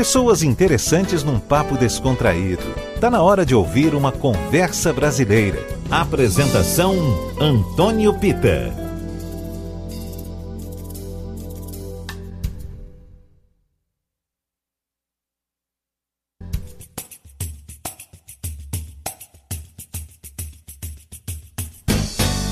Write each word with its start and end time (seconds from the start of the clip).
Pessoas 0.00 0.42
interessantes 0.42 1.22
num 1.22 1.38
papo 1.38 1.76
descontraído. 1.76 2.62
Tá 2.98 3.10
na 3.10 3.20
hora 3.20 3.44
de 3.44 3.54
ouvir 3.54 3.94
uma 3.94 4.10
conversa 4.10 4.94
brasileira. 4.94 5.58
Apresentação 5.90 6.94
Antônio 7.38 8.18
Pita. 8.18 8.72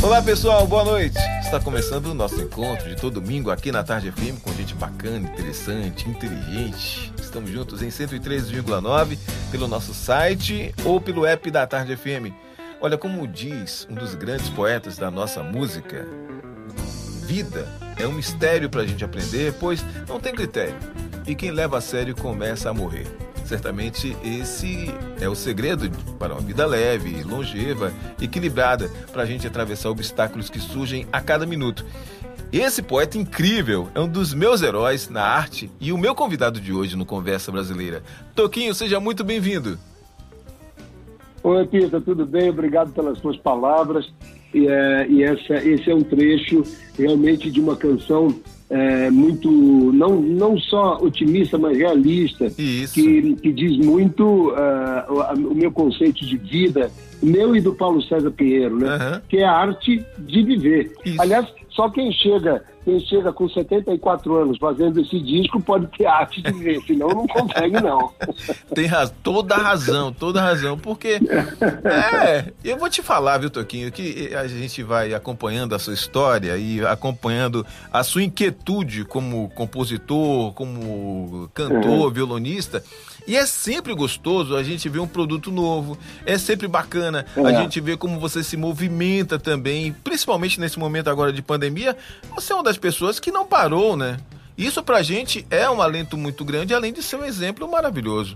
Olá 0.03 0.21
pessoal, 0.21 0.67
boa 0.67 0.85
noite. 0.85 1.17
Está 1.41 1.59
começando 1.59 2.09
o 2.09 2.15
nosso 2.15 2.39
encontro 2.43 2.91
de 2.91 2.97
todo 3.01 3.23
domingo 3.23 3.51
aqui 3.51 3.73
na 3.73 3.83
Tarde 3.83 4.13
FM 4.13 4.39
com 4.43 4.53
gente 4.53 4.75
bacana, 4.75 5.31
interessante, 5.31 6.07
inteligente. 6.07 7.11
Estamos 7.39 7.51
juntos 7.53 7.83
em 7.83 7.89
103,9 7.89 9.17
pelo 9.53 9.69
nosso 9.69 9.95
site 9.95 10.75
ou 10.85 11.01
pelo 11.01 11.25
app 11.25 11.49
da 11.53 11.65
Tarde 11.69 11.97
FM. 11.97 12.35
Olha 12.81 12.99
como 12.99 13.29
diz 13.29 13.87
um 13.89 13.95
dos 13.95 14.17
grandes 14.17 14.49
poetas 14.49 14.99
da 14.99 15.09
nossa 15.09 15.41
música, 15.41 16.05
vida 17.23 17.69
é 17.97 18.05
um 18.09 18.13
mistério 18.13 18.69
para 18.69 18.83
a 18.83 18.87
gente 18.87 19.05
aprender, 19.05 19.55
pois 19.61 19.85
não 20.09 20.19
tem 20.19 20.35
critério. 20.35 20.75
E 21.29 21.35
quem 21.37 21.53
leva 21.53 21.79
a 21.79 21.81
sério 21.81 22.17
começa 22.17 22.71
a 22.71 22.75
morrer. 22.75 23.07
Certamente 23.45 24.17
esse 24.25 24.93
é 25.21 25.29
o 25.29 25.35
segredo 25.37 25.89
para 26.19 26.35
uma 26.35 26.43
vida 26.43 26.67
leve, 26.67 27.23
longeva, 27.23 27.93
equilibrada, 28.21 28.91
para 29.13 29.23
a 29.23 29.27
gente 29.27 29.47
atravessar 29.47 29.91
obstáculos 29.91 30.51
que 30.51 30.59
surgem 30.59 31.07
a 31.13 31.21
cada 31.21 31.47
minuto. 31.47 31.87
Esse 32.53 32.83
poeta 32.83 33.19
incrível 33.19 33.89
é 33.95 34.01
um 34.01 34.09
dos 34.09 34.33
meus 34.33 34.63
heróis 34.63 35.11
na 35.11 35.23
arte 35.23 35.71
e 35.79 35.93
o 35.93 35.99
meu 35.99 36.15
convidado 36.15 36.59
de 36.59 36.73
hoje 36.73 36.97
no 36.97 37.05
Conversa 37.05 37.53
Brasileira. 37.53 38.03
Toquinho, 38.35 38.75
seja 38.75 38.99
muito 38.99 39.23
bem-vindo. 39.23 39.79
Oi, 41.43 41.67
Pita, 41.67 42.01
tudo 42.01 42.25
bem? 42.25 42.49
Obrigado 42.49 42.91
pelas 42.93 43.19
suas 43.19 43.37
palavras. 43.37 44.11
E, 44.55 44.67
é, 44.67 45.07
e 45.09 45.23
essa, 45.23 45.57
esse 45.57 45.91
é 45.91 45.95
um 45.95 46.01
trecho 46.01 46.63
realmente 46.97 47.51
de 47.51 47.61
uma 47.61 47.77
canção 47.77 48.35
é, 48.71 49.11
muito, 49.11 49.51
não, 49.93 50.21
não 50.21 50.59
só 50.59 50.97
otimista, 51.03 51.59
mas 51.59 51.77
realista, 51.77 52.51
que, 52.51 53.37
que 53.37 53.53
diz 53.53 53.77
muito 53.79 54.51
uh, 54.51 55.11
o, 55.11 55.53
o, 55.53 55.55
meu 55.55 55.73
conceito 55.73 56.25
de 56.25 56.37
vida, 56.37 56.91
meu 57.23 57.55
e 57.57 57.61
do 57.61 57.75
Paulo 57.75 58.03
César 58.03 58.31
Pinheiro, 58.31 58.79
né? 58.79 58.97
Uhum. 58.97 59.21
que 59.29 59.39
é 59.39 59.45
a 59.45 59.53
arte 59.53 60.05
de 60.19 60.43
viver. 60.43 60.93
Isso. 61.05 61.21
Aliás, 61.21 61.47
só 61.71 61.89
quem 61.89 62.13
chega 62.13 62.63
quem 62.89 63.01
chega 63.01 63.31
com 63.35 63.47
74 63.47 64.35
anos 64.35 64.57
fazendo 64.57 64.99
esse 64.99 65.21
disco 65.21 65.61
pode 65.61 65.87
ter 65.89 66.07
arte 66.07 66.41
de 66.41 66.51
ver, 66.53 66.81
senão 66.87 67.09
não 67.09 67.27
consegue, 67.27 67.79
não. 67.83 68.11
Tem 68.75 68.87
raz... 68.87 69.13
toda 69.23 69.57
a 69.57 69.59
razão, 69.59 70.11
toda 70.11 70.41
a 70.41 70.45
razão, 70.45 70.79
porque. 70.79 71.21
É, 71.85 72.51
eu 72.65 72.79
vou 72.79 72.89
te 72.89 73.03
falar, 73.03 73.37
viu, 73.37 73.51
Toquinho, 73.51 73.93
que 73.93 74.35
a 74.35 74.47
gente 74.47 74.83
vai 74.83 75.13
acompanhando 75.13 75.75
a 75.75 75.79
sua 75.79 75.93
história 75.93 76.57
e 76.57 76.81
acompanhando 76.87 77.67
a 77.93 78.03
sua 78.03 78.23
inquietude 78.23 79.05
como 79.05 79.51
compositor, 79.51 80.55
como 80.55 81.51
cantor, 81.53 82.07
uhum. 82.07 82.11
violonista. 82.11 82.83
E 83.29 83.37
é 83.37 83.45
sempre 83.45 83.95
gostoso 83.95 84.57
a 84.57 84.63
gente 84.63 84.89
ver 84.89 85.01
um 85.01 85.07
produto 85.07 85.53
novo, 85.53 85.99
é 86.25 86.39
sempre 86.39 86.67
bacana 86.67 87.27
é. 87.37 87.41
a 87.43 87.53
gente 87.53 87.79
ver 87.79 87.99
como 87.99 88.19
você 88.19 88.43
se 88.43 88.57
movimenta 88.57 89.39
também, 89.39 89.93
principalmente 89.93 90.59
nesse 90.59 90.79
momento 90.79 91.11
agora 91.11 91.31
de 91.31 91.43
pandemia. 91.43 91.95
Você 92.35 92.55
é 92.55 92.57
uma 92.57 92.65
das 92.65 92.79
pessoas 92.79 93.21
que 93.21 93.31
não 93.31 93.47
parou, 93.47 93.99
né? 93.99 94.17
Isso 94.57 94.83
pra 94.83 95.03
gente 95.03 95.47
é 95.51 95.69
um 95.69 95.83
alento 95.83 96.17
muito 96.17 96.43
grande, 96.43 96.73
além 96.73 96.91
de 96.91 97.03
ser 97.03 97.17
um 97.17 97.25
exemplo 97.25 97.71
maravilhoso. 97.71 98.35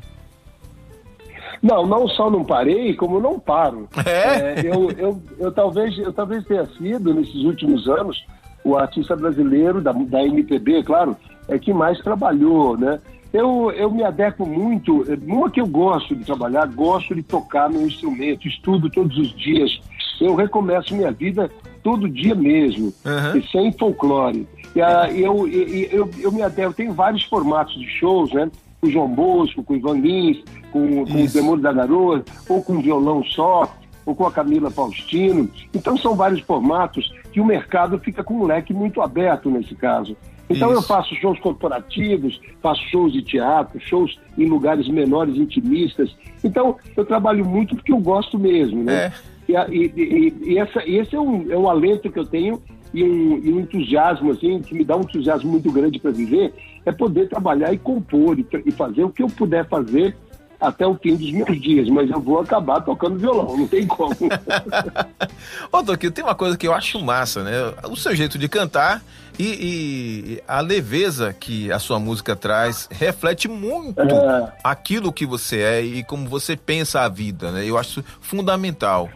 Não, 1.63 1.87
não 1.87 2.07
só 2.09 2.29
não 2.29 2.45
parei, 2.45 2.95
como 2.95 3.19
não 3.19 3.41
paro. 3.41 3.89
É? 4.05 4.61
é 4.61 4.67
eu, 4.67 4.91
eu, 4.91 5.23
eu, 5.39 5.53
talvez, 5.53 5.97
eu 5.97 6.13
talvez 6.13 6.45
tenha 6.45 6.67
sido, 6.77 7.15
nesses 7.15 7.43
últimos 7.45 7.89
anos, 7.89 8.23
o 8.63 8.77
artista 8.77 9.17
brasileiro 9.17 9.81
da, 9.81 9.93
da 9.93 10.23
MPB, 10.23 10.83
claro, 10.83 11.17
é 11.49 11.59
que 11.59 11.73
mais 11.73 11.99
trabalhou, 12.01 12.77
né? 12.77 13.01
Eu, 13.33 13.71
eu 13.73 13.91
me 13.91 14.05
adequo 14.05 14.45
muito, 14.45 15.05
uma 15.27 15.51
que 15.51 15.61
eu 15.61 15.67
gosto 15.67 16.15
de 16.15 16.25
trabalhar, 16.25 16.67
gosto 16.67 17.15
de 17.15 17.23
tocar 17.23 17.71
meu 17.71 17.87
instrumento, 17.87 18.47
estudo 18.47 18.91
todos 18.91 19.17
os 19.17 19.35
dias. 19.35 19.81
Eu 20.21 20.35
recomeço 20.35 20.95
minha 20.95 21.11
vida 21.11 21.51
todo 21.83 22.09
dia 22.09 22.35
mesmo, 22.35 22.93
uhum. 23.05 23.39
e 23.39 23.49
sem 23.49 23.73
folclore. 23.73 24.47
E, 24.75 24.81
eu, 25.21 25.49
eu, 25.49 25.89
eu, 25.91 26.11
eu 26.19 26.33
me 26.33 26.43
adequo, 26.43 26.75
tem 26.75 26.91
vários 26.91 27.25
formatos 27.25 27.75
de 27.75 27.89
shows, 27.99 28.33
né? 28.33 28.51
Com 28.81 28.87
o 28.87 28.91
João 28.91 29.09
Bosco, 29.09 29.63
com 29.63 29.73
o 29.73 29.77
Ivan 29.77 29.99
Lins, 29.99 30.43
com, 30.71 31.07
com 31.07 31.23
o 31.23 31.29
Demônio 31.29 31.63
da 31.63 31.73
Garoa, 31.73 32.25
ou 32.49 32.63
com 32.63 32.81
violão 32.81 33.25
só, 33.25 33.75
ou 34.05 34.15
com 34.15 34.27
a 34.27 34.33
Camila 34.33 34.71
Faustino. 34.71 35.49
Então 35.75 35.97
são 35.97 36.15
vários 36.15 36.41
formatos 36.41 37.13
que 37.33 37.41
o 37.41 37.45
mercado 37.45 37.99
fica 37.99 38.23
com 38.23 38.35
um 38.35 38.45
leque 38.45 38.75
muito 38.75 39.01
aberto 39.01 39.51
nesse 39.51 39.75
caso. 39.75 40.17
Então 40.49 40.71
Isso. 40.71 40.79
eu 40.79 40.83
faço 40.83 41.15
shows 41.17 41.39
corporativos, 41.41 42.41
faço 42.61 42.83
shows 42.91 43.13
de 43.13 43.23
teatro, 43.23 43.81
shows 43.81 44.19
em 44.37 44.47
lugares 44.47 44.89
menores, 44.89 45.37
intimistas. 45.37 46.15
Então 46.43 46.77
eu 46.97 47.05
trabalho 47.05 47.45
muito 47.45 47.75
porque 47.75 47.93
eu 47.93 47.99
gosto 47.99 48.39
mesmo, 48.39 48.85
né? 48.85 49.07
É. 49.07 49.13
E, 49.49 49.93
e, 49.97 50.53
e, 50.53 50.59
essa, 50.59 50.83
esse 50.89 51.15
é 51.15 51.21
um, 51.21 51.51
é 51.51 51.57
um 51.57 51.69
alento 51.69 52.11
que 52.11 52.19
eu 52.19 52.25
tenho 52.25 52.63
e 52.95 53.03
um, 53.03 53.39
e 53.39 53.53
um 53.53 53.61
entusiasmo, 53.61 54.31
assim, 54.31 54.61
que 54.61 54.75
me 54.75 54.85
dá 54.85 54.97
um 54.97 55.01
entusiasmo 55.01 55.51
muito 55.51 55.71
grande 55.73 55.99
para 55.99 56.11
viver, 56.11 56.53
é 56.85 56.93
poder 56.93 57.29
trabalhar 57.29 57.73
e 57.73 57.79
compor 57.79 58.39
e, 58.39 58.47
e 58.67 58.71
fazer 58.71 59.05
o 59.05 59.11
que 59.11 59.23
eu 59.23 59.29
puder 59.29 59.67
fazer 59.69 60.17
até 60.63 60.87
o 60.87 60.95
fim 60.95 61.17
dos 61.17 61.31
meus 61.33 61.61
dias, 61.61 61.89
mas 61.89 62.09
eu 62.09 62.21
vou 62.21 62.41
acabar 62.41 62.81
tocando 62.81 63.19
violão, 63.19 63.57
não 63.57 63.67
tem 63.67 63.87
como. 63.87 64.15
Ô, 65.73 65.83
Toquinho, 65.83 66.13
tem 66.13 66.25
uma 66.25 66.35
coisa 66.35 66.57
que 66.57 66.67
eu 66.67 66.73
acho 66.73 67.03
massa, 67.05 67.43
né? 67.43 67.53
O 67.91 67.97
seu 67.97 68.15
jeito 68.15 68.39
de 68.39 68.49
cantar 68.49 69.03
e, 69.39 69.45
e 69.45 70.43
a 70.47 70.61
leveza 70.61 71.33
que 71.33 71.73
a 71.73 71.79
sua 71.79 71.99
música 71.99 72.37
traz 72.37 72.89
reflete 72.91 73.49
muito 73.49 74.01
é... 74.01 74.53
aquilo 74.63 75.13
que 75.13 75.27
você 75.27 75.61
é 75.61 75.83
e 75.83 76.05
como 76.05 76.29
você 76.29 76.57
pensa 76.57 77.01
a 77.01 77.09
vida, 77.09 77.51
né? 77.51 77.69
Eu 77.69 77.77
acho 77.77 78.03
fundamental. 78.21 79.09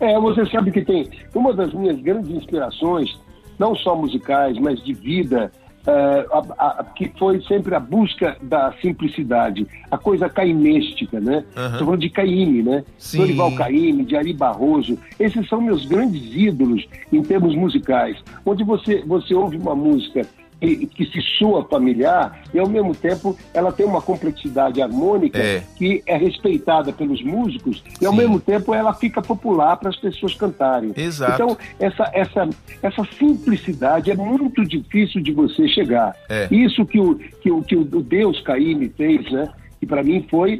É, 0.00 0.20
você 0.20 0.44
sabe 0.46 0.70
que 0.70 0.84
tem 0.84 1.08
uma 1.34 1.52
das 1.54 1.72
minhas 1.72 1.98
grandes 2.00 2.30
inspirações, 2.30 3.18
não 3.58 3.74
só 3.74 3.96
musicais, 3.96 4.58
mas 4.58 4.82
de 4.84 4.92
vida, 4.92 5.50
é, 5.88 6.26
a, 6.30 6.80
a, 6.80 6.84
que 6.84 7.10
foi 7.18 7.40
sempre 7.44 7.74
a 7.74 7.80
busca 7.80 8.36
da 8.42 8.74
simplicidade, 8.82 9.66
a 9.90 9.96
coisa 9.96 10.28
caiméstica, 10.28 11.18
né? 11.18 11.42
Estou 11.48 11.64
uhum. 11.64 11.78
falando 11.78 12.00
de 12.00 12.10
Caíme, 12.10 12.62
né? 12.62 12.84
Sim. 12.98 13.18
Dorival 13.18 13.54
Caíme, 13.54 14.04
de 14.04 14.14
Ari 14.14 14.34
Barroso. 14.34 14.98
Esses 15.18 15.48
são 15.48 15.62
meus 15.62 15.86
grandes 15.86 16.22
ídolos 16.34 16.86
em 17.10 17.22
termos 17.22 17.54
musicais. 17.54 18.18
Onde 18.44 18.64
você, 18.64 19.02
você 19.06 19.32
ouve 19.32 19.56
uma 19.56 19.74
música 19.74 20.26
que, 20.60 20.86
que, 20.86 21.06
se 21.06 21.20
soa 21.38 21.64
familiar 21.64 22.42
e 22.52 22.58
ao 22.58 22.68
mesmo 22.68 22.94
tempo 22.94 23.36
ela 23.54 23.72
tem 23.72 23.86
uma 23.86 24.02
complexidade 24.02 24.82
harmônica 24.82 25.38
é. 25.38 25.62
que 25.76 26.02
é 26.06 26.16
respeitada 26.16 26.92
pelos 26.92 27.22
músicos 27.22 27.82
e 28.00 28.06
ao 28.06 28.12
mesmo 28.12 28.40
tempo 28.40 28.74
ela 28.74 28.92
fica 28.92 29.22
popular 29.22 29.76
para 29.76 29.88
as 29.88 29.96
pessoas 29.96 30.34
cantarem. 30.34 30.92
Exato. 30.96 31.34
Então 31.34 31.56
essa, 31.78 32.10
essa, 32.12 32.48
essa 32.82 33.04
simplicidade 33.18 34.10
é 34.10 34.16
muito 34.16 34.64
difícil 34.64 35.22
de 35.22 35.32
você 35.32 35.68
chegar. 35.68 36.14
É. 36.28 36.48
Isso 36.50 36.84
que 36.84 36.98
o, 36.98 37.14
que 37.14 37.50
o, 37.50 37.62
que 37.62 37.76
o 37.76 37.84
Deus 37.84 38.40
Caíme 38.40 38.88
fez, 38.88 39.30
né? 39.30 39.48
Que 39.78 39.86
para 39.86 40.02
mim 40.02 40.26
foi 40.28 40.56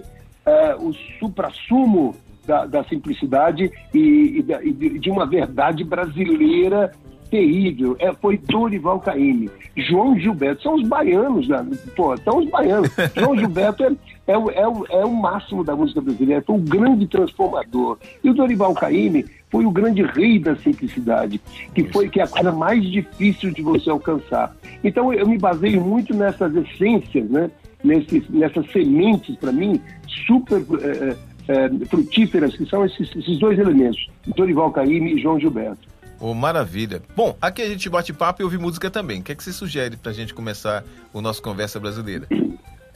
uh, 0.47 0.89
o 0.89 0.95
supra-sumo 1.19 2.15
da, 2.47 2.65
da, 2.65 2.85
simplicidade 2.85 3.71
e, 3.93 3.99
e, 3.99 4.69
e, 4.69 4.99
de 4.99 5.11
uma 5.11 5.27
verdade 5.27 5.85
brasileira 5.85 6.93
terrível 7.31 7.97
é, 7.99 8.12
foi 8.12 8.39
Dorival 8.39 9.00
Caymmi. 9.00 9.50
João 9.77 10.19
Gilberto, 10.19 10.62
são 10.62 10.75
os 10.75 10.87
baianos, 10.89 11.49
né? 11.49 11.66
Pô, 11.94 12.17
são 12.19 12.38
os 12.38 12.50
baianos. 12.50 12.91
João 13.17 13.37
Gilberto 13.37 13.85
é, 13.85 13.93
é, 14.26 14.37
o, 14.37 14.50
é, 14.50 14.69
o, 14.69 14.87
é 14.91 15.05
o 15.05 15.14
máximo 15.14 15.62
da 15.64 15.76
música 15.76 16.00
brasileira, 16.00 16.43
foi 16.47 16.56
o 16.56 16.61
grande 16.61 17.06
transformador. 17.06 17.99
E 18.23 18.31
o 18.31 18.35
Dorival 18.35 18.75
Caymmi 18.75 19.25
foi 19.50 19.64
o 19.64 19.70
grande 19.70 20.03
rei 20.03 20.38
da 20.38 20.56
simplicidade, 20.56 21.41
que 21.75 21.85
foi 21.85 22.08
que 22.08 22.20
é 22.20 22.25
a 22.25 22.29
coisa 22.29 22.53
mais 22.53 22.82
difícil 22.85 23.50
de 23.50 23.62
você 23.62 23.88
alcançar. 23.91 24.55
Então 24.82 25.12
eu 25.12 25.26
me 25.26 25.38
baseio 25.38 25.81
muito 25.81 26.14
nessas 26.14 26.55
essências, 26.55 27.29
né? 27.31 27.50
Nesses, 27.82 28.29
nessas 28.29 28.69
sementes, 28.73 29.37
para 29.37 29.53
mim, 29.53 29.81
super 30.26 30.61
é, 30.82 31.17
é, 31.49 31.87
frutíferas, 31.87 32.56
que 32.56 32.67
são 32.67 32.85
esses, 32.85 33.14
esses 33.14 33.38
dois 33.38 33.58
elementos, 33.58 34.11
Dorival 34.37 34.70
Caymmi 34.73 35.14
e 35.14 35.19
João 35.20 35.38
Gilberto. 35.38 35.88
Oh, 36.20 36.35
maravilha. 36.35 37.03
Bom, 37.17 37.37
aqui 37.41 37.62
a 37.62 37.69
gente 37.69 37.88
bate 37.88 38.12
papo 38.12 38.43
e 38.43 38.44
ouve 38.44 38.59
música 38.59 38.91
também. 38.91 39.20
O 39.20 39.23
que 39.23 39.32
é 39.32 39.35
que 39.35 39.43
você 39.43 39.53
sugere 39.53 39.97
para 39.97 40.11
a 40.11 40.15
gente 40.15 40.35
começar 40.35 40.82
o 41.12 41.20
nosso 41.20 41.41
Conversa 41.43 41.79
Brasileira? 41.79 42.26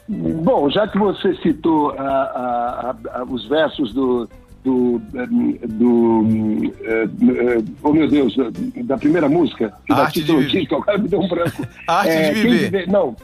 Bom, 0.08 0.68
já 0.68 0.88
que 0.88 0.98
você 0.98 1.34
citou 1.36 1.92
a, 1.92 2.02
a, 2.02 2.96
a, 3.20 3.24
os 3.24 3.48
versos 3.48 3.94
do, 3.94 4.28
do, 4.64 5.00
do 5.68 6.20
uh, 6.20 7.64
oh 7.82 7.92
meu 7.92 8.08
Deus, 8.08 8.34
da 8.84 8.98
primeira 8.98 9.28
música, 9.28 9.72
que 9.86 9.92
Arte 9.92 10.22
de 10.22 10.36
Viver. 10.36 10.74
agora 10.74 10.98
me 10.98 11.08
deu 11.08 11.20
um 11.20 11.28
branco. 11.28 11.66
Arte 11.86 12.10
é, 12.10 12.32
de 12.32 12.40
viver. 12.40 12.58
viver. 12.58 12.88
Não, 12.88 13.14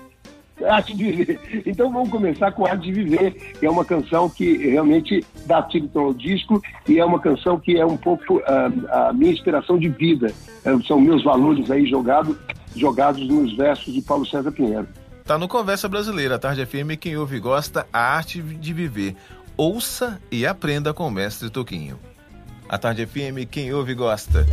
Arte 0.66 0.96
de 0.96 1.04
Viver. 1.04 1.62
Então 1.66 1.92
vamos 1.92 2.10
começar 2.10 2.52
com 2.52 2.66
Arte 2.66 2.84
de 2.84 2.92
Viver, 2.92 3.32
que 3.58 3.66
é 3.66 3.70
uma 3.70 3.84
canção 3.84 4.28
que 4.28 4.56
realmente 4.56 5.24
dá 5.46 5.62
título 5.62 6.06
ao 6.06 6.14
disco 6.14 6.60
e 6.88 6.98
é 6.98 7.04
uma 7.04 7.20
canção 7.20 7.58
que 7.58 7.78
é 7.78 7.84
um 7.84 7.96
pouco 7.96 8.38
uh, 8.38 8.42
a 8.90 9.12
minha 9.12 9.32
inspiração 9.32 9.78
de 9.78 9.88
vida. 9.88 10.32
Uh, 10.64 10.82
são 10.86 11.00
meus 11.00 11.22
valores 11.22 11.70
aí 11.70 11.86
jogados 11.86 12.36
jogados 12.74 13.26
nos 13.26 13.56
versos 13.56 13.92
de 13.92 14.00
Paulo 14.00 14.24
César 14.26 14.52
Pinheiro. 14.52 14.86
Tá 15.24 15.36
no 15.36 15.48
Conversa 15.48 15.88
Brasileira, 15.88 16.38
Tarde 16.38 16.64
FM, 16.64 16.96
quem 16.98 17.16
ouve 17.16 17.36
e 17.36 17.40
gosta, 17.40 17.86
a 17.92 18.16
arte 18.16 18.40
de 18.40 18.72
viver. 18.72 19.14
Ouça 19.56 20.20
e 20.30 20.46
aprenda 20.46 20.94
com 20.94 21.06
o 21.06 21.10
mestre 21.10 21.50
Toquinho. 21.50 21.98
A 22.68 22.78
Tarde 22.78 23.04
FM, 23.06 23.48
quem 23.50 23.72
ouve 23.72 23.92
e 23.92 23.94
gosta. 23.94 24.46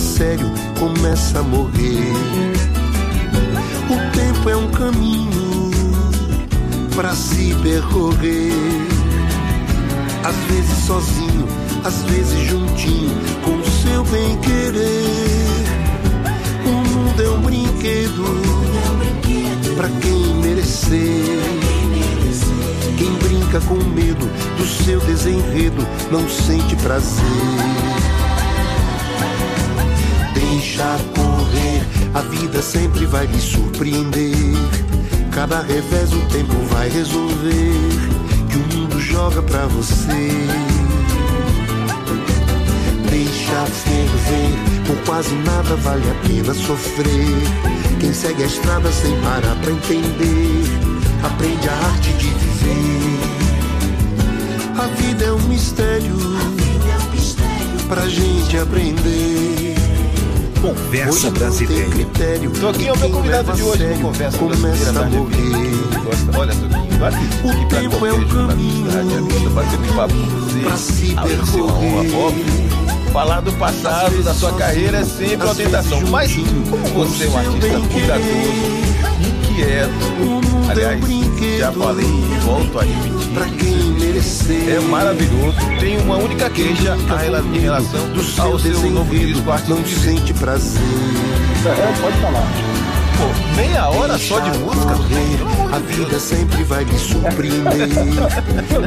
Sério 0.00 0.50
começa 0.78 1.40
a 1.40 1.42
morrer. 1.42 2.12
O 3.88 4.16
tempo 4.16 4.48
é 4.48 4.56
um 4.56 4.70
caminho 4.70 5.70
pra 6.96 7.14
se 7.14 7.54
percorrer. 7.62 8.52
Às 10.24 10.36
vezes 10.52 10.84
sozinho, 10.86 11.46
às 11.84 12.02
vezes 12.04 12.48
juntinho, 12.48 13.16
com 13.44 13.56
o 13.56 13.64
seu 13.64 14.04
bem 14.04 14.36
querer. 14.38 15.70
O 16.64 16.88
mundo 16.88 17.22
é 17.22 17.30
um 17.30 17.40
brinquedo 17.42 18.24
pra 19.76 19.88
quem 20.00 20.34
merecer. 20.36 21.24
Quem 22.96 23.12
brinca 23.14 23.60
com 23.62 23.76
medo 23.76 24.26
do 24.56 24.66
seu 24.66 25.00
desenredo 25.00 25.86
não 26.10 26.28
sente 26.28 26.76
prazer. 26.76 27.89
Deixa 30.80 30.98
correr, 31.14 31.86
a 32.14 32.20
vida 32.22 32.62
sempre 32.62 33.04
vai 33.04 33.26
lhe 33.26 33.38
surpreender. 33.38 34.32
Cada 35.30 35.60
revés 35.60 36.10
o 36.10 36.20
tempo 36.32 36.54
vai 36.70 36.88
resolver. 36.88 37.74
Que 38.48 38.56
o 38.56 38.78
mundo 38.78 38.98
joga 38.98 39.42
pra 39.42 39.66
você. 39.66 40.30
Deixa 43.10 43.66
ferver, 43.66 44.54
por 44.86 44.96
quase 45.04 45.34
nada 45.34 45.76
vale 45.76 46.10
a 46.10 46.14
pena 46.26 46.54
sofrer 46.54 47.36
quem 48.00 48.14
segue 48.14 48.42
a 48.42 48.46
estrada 48.46 48.90
sem 48.90 49.14
parar 49.20 49.56
pra 49.56 49.72
entender, 49.72 50.64
aprende 51.22 51.68
a 51.68 51.74
arte 51.74 52.10
de 52.14 52.28
viver. 52.28 53.20
A 54.78 54.86
vida 54.96 55.24
é 55.26 55.32
um 55.32 55.42
mistério, 55.42 56.16
pra 57.86 58.08
gente 58.08 58.56
aprender. 58.56 59.79
Conversa 60.60 61.10
hoje 61.10 61.30
brasileira. 61.30 61.90
Critério, 61.90 62.50
Toquinho 62.50 62.90
é 62.90 62.92
o 62.92 62.98
meu 62.98 63.10
convidado 63.10 63.52
de 63.52 63.62
hoje 63.62 63.86
no 63.86 64.00
Conversa 64.00 64.38
Começa 64.38 64.90
a 64.90 65.04
morrer. 65.06 65.80
Olha, 66.36 66.54
Toquinho, 66.54 67.04
aqui, 67.06 67.24
o 67.44 67.68
tempo 67.68 68.06
é 68.06 68.12
um 68.12 68.28
caminho. 68.28 69.50
Bater 69.50 69.78
um 69.78 69.96
papo 69.96 70.14
com 70.14 70.26
você, 70.26 70.58
pra 70.60 70.76
se 70.76 71.14
percorrer. 71.14 72.10
Falar 73.12 73.40
do 73.40 73.52
passado, 73.54 74.22
da 74.22 74.34
sua 74.34 74.52
carreira 74.52 74.98
é 74.98 75.04
sempre 75.04 75.46
uma 75.46 75.54
tentação. 75.54 76.00
Mas 76.10 76.32
como 76.34 76.86
você 76.88 77.24
é 77.24 77.28
um 77.28 77.36
artista 77.38 77.80
cuidadoso, 77.92 78.80
inquieto, 79.20 80.49
aliás, 80.70 81.00
já 81.58 81.72
falei 81.72 82.06
e 82.06 82.38
volto 82.44 82.78
a 82.78 82.82
repetir. 82.82 83.20
É 84.68 84.80
maravilhoso. 84.80 85.56
Tem 85.78 85.98
uma 85.98 86.16
única 86.16 86.50
queixa 86.50 86.96
em 87.54 87.58
relação 87.58 88.06
ao 88.38 88.58
seu 88.58 88.90
novo 88.90 89.14
disco 89.14 89.50
Arte 89.50 89.70
Não 89.70 89.84
sente 89.84 90.32
prazer. 90.34 90.80
É, 91.66 92.00
pode 92.00 92.16
falar 92.20 92.69
pô, 93.20 93.56
meia 93.56 93.88
hora 93.90 94.18
só 94.18 94.40
de 94.40 94.58
música? 94.58 94.94
A 95.72 95.78
vida 95.78 96.18
sempre 96.18 96.64
vai 96.64 96.84
me 96.84 96.98
surpreender. 96.98 97.88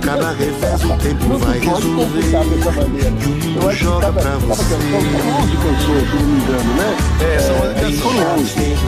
Cada 0.02 0.32
revés 0.32 0.84
o 0.84 0.98
tempo 0.98 1.38
vai 1.38 1.60
resolver. 1.60 2.24
E 3.22 3.28
o 3.28 3.54
mundo 3.54 3.72
joga 3.74 4.12
pra 4.12 4.32
você. 4.38 4.64
São 4.64 4.78
11 4.78 5.58
canções, 5.58 6.10
se 6.10 6.16
não 6.16 6.24
me 6.24 6.42
engano, 6.42 6.74
né? 6.76 6.98
É, 7.22 7.40
são 7.40 7.56
11 7.58 7.78
canções. 7.84 8.84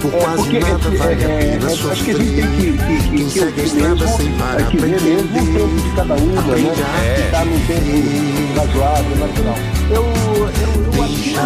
Por 0.00 0.12
quase 0.12 0.58
nada 0.58 0.90
vale 0.96 1.24
a 1.24 1.28
pena 1.28 1.70
sofrer. 1.70 1.92
Acho 1.92 2.04
que 2.04 2.10
a 2.10 2.14
gente 2.14 2.34
tem 2.36 2.48
que, 2.52 2.78
que, 2.78 3.24
que, 3.24 3.30
segue 3.30 3.60
a 3.60 3.64
estrada 3.64 4.06
sem 4.06 4.32
parar 4.32 4.70
que 4.70 4.76
ver 4.76 5.02
mesmo 5.02 5.42
o 5.42 5.46
tempo 5.52 5.82
de 5.82 5.96
cada 5.96 6.14
uma, 6.14 6.42
né? 6.42 7.14
Que 7.16 7.30
tá 7.30 7.44
num 7.44 7.60
tempo 7.66 8.60
razoável, 8.60 9.16
natural. 9.16 9.77
Eu, 9.90 10.04
eu, 10.04 10.94
eu 10.94 11.02
acho 11.02 11.14
que 11.14 11.34
é, 11.34 11.42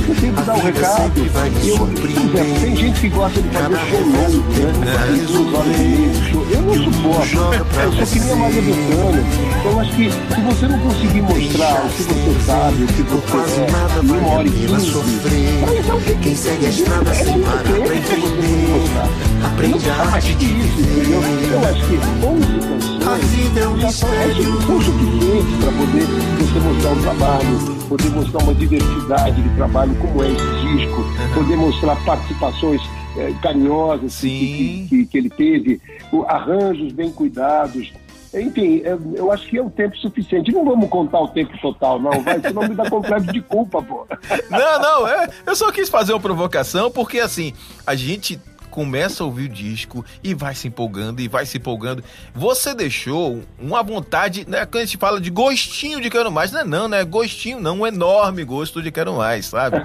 você 0.00 0.20
tem 0.20 0.32
que 0.32 0.42
dar 0.42 0.54
um 0.54 0.60
recado. 0.60 1.12
Eu, 1.18 1.86
exemplo, 2.08 2.60
tem 2.60 2.76
gente 2.76 3.00
que 3.00 3.08
gosta 3.10 3.42
de 3.42 3.48
fazer 3.48 3.76
show 3.90 4.00
longo, 4.00 4.52
né? 4.78 4.94
E 5.10 5.26
meia 5.66 6.12
Eu 6.50 6.62
não 6.62 6.74
suporto. 6.74 7.36
Eu 7.82 7.92
sou 7.92 8.06
que 8.06 8.20
nem 8.20 8.32
a 8.32 8.36
Maria 8.36 8.62
Bethânia. 8.62 9.24
Então, 9.60 9.80
acho 9.80 9.92
que 9.92 10.10
se 10.10 10.40
você 10.40 10.68
não 10.68 10.78
conseguir 10.78 11.22
mostrar 11.22 11.84
o 11.84 11.88
que 11.90 12.02
você 12.02 12.44
sabe, 12.46 12.84
o 12.84 12.86
que 12.86 13.02
você 13.02 13.60
é, 13.60 14.02
em 14.02 14.10
uma 14.10 14.28
hora 14.28 14.48
e 14.48 14.50
quinze, 14.50 16.16
quem 16.22 16.36
segue 16.36 16.66
a 16.66 16.68
estrada 16.70 17.14
sem 17.14 17.38
parar 17.40 17.62
pra 17.62 17.96
entender, 17.96 19.31
aprende 19.44 19.90
a 19.90 19.94
arte 19.94 20.34
de 20.34 20.46
viver. 20.46 21.52
Eu 21.52 21.64
acho 21.68 21.86
que 21.86 22.26
11 22.26 22.46
canções 22.68 22.92
a 23.06 23.16
vida 23.16 23.60
é 23.60 23.68
um 23.68 23.76
mistério. 23.76 24.62
São 24.62 24.80
suficientes 24.80 25.56
para 25.60 25.72
poder 25.72 26.06
você 26.38 26.60
mostrar 26.60 26.90
um 26.90 27.02
trabalho, 27.02 27.86
poder 27.88 28.10
mostrar 28.10 28.42
uma 28.44 28.54
diversidade 28.54 29.42
de 29.42 29.48
trabalho, 29.56 29.94
como 29.96 30.22
é 30.22 30.28
esse 30.28 30.76
disco, 30.76 31.04
poder 31.34 31.56
mostrar 31.56 31.96
participações 32.04 32.80
é, 33.16 33.32
carinhosas 33.42 34.20
que, 34.20 34.86
que, 34.88 35.06
que, 35.06 35.18
ele 35.18 35.30
teve, 35.30 35.80
arranjos 36.28 36.92
bem 36.92 37.10
cuidados. 37.10 37.92
Enfim, 38.32 38.80
eu 39.14 39.30
acho 39.30 39.46
que 39.46 39.58
é 39.58 39.62
o 39.62 39.68
tempo 39.68 39.94
suficiente. 39.98 40.52
Não 40.52 40.64
vamos 40.64 40.88
contar 40.88 41.20
o 41.20 41.28
tempo 41.28 41.52
total, 41.60 42.00
não, 42.00 42.22
vai, 42.22 42.40
senão 42.40 42.62
me 42.62 42.74
dá 42.74 42.88
complexo 42.88 43.30
de 43.30 43.42
culpa, 43.42 43.82
pô. 43.82 44.06
Não, 44.48 44.80
não, 44.80 45.08
é, 45.08 45.28
eu 45.44 45.54
só 45.54 45.70
quis 45.70 45.90
fazer 45.90 46.14
uma 46.14 46.20
provocação, 46.20 46.90
porque 46.90 47.18
assim, 47.20 47.52
a 47.86 47.94
gente 47.94 48.40
começa 48.72 49.22
a 49.22 49.26
ouvir 49.26 49.44
o 49.44 49.48
disco 49.48 50.02
e 50.24 50.32
vai 50.32 50.54
se 50.54 50.66
empolgando 50.66 51.20
e 51.20 51.28
vai 51.28 51.44
se 51.44 51.58
empolgando. 51.58 52.02
Você 52.34 52.74
deixou 52.74 53.42
uma 53.60 53.82
vontade, 53.82 54.48
né? 54.48 54.64
Quando 54.64 54.78
a 54.82 54.84
gente 54.86 54.96
fala 54.96 55.20
de 55.20 55.30
gostinho 55.30 56.00
de 56.00 56.08
quero 56.08 56.32
mais, 56.32 56.50
não 56.50 56.60
é 56.60 56.64
não, 56.64 56.88
né? 56.88 57.04
Gostinho 57.04 57.60
não, 57.60 57.80
um 57.80 57.86
enorme 57.86 58.42
gosto 58.42 58.82
de 58.82 58.90
quero 58.90 59.14
mais, 59.14 59.46
sabe? 59.46 59.76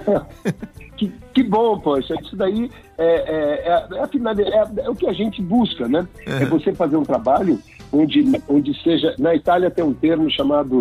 que, 0.96 1.12
que 1.34 1.44
bom, 1.44 1.78
poxa. 1.78 2.16
Isso 2.24 2.36
daí 2.38 2.72
é, 2.98 3.06
é, 3.06 3.18
é, 3.66 4.00
é, 4.00 4.86
é, 4.86 4.90
o 4.90 4.96
que 4.96 5.06
a 5.06 5.14
gente 5.14 5.42
busca, 5.42 5.88
né? 5.88 6.08
Uhum. 6.26 6.38
É 6.38 6.46
você 6.46 6.74
fazer 6.74 6.96
um 6.96 7.04
trabalho 7.04 7.60
onde, 7.92 8.24
onde 8.48 8.82
seja. 8.82 9.14
Na 9.20 9.36
Itália 9.36 9.70
tem 9.70 9.84
um 9.84 9.94
termo 9.94 10.32
chamado 10.32 10.80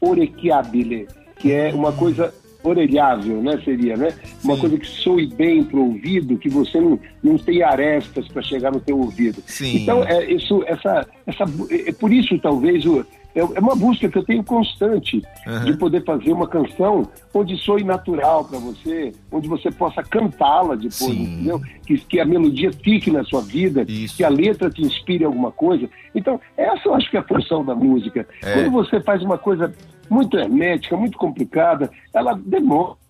orecchiabile, 0.00 1.06
que 1.38 1.52
é 1.52 1.70
uma 1.74 1.92
coisa 1.92 2.32
orelhável, 2.62 3.42
né? 3.42 3.60
Seria, 3.64 3.96
né? 3.96 4.10
Sim. 4.10 4.48
Uma 4.48 4.58
coisa 4.58 4.78
que 4.78 4.86
soe 4.86 5.26
bem 5.26 5.62
para 5.64 5.78
o 5.78 5.88
ouvido, 5.88 6.38
que 6.38 6.48
você 6.48 6.80
não, 6.80 6.98
não 7.22 7.38
tem 7.38 7.62
arestas 7.62 8.28
para 8.28 8.42
chegar 8.42 8.72
no 8.72 8.80
teu 8.80 8.98
ouvido. 8.98 9.42
Sim. 9.46 9.82
Então, 9.82 10.04
é, 10.04 10.30
isso, 10.30 10.62
essa, 10.66 11.06
essa, 11.26 11.44
é 11.70 11.92
por 11.92 12.12
isso, 12.12 12.38
talvez, 12.38 12.84
o, 12.86 13.04
é, 13.34 13.40
é 13.40 13.60
uma 13.60 13.74
busca 13.74 14.08
que 14.08 14.18
eu 14.18 14.24
tenho 14.24 14.44
constante 14.44 15.22
uhum. 15.46 15.64
de 15.64 15.76
poder 15.76 16.04
fazer 16.04 16.32
uma 16.32 16.46
canção 16.46 17.08
onde 17.32 17.56
soe 17.56 17.82
natural 17.82 18.44
para 18.44 18.58
você, 18.58 19.12
onde 19.30 19.48
você 19.48 19.70
possa 19.70 20.02
cantá-la 20.02 20.74
depois, 20.74 20.92
Sim. 20.92 21.22
entendeu? 21.22 21.60
Que, 21.86 21.98
que 21.98 22.20
a 22.20 22.24
melodia 22.24 22.70
fique 22.72 23.10
na 23.10 23.24
sua 23.24 23.40
vida, 23.40 23.84
Isso. 23.88 24.16
que 24.16 24.24
a 24.24 24.28
letra 24.28 24.70
te 24.70 24.82
inspire 24.82 25.24
alguma 25.24 25.50
coisa. 25.50 25.88
Então, 26.14 26.40
essa 26.56 26.88
eu 26.88 26.94
acho 26.94 27.10
que 27.10 27.16
é 27.16 27.20
a 27.20 27.24
função 27.24 27.64
da 27.64 27.74
música. 27.74 28.26
É. 28.42 28.54
Quando 28.54 28.70
você 28.70 29.00
faz 29.00 29.22
uma 29.22 29.38
coisa 29.38 29.72
muito 30.10 30.36
hermética, 30.36 30.96
muito 30.96 31.16
complicada, 31.16 31.90
ela 32.12 32.34
demora 32.34 33.01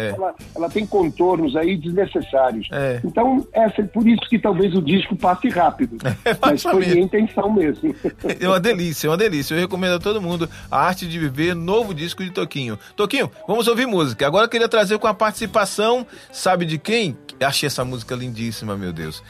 é. 0.00 0.14
ela, 0.16 0.34
ela, 0.54 0.68
tem 0.70 0.86
contornos 0.86 1.56
aí 1.56 1.76
desnecessários. 1.76 2.68
É. 2.72 3.00
Então, 3.04 3.46
essa, 3.52 3.82
é 3.82 3.84
por 3.84 4.06
isso 4.06 4.22
que 4.28 4.38
talvez 4.38 4.74
o 4.74 4.82
disco 4.82 5.16
passe 5.16 5.48
rápido. 5.48 5.96
É, 6.22 6.36
mas 6.40 6.62
foi 6.62 6.84
minha 6.84 7.00
intenção 7.00 7.50
mesmo. 7.50 7.94
É 8.38 8.46
uma 8.46 8.60
delícia, 8.60 9.06
é 9.06 9.10
uma 9.10 9.16
delícia. 9.16 9.54
Eu 9.54 9.60
recomendo 9.60 9.94
a 9.94 9.98
todo 9.98 10.20
mundo 10.20 10.48
a 10.70 10.78
arte 10.78 11.06
de 11.06 11.18
viver, 11.18 11.54
novo 11.54 11.94
disco 11.94 12.22
de 12.22 12.30
Toquinho. 12.30 12.78
Toquinho, 12.94 13.30
vamos 13.48 13.66
ouvir 13.66 13.86
música. 13.86 14.26
Agora 14.26 14.44
eu 14.44 14.48
queria 14.48 14.68
trazer 14.68 14.98
com 14.98 15.06
a 15.06 15.14
participação, 15.14 16.06
sabe 16.30 16.66
de 16.66 16.78
quem? 16.78 17.16
Achei 17.40 17.66
essa 17.66 17.84
música 17.84 18.14
lindíssima, 18.14 18.76
meu 18.76 18.92
Deus 18.92 19.22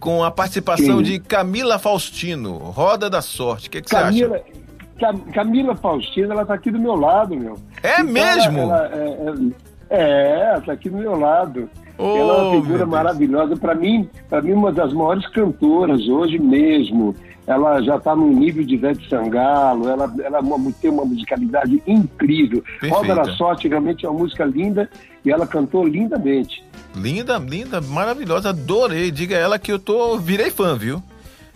com 0.00 0.22
a 0.22 0.30
participação 0.30 0.98
Sim. 0.98 1.02
de 1.02 1.18
Camila 1.18 1.78
Faustino, 1.78 2.58
Roda 2.58 3.08
da 3.08 3.22
Sorte. 3.22 3.68
O 3.68 3.70
que, 3.70 3.80
que 3.80 3.88
Camila, 3.88 4.38
você 4.38 5.06
acha? 5.06 5.32
Camila 5.32 5.74
Faustino, 5.74 6.32
ela 6.32 6.44
tá 6.44 6.52
aqui 6.52 6.70
do 6.70 6.78
meu 6.78 6.94
lado, 6.94 7.34
meu. 7.34 7.56
É 7.82 8.00
então, 8.00 8.12
mesmo? 8.12 8.60
Ela, 8.60 8.86
ela, 8.86 8.94
é, 8.94 9.73
é, 9.94 10.60
tá 10.60 10.72
aqui 10.72 10.90
do 10.90 10.98
meu 10.98 11.18
lado. 11.18 11.68
Oh, 11.96 12.16
ela 12.16 12.34
é 12.34 12.42
uma 12.42 12.62
figura 12.62 12.86
maravilhosa. 12.86 13.56
Para 13.56 13.74
mim, 13.74 14.08
para 14.28 14.42
mim, 14.42 14.52
uma 14.52 14.72
das 14.72 14.92
maiores 14.92 15.26
cantoras 15.28 16.00
hoje 16.08 16.38
mesmo. 16.38 17.14
Ela 17.46 17.82
já 17.82 17.96
está 17.96 18.16
no 18.16 18.26
nível 18.28 18.64
de 18.64 18.74
Ivete 18.74 19.06
Sangalo, 19.08 19.86
ela, 19.86 20.10
ela 20.22 20.40
tem 20.80 20.90
uma 20.90 21.04
musicalidade 21.04 21.82
incrível. 21.86 22.62
Perfeita. 22.62 22.96
Roda 22.96 23.14
da 23.16 23.24
Sorte 23.36 23.68
realmente 23.68 24.06
é 24.06 24.08
uma 24.08 24.20
música 24.20 24.46
linda 24.46 24.88
e 25.22 25.30
ela 25.30 25.46
cantou 25.46 25.86
lindamente. 25.86 26.64
Linda, 26.96 27.36
linda, 27.36 27.82
maravilhosa, 27.82 28.48
adorei. 28.48 29.10
Diga 29.10 29.36
a 29.36 29.40
ela 29.40 29.58
que 29.58 29.70
eu 29.70 29.78
tô, 29.78 30.16
virei 30.16 30.50
fã, 30.50 30.74
viu? 30.74 31.02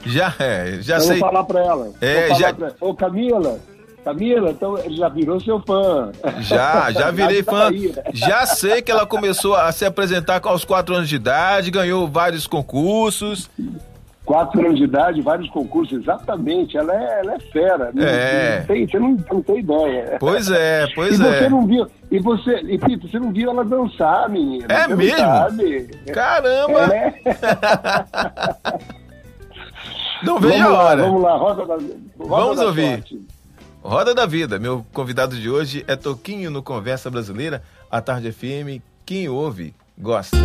Já, 0.05 0.35
é, 0.39 0.79
já 0.81 0.97
eu 0.97 1.01
sei. 1.01 1.19
Vou 1.19 1.29
falar 1.31 1.45
pra 1.45 1.65
ela. 1.65 1.93
É, 2.03 2.35
já. 2.35 2.53
Pra... 2.53 2.73
Ô, 2.81 2.95
Camila, 2.95 3.59
Camila, 4.09 4.51
então 4.51 4.77
já 4.91 5.09
virou 5.09 5.39
seu 5.41 5.61
fã. 5.61 6.11
Já, 6.41 6.91
já 6.91 7.11
virei 7.13 7.43
fã. 7.43 7.71
Já 8.13 8.47
sei 8.47 8.81
que 8.81 8.91
ela 8.91 9.07
começou 9.07 9.55
a 9.55 9.71
se 9.71 9.85
apresentar 9.85 10.41
aos 10.45 10.65
quatro 10.65 10.95
anos 10.95 11.09
de 11.09 11.17
idade, 11.17 11.71
ganhou 11.71 12.09
vários 12.09 12.47
concursos 12.47 13.51
quatro 14.25 14.61
anos 14.61 14.77
de 14.77 14.85
idade, 14.85 15.23
vários 15.23 15.49
concursos, 15.49 16.03
exatamente. 16.03 16.77
Ela 16.77 16.95
é, 16.95 17.21
ela 17.21 17.35
é 17.35 17.41
fera. 17.41 17.91
Né? 17.95 18.05
É. 18.05 18.59
Não 18.59 18.67
tem, 18.67 18.87
você 18.87 18.99
não, 18.99 19.17
não 19.33 19.43
tem 19.43 19.59
ideia. 19.61 20.17
Pois 20.21 20.51
é, 20.51 20.87
pois 20.95 21.19
e 21.19 21.27
é. 21.27 21.39
Você 21.39 21.49
não 21.49 21.67
viu, 21.67 21.87
e 22.11 22.19
você, 22.19 22.61
e 22.61 22.79
Pito, 22.79 23.09
você 23.09 23.19
não 23.19 23.33
viu 23.33 23.51
ela 23.51 23.65
dançar, 23.65 24.29
menina. 24.29 24.67
É 24.69 24.87
você 24.87 24.97
mesmo? 24.97 25.27
Caramba! 26.13 26.95
É. 26.95 27.15
não 30.23 30.39
vejo 30.39 30.63
a 30.63 30.73
hora. 30.79 31.01
Lá, 31.01 31.09
vamos 31.09 31.23
lá, 31.23 31.37
roda 31.37 31.65
da, 31.65 31.75
roda 31.75 31.89
Vamos 32.19 32.57
da 32.59 32.67
ouvir. 32.67 32.91
Sorte. 32.91 33.38
Roda 33.83 34.15
da 34.15 34.27
Vida. 34.27 34.59
Meu 34.59 34.85
convidado 34.93 35.37
de 35.37 35.49
hoje 35.49 35.85
é 35.87 35.97
Toquinho 35.97 36.51
no 36.51 36.63
Conversa 36.63 37.11
Brasileira, 37.11 37.63
a 37.91 38.01
Tarde 38.01 38.33
FM. 38.33 38.83
Quem 39.07 39.29
ouve, 39.29 39.75
gosta. 39.97 40.37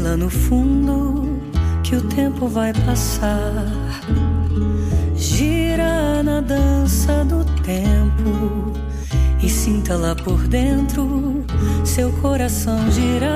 Lá 0.00 0.16
no 0.16 0.30
fundo 0.30 1.38
que 1.82 1.94
o 1.94 2.00
tempo 2.08 2.48
vai 2.48 2.72
passar. 2.72 3.66
Gira 5.14 6.22
na 6.22 6.40
dança 6.40 7.24
do 7.24 7.44
tempo 7.62 8.72
e 9.42 9.48
sinta 9.48 9.96
lá 9.96 10.14
por 10.14 10.46
dentro 10.48 11.44
seu 11.84 12.10
coração 12.12 12.90
girar. 12.90 13.28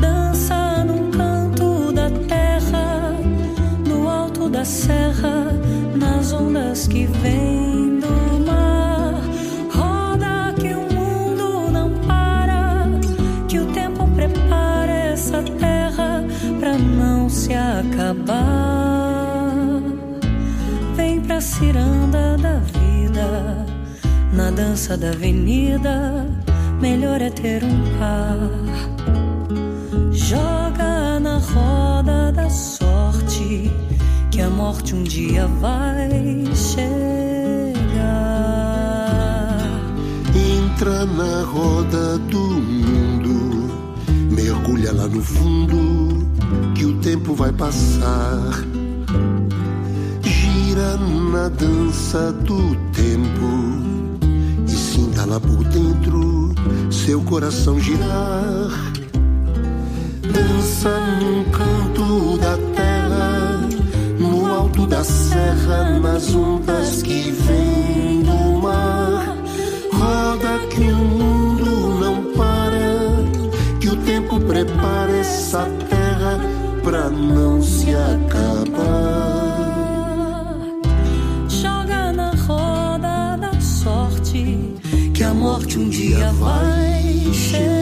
Dança 0.00 0.84
num 0.84 1.10
canto 1.10 1.92
da 1.92 2.10
terra, 2.28 3.14
no 3.86 4.08
alto 4.08 4.48
da 4.48 4.64
serra, 4.64 5.52
nas 5.96 6.32
ondas 6.32 6.86
que 6.86 7.06
vêm 7.06 7.87
ciranda 21.58 22.36
da 22.38 22.58
vida, 22.78 23.66
na 24.32 24.48
dança 24.50 24.96
da 24.96 25.10
avenida, 25.10 26.24
melhor 26.80 27.20
é 27.20 27.30
ter 27.30 27.64
um 27.64 27.98
par. 27.98 28.38
Joga 30.12 31.18
na 31.18 31.38
roda 31.38 32.30
da 32.30 32.48
sorte, 32.48 33.72
que 34.30 34.40
a 34.40 34.48
morte 34.48 34.94
um 34.94 35.02
dia 35.02 35.48
vai 35.60 36.44
chegar. 36.54 36.86
Entra 40.32 41.04
na 41.06 41.42
roda 41.42 42.18
do 42.18 42.38
mundo, 42.38 43.68
mergulha 44.30 44.92
lá 44.92 45.08
no 45.08 45.20
fundo 45.20 46.28
que 46.76 46.84
o 46.84 47.00
tempo 47.00 47.34
vai 47.34 47.52
passar. 47.52 48.77
Na 50.96 51.48
dança 51.50 52.32
do 52.32 52.74
tempo 52.92 54.08
e 54.66 54.70
sinta 54.70 55.26
lá 55.26 55.38
por 55.38 55.62
dentro 55.64 56.54
seu 56.90 57.20
coração 57.20 57.78
girar. 57.78 58.70
Dança 60.22 60.98
num 61.20 61.44
canto 61.50 62.38
da 62.38 62.56
terra, 62.74 63.68
no 64.18 64.46
alto 64.46 64.86
da 64.86 65.04
serra, 65.04 65.98
nas 66.00 66.34
ondas 66.34 67.02
que 67.02 67.32
vêm 67.32 68.22
do 68.22 68.62
mar. 68.62 69.36
Roda 69.92 70.66
que 70.70 70.90
o 70.90 70.96
mundo 70.96 72.00
não 72.00 72.32
para, 72.32 73.78
que 73.78 73.90
o 73.90 73.96
tempo 73.96 74.40
prepara 74.40 75.18
essa 75.18 75.66
terra 75.90 76.40
pra 76.82 77.10
não 77.10 77.60
se 77.60 77.90
acabar. 77.94 78.27
Sorte 84.28 85.10
que 85.14 85.24
a 85.24 85.32
morte 85.32 85.78
um 85.78 85.88
dia 85.88 86.30
vai 86.32 87.32
chegar. 87.32 87.77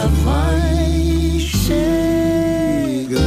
Dia 0.00 0.06
vai 0.24 1.38
chegar. 1.38 3.20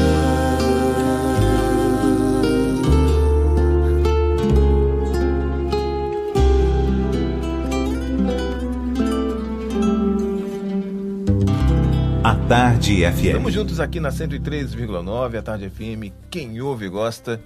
A 12.24 12.36
Tarde 12.48 13.04
FM. 13.06 13.26
Estamos 13.26 13.54
juntos 13.54 13.80
aqui 13.80 14.00
na 14.00 14.10
103,9, 14.10 15.38
a 15.38 15.42
Tarde 15.42 15.70
FM. 15.70 16.12
Quem 16.30 16.60
ouve 16.62 16.90
gosta. 16.90 17.40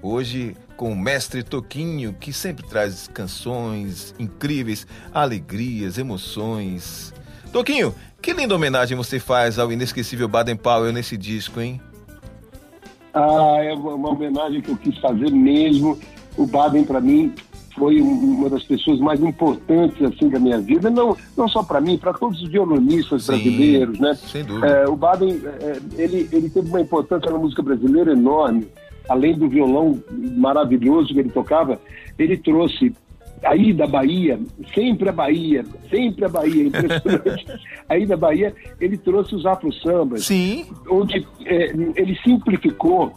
Hoje 0.00 0.56
com 0.76 0.90
o 0.90 0.96
mestre 0.96 1.44
Toquinho, 1.44 2.12
que 2.14 2.32
sempre 2.32 2.66
traz 2.66 3.06
canções 3.06 4.12
incríveis, 4.18 4.84
alegrias, 5.14 5.96
emoções. 5.96 7.14
Toquinho, 7.52 7.94
que 8.20 8.32
linda 8.32 8.54
homenagem 8.54 8.96
você 8.96 9.20
faz 9.20 9.58
ao 9.58 9.70
inesquecível 9.70 10.26
Baden 10.26 10.56
Powell 10.56 10.92
nesse 10.92 11.16
disco, 11.16 11.60
hein? 11.60 11.80
Ah, 13.12 13.58
é 13.62 13.74
uma 13.74 14.08
homenagem 14.08 14.62
que 14.62 14.70
eu 14.70 14.76
quis 14.76 14.96
fazer 14.98 15.30
mesmo. 15.30 15.98
O 16.36 16.46
Baden, 16.46 16.84
para 16.84 16.98
mim, 17.00 17.34
foi 17.76 18.00
uma 18.00 18.48
das 18.48 18.62
pessoas 18.62 18.98
mais 19.00 19.20
importantes 19.20 20.00
assim 20.02 20.30
da 20.30 20.38
minha 20.38 20.58
vida, 20.60 20.88
não, 20.88 21.14
não 21.36 21.46
só 21.46 21.62
para 21.62 21.80
mim, 21.80 21.98
para 21.98 22.14
todos 22.14 22.40
os 22.40 22.48
violonistas 22.50 23.24
Sim, 23.24 23.32
brasileiros, 23.32 23.98
né? 23.98 24.14
Sem 24.14 24.44
dúvida. 24.44 24.66
É, 24.66 24.88
o 24.88 24.96
Baden, 24.96 25.40
é, 25.60 25.78
ele, 25.96 26.28
ele 26.32 26.48
teve 26.48 26.68
uma 26.68 26.80
importância 26.80 27.30
na 27.30 27.38
música 27.38 27.62
brasileira 27.62 28.12
enorme. 28.12 28.66
além 29.08 29.36
do 29.36 29.48
violão 29.48 30.02
maravilhoso 30.36 31.12
que 31.12 31.20
ele 31.20 31.30
tocava, 31.30 31.78
ele 32.18 32.36
trouxe 32.36 32.94
aí 33.44 33.72
da 33.72 33.86
Bahia, 33.86 34.40
sempre 34.74 35.08
a 35.08 35.12
Bahia, 35.12 35.64
sempre 35.90 36.24
a 36.24 36.28
Bahia, 36.28 36.64
impressionante. 36.64 37.46
aí 37.88 38.06
da 38.06 38.16
Bahia, 38.16 38.54
ele 38.80 38.96
trouxe 38.96 39.34
os 39.34 39.44
afro-sambas, 39.46 40.24
Sim. 40.24 40.66
onde 40.88 41.26
é, 41.44 41.72
ele 41.96 42.18
simplificou 42.22 43.12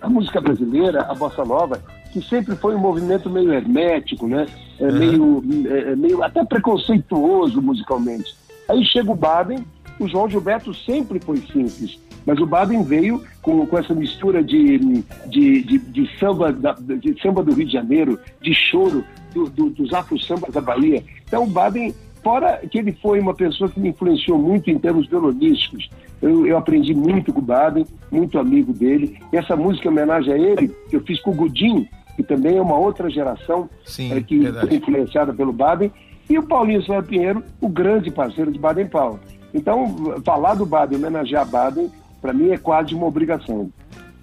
a 0.00 0.08
música 0.08 0.40
brasileira, 0.40 1.02
a 1.02 1.14
bossa 1.14 1.44
nova, 1.44 1.82
que 2.12 2.20
sempre 2.22 2.56
foi 2.56 2.74
um 2.74 2.78
movimento 2.78 3.30
meio 3.30 3.52
hermético, 3.52 4.26
né? 4.26 4.46
É, 4.78 4.84
uhum. 4.84 4.98
meio, 4.98 5.44
é, 5.70 5.92
é, 5.92 5.96
meio 5.96 6.22
até 6.22 6.44
preconceituoso 6.44 7.62
musicalmente. 7.62 8.34
Aí 8.68 8.84
chega 8.84 9.10
o 9.10 9.16
Baden, 9.16 9.64
o 9.98 10.08
João 10.08 10.28
Gilberto 10.28 10.74
sempre 10.74 11.20
foi 11.20 11.38
simples, 11.38 11.98
mas 12.26 12.38
o 12.38 12.46
Baden 12.46 12.82
veio 12.82 13.22
com, 13.40 13.64
com 13.66 13.78
essa 13.78 13.94
mistura 13.94 14.42
de, 14.42 14.78
de, 15.26 15.62
de, 15.62 15.78
de 15.78 16.18
samba 16.18 16.52
da, 16.52 16.72
de 16.72 17.20
samba 17.20 17.42
do 17.42 17.52
Rio 17.52 17.66
de 17.66 17.72
Janeiro, 17.72 18.18
de 18.40 18.54
choro 18.54 19.04
do, 19.32 19.48
do, 19.48 19.70
dos 19.70 19.92
afro-sambas 19.92 20.52
da 20.52 20.60
Bahia. 20.60 21.02
Então 21.26 21.44
o 21.44 21.46
Baden, 21.46 21.94
fora 22.22 22.58
que 22.70 22.78
ele 22.78 22.92
foi 22.92 23.20
uma 23.20 23.34
pessoa 23.34 23.70
que 23.70 23.80
me 23.80 23.88
influenciou 23.88 24.38
muito 24.38 24.70
em 24.70 24.78
termos 24.78 25.06
violonísticos, 25.08 25.88
eu, 26.20 26.46
eu 26.46 26.56
aprendi 26.56 26.94
muito 26.94 27.32
com 27.32 27.40
o 27.40 27.42
Baden, 27.42 27.84
muito 28.10 28.38
amigo 28.38 28.72
dele. 28.72 29.18
E 29.32 29.36
essa 29.36 29.56
música 29.56 29.88
em 29.88 29.90
homenagem 29.90 30.32
a 30.32 30.38
ele, 30.38 30.74
eu 30.92 31.00
fiz 31.00 31.20
com 31.20 31.32
o 31.32 31.34
Gudim, 31.34 31.88
que 32.14 32.22
também 32.22 32.56
é 32.56 32.62
uma 32.62 32.76
outra 32.76 33.10
geração 33.10 33.68
Sim, 33.84 34.12
é, 34.12 34.20
que 34.20 34.38
verdade. 34.38 34.68
foi 34.68 34.76
influenciada 34.76 35.32
pelo 35.32 35.52
Baden, 35.52 35.90
e 36.30 36.38
o 36.38 36.42
Paulinho 36.42 36.84
Sérgio 36.84 37.08
Pinheiro, 37.08 37.42
o 37.60 37.68
grande 37.68 38.10
parceiro 38.10 38.52
de 38.52 38.58
Baden-Powell. 38.58 39.18
Então, 39.52 40.22
falar 40.24 40.54
do 40.54 40.64
Baden, 40.64 40.98
homenagear 40.98 41.46
Baden, 41.46 41.90
para 42.20 42.32
mim 42.32 42.50
é 42.50 42.56
quase 42.56 42.94
uma 42.94 43.06
obrigação. 43.06 43.70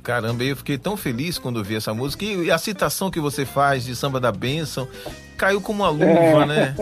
Caramba, 0.09 0.43
eu 0.43 0.55
fiquei 0.55 0.75
tão 0.75 0.97
feliz 0.97 1.37
quando 1.37 1.63
vi 1.63 1.75
essa 1.75 1.93
música. 1.93 2.25
E 2.25 2.49
a 2.49 2.57
citação 2.57 3.11
que 3.11 3.19
você 3.19 3.45
faz 3.45 3.85
de 3.85 3.95
Samba 3.95 4.19
da 4.19 4.31
Bênção 4.31 4.87
caiu 5.37 5.61
como 5.61 5.83
uma 5.83 5.89
luva, 5.91 6.09
é. 6.09 6.45
né? 6.47 6.75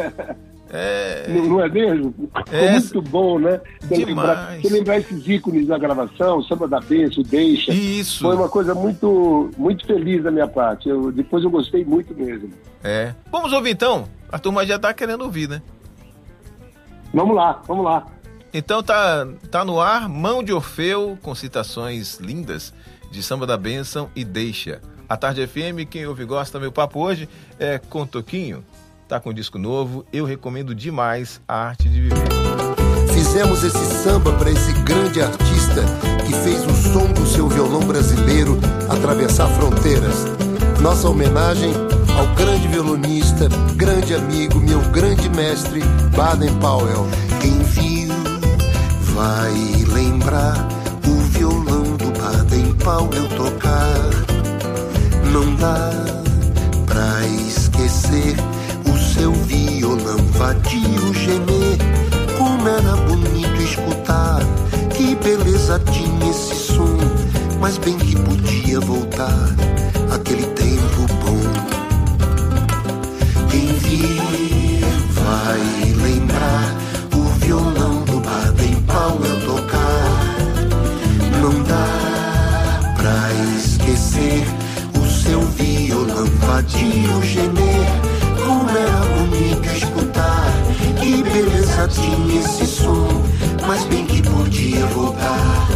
É... 0.70 1.26
Não, 1.30 1.46
não, 1.46 1.62
é 1.62 1.70
mesmo? 1.70 2.14
É... 2.50 2.72
muito 2.72 3.02
bom, 3.02 3.38
né? 3.38 3.60
Você 3.82 4.06
lembrar, 4.06 4.58
lembrar 4.64 4.98
esses 5.00 5.28
ícones 5.28 5.68
da 5.68 5.78
gravação, 5.78 6.42
Samba 6.44 6.70
da 6.70 6.80
Bênção, 6.80 7.22
Deixa. 7.24 7.74
Isso. 7.74 8.24
Foi 8.24 8.34
uma 8.34 8.48
coisa 8.48 8.74
muito, 8.74 9.50
muito 9.58 9.86
feliz 9.86 10.24
da 10.24 10.32
minha 10.32 10.48
parte. 10.48 10.88
Eu, 10.88 11.12
depois 11.12 11.44
eu 11.44 11.50
gostei 11.50 11.84
muito 11.84 12.14
mesmo. 12.16 12.50
É. 12.82 13.14
Vamos 13.30 13.52
ouvir 13.52 13.72
então? 13.72 14.08
A 14.32 14.40
turma 14.40 14.66
já 14.66 14.80
tá 14.80 14.94
querendo 14.94 15.26
ouvir, 15.26 15.50
né? 15.50 15.62
Vamos 17.14 17.36
lá, 17.36 17.62
vamos 17.68 17.84
lá. 17.84 18.08
Então 18.54 18.82
tá, 18.82 19.28
tá 19.52 19.66
no 19.66 19.82
ar 19.82 20.08
Mão 20.08 20.42
de 20.42 20.54
Orfeu, 20.54 21.18
com 21.22 21.36
citações 21.36 22.20
lindas 22.20 22.74
de 23.12 23.24
Samba 23.24 23.46
da 23.46 23.58
Bênção 23.58 24.10
e 24.16 24.24
Deixa. 24.24 24.82
A 25.10 25.16
Tarde 25.16 25.46
FM, 25.48 25.88
quem 25.90 26.06
ouve 26.06 26.26
gosta, 26.26 26.60
meu 26.60 26.72
papo 26.72 27.00
hoje 27.00 27.30
é 27.58 27.78
com 27.78 28.06
Toquinho. 28.06 28.64
Tá 29.08 29.20
com 29.20 29.30
um 29.30 29.34
disco 29.34 29.58
novo, 29.58 30.06
eu 30.12 30.26
recomendo 30.26 30.76
demais 30.76 31.40
a 31.48 31.56
arte 31.56 31.88
de 31.88 32.02
viver. 32.02 32.28
Fizemos 33.14 33.64
esse 33.64 33.86
samba 34.04 34.34
para 34.34 34.52
esse 34.52 34.74
grande 34.84 35.22
artista 35.22 35.82
que 36.26 36.34
fez 36.34 36.66
o 36.66 36.74
som 36.92 37.12
do 37.14 37.26
seu 37.26 37.48
violão 37.48 37.80
brasileiro 37.88 38.60
atravessar 38.90 39.48
fronteiras. 39.50 40.26
Nossa 40.82 41.10
homenagem 41.10 41.72
ao 42.18 42.28
grande 42.36 42.68
violonista, 42.68 43.48
grande 43.76 44.14
amigo, 44.14 44.60
meu 44.60 44.82
grande 44.92 45.30
mestre, 45.30 45.82
Baden 46.16 46.54
Powell. 46.60 47.08
Quem 47.42 47.58
viu 47.60 48.14
vai 49.14 49.54
lembrar 49.94 50.68
Dá 55.60 55.90
pra 56.86 57.26
esquecer 57.48 58.36
o 58.86 58.98
seu 58.98 59.32
violão 59.32 60.18
vadio 60.34 61.14
gemer. 61.14 61.78
Como 62.38 62.68
era 62.68 62.96
bonito 63.08 63.62
escutar, 63.62 64.42
que 64.96 65.16
beleza 65.16 65.82
tinha 65.92 66.30
esse 66.30 66.56
som. 66.56 66.98
Mas 67.60 67.78
bem 67.78 67.98
que 67.98 68.16
podia 68.16 68.80
voltar 68.80 69.77
vadio 86.68 87.24
gemer 87.24 87.88
como 88.44 88.70
era 88.70 89.00
bonito 89.16 89.66
escutar. 89.70 90.54
Que 91.00 91.24
beleza 91.24 91.88
tinha 91.88 92.42
esse 92.42 92.66
som, 92.66 93.08
mas 93.66 93.84
bem 93.86 94.06
que 94.06 94.22
podia 94.22 94.86
voltar 94.88 95.68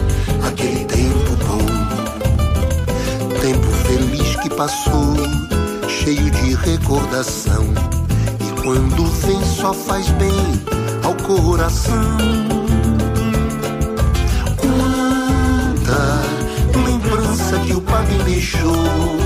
aquele 0.45 0.83
tempo 0.85 1.37
bom. 1.47 1.65
Tempo 3.39 3.67
feliz 3.87 4.35
que 4.37 4.49
passou, 4.49 5.15
cheio 5.87 6.29
de 6.29 6.55
recordação. 6.55 7.65
E 8.39 8.61
quando 8.61 9.05
vem, 9.25 9.43
só 9.45 9.73
faz 9.73 10.09
bem 10.11 10.31
ao 11.03 11.15
coração. 11.15 12.17
Quanta 14.57 16.21
lembrança 16.85 17.59
que 17.59 17.73
o 17.73 17.81
pai 17.81 18.05
me 18.07 18.23
deixou. 18.23 19.21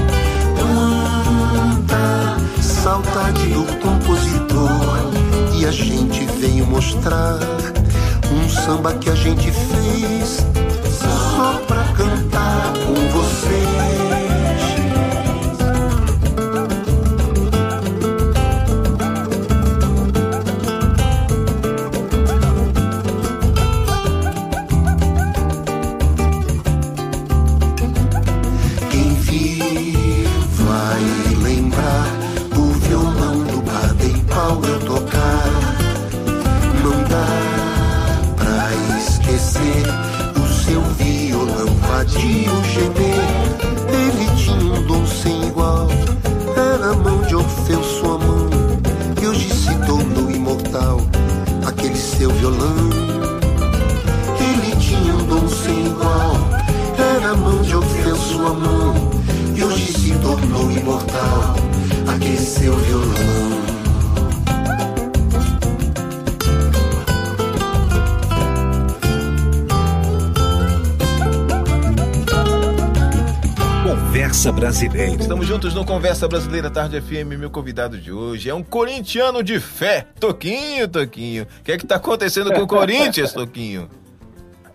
Saudade 2.86 3.48
do 3.48 3.64
compositor. 3.80 5.12
E 5.60 5.66
a 5.66 5.72
gente 5.72 6.24
veio 6.40 6.68
mostrar 6.68 7.40
um 8.32 8.48
samba 8.48 8.94
que 8.94 9.10
a 9.10 9.16
gente 9.16 9.52
fez 9.52 10.46
só 11.00 11.60
pra 11.66 11.84
cantar 11.98 12.35
should 42.68 42.96
be. 42.96 43.05
Estamos 74.94 75.48
juntos 75.48 75.74
no 75.74 75.84
Conversa 75.84 76.28
Brasileira 76.28 76.70
Tarde 76.70 77.02
FM. 77.02 77.40
Meu 77.40 77.50
convidado 77.50 77.98
de 77.98 78.12
hoje 78.12 78.52
é 78.52 78.54
um 78.54 78.62
corintiano 78.62 79.42
de 79.42 79.60
fé, 79.60 80.06
Toquinho, 80.20 80.88
Toquinho. 80.88 81.48
O 81.60 81.64
que 81.64 81.72
é 81.72 81.78
que 81.78 81.88
tá 81.88 81.96
acontecendo 81.96 82.54
com 82.54 82.62
o 82.62 82.68
Corinthians, 82.68 83.34
Toquinho? 83.34 83.90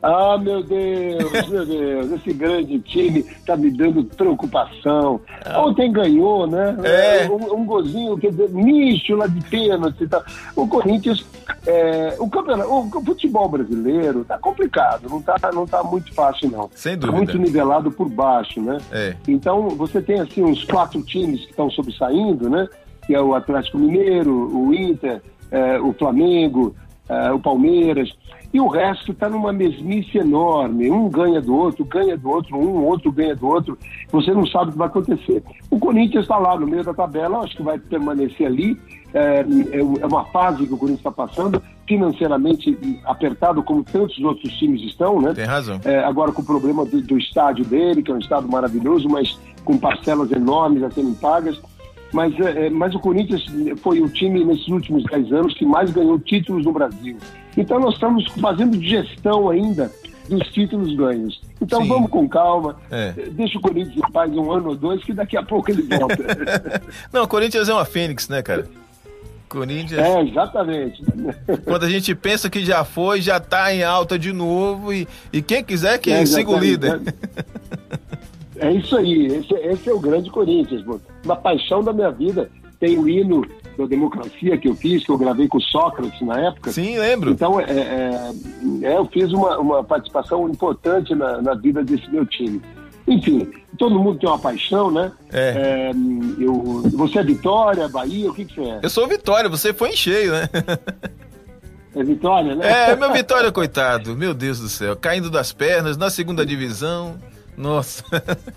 Ah, 0.02 0.38
meu 0.38 0.62
Deus, 0.62 1.48
meu 1.48 1.66
Deus, 1.66 2.12
esse 2.12 2.32
grande 2.32 2.78
time 2.80 3.22
tá 3.44 3.56
me 3.56 3.70
dando 3.70 4.04
preocupação. 4.04 5.20
Ah. 5.44 5.60
Ontem 5.62 5.92
ganhou, 5.92 6.46
né? 6.46 6.76
É. 6.82 7.28
Um, 7.28 7.60
um 7.60 7.66
golzinho, 7.66 8.16
quer 8.16 8.30
dizer, 8.30 8.50
nicho 8.50 9.14
lá 9.14 9.26
de 9.26 9.40
pênalti 9.44 10.04
e 10.04 10.08
tal. 10.08 10.22
O 10.56 10.66
Corinthians, 10.66 11.24
é, 11.66 12.16
o, 12.18 12.28
campeonato, 12.30 12.70
o 12.70 13.04
futebol 13.04 13.48
brasileiro 13.48 14.24
tá 14.24 14.38
complicado, 14.38 15.08
não 15.08 15.20
tá, 15.20 15.36
não 15.52 15.66
tá 15.66 15.82
muito 15.82 16.14
fácil, 16.14 16.50
não. 16.50 16.70
Sem 16.74 16.98
tá 16.98 17.06
dúvida. 17.06 17.12
Tá 17.12 17.16
muito 17.16 17.38
nivelado 17.38 17.90
por 17.90 18.08
baixo, 18.08 18.60
né? 18.60 18.78
É. 18.90 19.14
Então, 19.28 19.68
você 19.70 20.00
tem, 20.00 20.20
assim, 20.20 20.42
uns 20.42 20.64
quatro 20.64 21.02
times 21.02 21.42
que 21.42 21.50
estão 21.50 21.70
sobressaindo, 21.70 22.48
né? 22.48 22.66
Que 23.06 23.14
é 23.14 23.20
o 23.20 23.34
Atlético 23.34 23.78
Mineiro, 23.78 24.32
o 24.32 24.72
Inter, 24.72 25.20
é, 25.50 25.78
o 25.78 25.92
Flamengo, 25.92 26.74
uh, 27.10 27.34
o 27.34 27.40
Palmeiras, 27.40 28.14
e 28.52 28.60
o 28.60 28.66
resto 28.66 29.12
está 29.12 29.28
numa 29.28 29.52
mesmice 29.52 30.18
enorme. 30.18 30.90
Um 30.90 31.08
ganha 31.08 31.40
do 31.40 31.54
outro, 31.54 31.84
ganha 31.84 32.16
do 32.16 32.28
outro, 32.28 32.56
um, 32.56 32.84
outro 32.84 33.12
ganha 33.12 33.34
do 33.36 33.46
outro. 33.46 33.78
Você 34.10 34.32
não 34.32 34.46
sabe 34.46 34.70
o 34.70 34.72
que 34.72 34.78
vai 34.78 34.88
acontecer. 34.88 35.42
O 35.70 35.78
Corinthians 35.78 36.24
está 36.24 36.36
lá 36.36 36.58
no 36.58 36.66
meio 36.66 36.82
da 36.82 36.92
tabela, 36.92 37.44
acho 37.44 37.56
que 37.56 37.62
vai 37.62 37.78
permanecer 37.78 38.46
ali. 38.46 38.76
É, 39.12 39.44
é 39.72 40.06
uma 40.06 40.24
fase 40.26 40.66
que 40.66 40.74
o 40.74 40.76
Corinthians 40.76 41.00
está 41.00 41.10
passando, 41.10 41.62
financeiramente 41.86 42.76
apertado, 43.04 43.62
como 43.62 43.84
tantos 43.84 44.18
outros 44.18 44.52
times 44.54 44.82
estão, 44.82 45.20
né? 45.20 45.32
Tem 45.32 45.44
razão. 45.44 45.80
É, 45.84 45.98
agora 46.00 46.32
com 46.32 46.42
o 46.42 46.44
problema 46.44 46.84
do, 46.84 47.00
do 47.02 47.18
estádio 47.18 47.64
dele, 47.64 48.02
que 48.02 48.10
é 48.10 48.14
um 48.14 48.18
estádio 48.18 48.50
maravilhoso, 48.50 49.08
mas 49.08 49.38
com 49.64 49.78
parcelas 49.78 50.30
enormes 50.32 50.82
a 50.82 50.90
serem 50.90 51.14
pagas. 51.14 51.60
Mas, 52.12 52.38
é, 52.40 52.66
é, 52.66 52.70
mas 52.70 52.94
o 52.94 52.98
Corinthians 52.98 53.44
foi 53.82 54.00
o 54.00 54.08
time 54.08 54.44
nesses 54.44 54.66
últimos 54.68 55.04
10 55.04 55.32
anos 55.32 55.54
que 55.54 55.64
mais 55.64 55.90
ganhou 55.90 56.18
títulos 56.18 56.64
no 56.64 56.72
Brasil. 56.72 57.16
Então 57.56 57.78
nós 57.78 57.94
estamos 57.94 58.26
fazendo 58.40 58.80
gestão 58.82 59.48
ainda 59.48 59.90
dos 60.28 60.48
títulos 60.48 60.94
ganhos. 60.94 61.40
Então 61.60 61.82
Sim. 61.82 61.88
vamos 61.88 62.10
com 62.10 62.28
calma, 62.28 62.76
é. 62.90 63.12
deixa 63.32 63.58
o 63.58 63.60
Corinthians 63.60 63.96
em 63.96 64.12
paz 64.12 64.32
um 64.32 64.50
ano 64.50 64.70
ou 64.70 64.76
dois, 64.76 65.02
que 65.04 65.12
daqui 65.12 65.36
a 65.36 65.42
pouco 65.42 65.70
ele 65.70 65.82
volta. 65.82 66.16
Não, 67.12 67.24
o 67.24 67.28
Corinthians 67.28 67.68
é 67.68 67.74
uma 67.74 67.84
fênix, 67.84 68.28
né, 68.28 68.42
cara? 68.42 68.66
Corinthians. 69.48 70.00
É, 70.00 70.22
exatamente. 70.22 71.02
Quando 71.64 71.84
a 71.84 71.90
gente 71.90 72.14
pensa 72.14 72.48
que 72.48 72.64
já 72.64 72.84
foi, 72.84 73.20
já 73.20 73.38
está 73.38 73.74
em 73.74 73.82
alta 73.82 74.16
de 74.16 74.32
novo 74.32 74.92
e, 74.92 75.08
e 75.32 75.42
quem 75.42 75.62
quiser 75.64 75.98
que 75.98 76.10
é, 76.10 76.24
siga 76.24 76.50
o 76.50 76.58
líder. 76.58 77.00
É 78.56 78.70
isso 78.70 78.96
aí, 78.96 79.26
esse, 79.26 79.54
esse 79.54 79.88
é 79.88 79.92
o 79.92 79.98
grande 79.98 80.30
Corinthians, 80.30 80.82
pô. 80.82 81.00
Uma 81.24 81.36
paixão 81.36 81.82
da 81.82 81.92
minha 81.92 82.10
vida. 82.10 82.50
Tem 82.78 82.98
o 82.98 83.08
hino 83.08 83.44
da 83.76 83.86
democracia 83.86 84.56
que 84.56 84.68
eu 84.68 84.74
fiz, 84.74 85.04
que 85.04 85.10
eu 85.10 85.18
gravei 85.18 85.46
com 85.48 85.58
o 85.58 85.62
Sócrates 85.62 86.20
na 86.22 86.40
época. 86.40 86.72
Sim, 86.72 86.98
lembro. 86.98 87.30
Então, 87.30 87.60
é, 87.60 87.64
é, 87.64 88.30
é 88.82 88.96
eu 88.96 89.04
fiz 89.06 89.32
uma, 89.32 89.58
uma 89.58 89.84
participação 89.84 90.48
importante 90.48 91.14
na, 91.14 91.42
na 91.42 91.54
vida 91.54 91.84
desse 91.84 92.10
meu 92.10 92.24
time. 92.24 92.60
Enfim, 93.06 93.50
todo 93.78 93.98
mundo 93.98 94.18
tem 94.18 94.28
uma 94.28 94.38
paixão, 94.38 94.90
né? 94.90 95.12
É. 95.32 95.90
é 95.90 95.90
eu, 96.38 96.82
você 96.92 97.18
é 97.18 97.22
Vitória, 97.22 97.88
Bahia, 97.88 98.30
o 98.30 98.34
que, 98.34 98.44
que 98.44 98.54
você 98.54 98.62
é? 98.62 98.80
Eu 98.82 98.90
sou 98.90 99.06
Vitória, 99.06 99.50
você 99.50 99.72
foi 99.72 99.90
em 99.90 99.96
cheio, 99.96 100.32
né? 100.32 100.48
É 101.94 102.04
Vitória, 102.04 102.54
né? 102.54 102.90
É, 102.90 102.96
meu 102.96 103.12
Vitória, 103.12 103.50
coitado. 103.50 104.14
Meu 104.16 104.32
Deus 104.32 104.60
do 104.60 104.68
céu. 104.68 104.94
Caindo 104.94 105.28
das 105.28 105.52
pernas 105.52 105.96
na 105.96 106.08
segunda 106.08 106.46
divisão. 106.46 107.18
Nossa. 107.60 108.02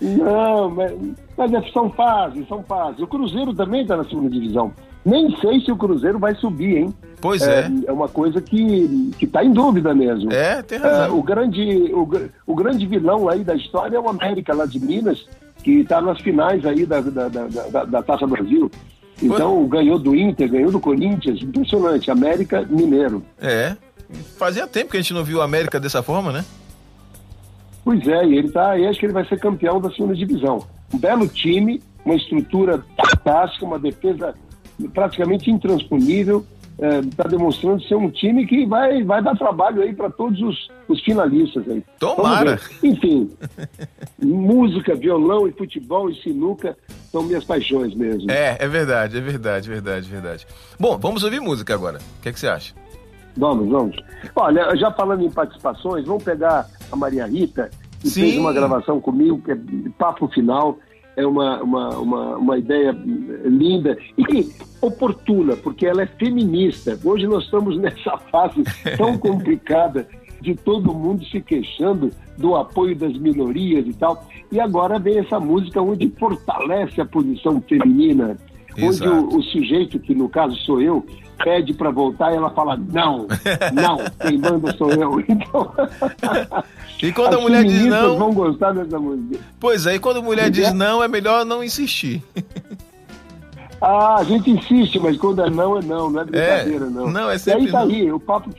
Não, 0.00 0.70
mas, 0.70 0.92
mas 1.36 1.52
é, 1.52 1.62
são 1.72 1.90
fases, 1.90 2.48
são 2.48 2.62
fases. 2.62 3.00
O 3.00 3.06
Cruzeiro 3.06 3.52
também 3.54 3.82
está 3.82 3.96
na 3.96 4.04
segunda 4.04 4.30
divisão. 4.30 4.72
Nem 5.04 5.36
sei 5.36 5.60
se 5.60 5.70
o 5.70 5.76
Cruzeiro 5.76 6.18
vai 6.18 6.34
subir, 6.36 6.78
hein? 6.78 6.94
Pois 7.20 7.42
é. 7.42 7.66
É, 7.66 7.90
é 7.90 7.92
uma 7.92 8.08
coisa 8.08 8.40
que 8.40 9.12
está 9.20 9.44
em 9.44 9.52
dúvida 9.52 9.94
mesmo. 9.94 10.32
É, 10.32 10.62
tem 10.62 10.78
razão. 10.78 11.04
É, 11.04 11.10
o, 11.10 11.22
grande, 11.22 11.92
o, 11.92 12.08
o, 12.46 12.54
grande 12.54 12.86
vilão 12.86 13.28
aí 13.28 13.44
da 13.44 13.54
história 13.54 13.96
é 13.96 14.00
o 14.00 14.08
América 14.08 14.54
lá 14.54 14.64
de 14.64 14.80
Minas, 14.80 15.26
que 15.62 15.80
está 15.80 16.00
nas 16.00 16.18
finais 16.20 16.64
aí 16.64 16.86
da, 16.86 17.02
da, 17.02 17.28
da, 17.28 17.46
da, 17.46 17.84
da 17.84 18.02
Taça 18.02 18.26
Brasil. 18.26 18.70
Então 19.22 19.68
Foi. 19.68 19.78
ganhou 19.78 19.98
do 19.98 20.16
Inter, 20.16 20.50
ganhou 20.50 20.70
do 20.70 20.80
Corinthians, 20.80 21.42
impressionante. 21.42 22.10
América 22.10 22.66
Mineiro. 22.68 23.22
É. 23.38 23.76
Fazia 24.38 24.66
tempo 24.66 24.90
que 24.90 24.96
a 24.96 25.00
gente 25.00 25.12
não 25.12 25.24
viu 25.24 25.38
o 25.38 25.42
América 25.42 25.78
dessa 25.78 26.02
forma, 26.02 26.32
né? 26.32 26.44
Pois 27.84 28.06
é, 28.08 28.24
e 28.26 28.38
ele 28.38 28.50
tá, 28.50 28.78
e 28.78 28.86
acho 28.86 28.98
que 28.98 29.06
ele 29.06 29.12
vai 29.12 29.26
ser 29.26 29.38
campeão 29.38 29.80
da 29.80 29.90
segunda 29.90 30.14
divisão. 30.14 30.66
Um 30.92 30.98
belo 30.98 31.28
time, 31.28 31.82
uma 32.04 32.14
estrutura 32.14 32.82
fantástica, 32.96 33.66
uma 33.66 33.78
defesa 33.78 34.34
praticamente 34.92 35.50
intransponível. 35.50 36.44
Está 36.76 37.24
é, 37.26 37.28
demonstrando 37.28 37.80
ser 37.84 37.94
um 37.94 38.10
time 38.10 38.44
que 38.46 38.66
vai, 38.66 39.04
vai 39.04 39.22
dar 39.22 39.36
trabalho 39.36 39.80
aí 39.80 39.94
para 39.94 40.10
todos 40.10 40.40
os, 40.40 40.68
os 40.88 41.00
finalistas 41.04 41.68
aí. 41.68 41.84
Tomara! 42.00 42.58
Enfim, 42.82 43.30
música, 44.20 44.92
violão 44.96 45.46
e 45.46 45.52
futebol 45.52 46.10
e 46.10 46.16
sinuca 46.16 46.76
são 47.12 47.22
minhas 47.22 47.44
paixões 47.44 47.94
mesmo. 47.94 48.28
É, 48.28 48.56
é 48.58 48.66
verdade, 48.66 49.16
é 49.16 49.20
verdade, 49.20 49.68
verdade, 49.68 50.10
verdade. 50.10 50.46
Bom, 50.78 50.98
vamos 50.98 51.22
ouvir 51.22 51.40
música 51.40 51.72
agora. 51.72 51.98
O 51.98 52.22
que, 52.22 52.30
é 52.30 52.32
que 52.32 52.40
você 52.40 52.48
acha? 52.48 52.74
Vamos, 53.36 53.68
vamos. 53.68 53.96
Olha, 54.34 54.74
já 54.76 54.90
falando 54.90 55.24
em 55.24 55.30
participações, 55.30 56.04
vamos 56.04 56.24
pegar 56.24 56.68
a 56.94 56.96
Maria 56.96 57.26
Rita, 57.26 57.70
que 58.00 58.08
Sim. 58.08 58.22
fez 58.22 58.38
uma 58.38 58.52
gravação 58.52 59.00
comigo, 59.00 59.40
que 59.42 59.52
é 59.52 59.58
papo 59.98 60.28
final, 60.28 60.78
é 61.16 61.26
uma, 61.26 61.62
uma, 61.62 61.88
uma, 61.98 62.36
uma 62.36 62.58
ideia 62.58 62.96
linda 63.44 63.96
e 64.18 64.50
oportuna, 64.80 65.56
porque 65.56 65.86
ela 65.86 66.02
é 66.02 66.06
feminista. 66.06 66.98
Hoje 67.04 67.26
nós 67.26 67.44
estamos 67.44 67.78
nessa 67.78 68.16
fase 68.30 68.64
tão 68.96 69.16
complicada 69.18 70.06
de 70.40 70.54
todo 70.54 70.92
mundo 70.92 71.24
se 71.26 71.40
queixando 71.40 72.10
do 72.36 72.54
apoio 72.54 72.94
das 72.94 73.16
minorias 73.16 73.86
e 73.86 73.94
tal. 73.94 74.26
E 74.52 74.60
agora 74.60 74.98
vem 74.98 75.18
essa 75.18 75.40
música 75.40 75.80
onde 75.80 76.08
fortalece 76.18 77.00
a 77.00 77.06
posição 77.06 77.62
feminina, 77.62 78.36
Exato. 78.76 79.10
onde 79.10 79.34
o, 79.34 79.38
o 79.38 79.42
sujeito, 79.44 79.98
que 79.98 80.14
no 80.14 80.28
caso 80.28 80.54
sou 80.56 80.82
eu, 80.82 81.04
pede 81.42 81.72
para 81.74 81.90
voltar 81.90 82.32
e 82.32 82.36
ela 82.36 82.50
fala 82.50 82.76
não, 82.76 83.26
não, 83.72 83.98
quem 84.20 84.38
manda 84.38 84.76
sou 84.76 84.90
eu. 84.90 85.20
Então, 85.20 85.72
e 87.02 87.12
quando 87.12 87.34
a 87.34 87.40
mulher 87.40 87.64
diz 87.64 87.84
não, 87.86 88.16
vão 88.18 88.32
gostar 88.32 88.72
dessa 88.72 88.98
música. 88.98 89.38
Pois 89.60 89.86
é, 89.86 89.94
e 89.94 89.98
quando 89.98 90.18
a 90.18 90.22
mulher 90.22 90.50
diz 90.50 90.72
não, 90.72 91.02
é 91.02 91.08
melhor 91.08 91.44
não 91.44 91.62
insistir. 91.62 92.22
Ah, 93.86 94.16
a 94.16 94.24
gente 94.24 94.50
insiste, 94.50 94.98
mas 94.98 95.14
quando 95.18 95.42
é 95.42 95.50
não, 95.50 95.76
é 95.76 95.82
não, 95.82 96.08
não 96.08 96.20
é 96.20 96.24
brincadeira, 96.24 96.86
é, 96.86 96.88
não. 96.88 97.10
Não, 97.10 97.30
é 97.30 97.36
sempre 97.36 97.64
E 97.64 97.66
aí 97.66 97.72
tá 97.72 97.80
aí, 97.82 98.10
o 98.10 98.18
papo, 98.18 98.50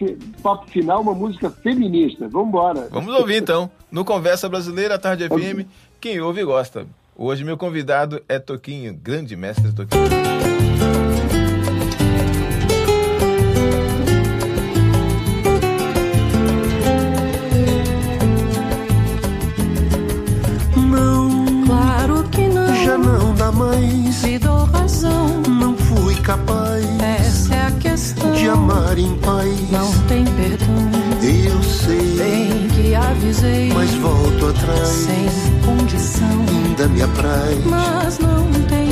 papo 0.43 0.69
final, 0.69 1.02
uma 1.02 1.15
música 1.15 1.50
feminista. 1.50 2.28
Vamos 2.28 2.50
embora. 2.50 2.88
Vamos 2.91 3.12
ouvir 3.15 3.38
então. 3.38 3.67
No 3.89 4.06
Conversa 4.06 4.48
Brasileira, 4.48 5.00
Tarde 5.00 5.28
FM, 5.28 5.67
quem 6.00 6.21
ouve 6.21 6.43
gosta. 6.43 6.86
Hoje 7.15 7.43
meu 7.43 7.58
convidado 7.58 8.21
é 8.30 8.38
Toquinho, 8.38 8.93
grande 8.93 9.36
mestre 9.36 9.74
Toquinho. 9.74 10.04
Amar 28.47 28.97
em 28.97 29.15
paz. 29.17 29.71
Não 29.71 29.91
tem 30.08 30.25
perdão. 30.25 30.89
Eu 31.21 31.63
sei. 31.63 32.15
Bem 32.17 32.67
que 32.69 32.95
avisei. 32.95 33.71
Mas 33.73 33.93
volto 33.95 34.47
atrás. 34.47 34.88
Sem 34.88 35.25
condição. 35.65 36.45
Ainda 36.47 36.88
me 36.88 37.01
apraz. 37.01 37.65
Mas 37.65 38.19
não 38.19 38.45
tem 38.67 38.85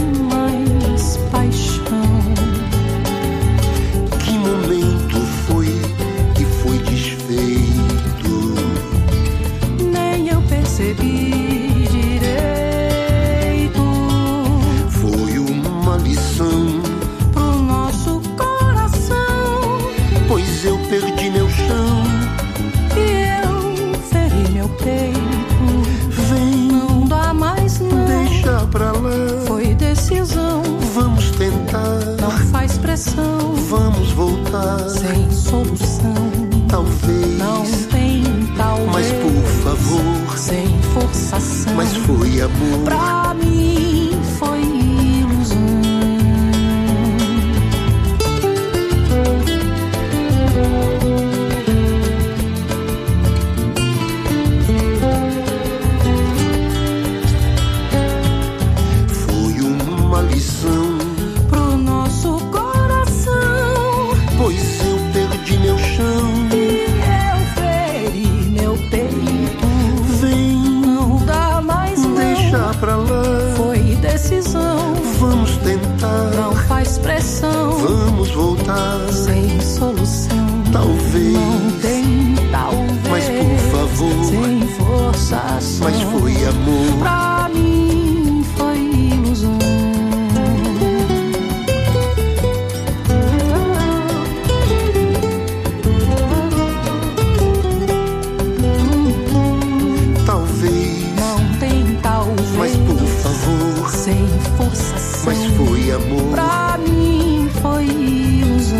Sem 104.13 104.28
força. 104.58 104.93
Mas 105.26 105.43
foi 105.58 105.91
amor. 105.91 106.30
Pra 106.32 106.78
mim 106.78 107.49
foi 107.62 107.86
ilusão. 107.86 108.78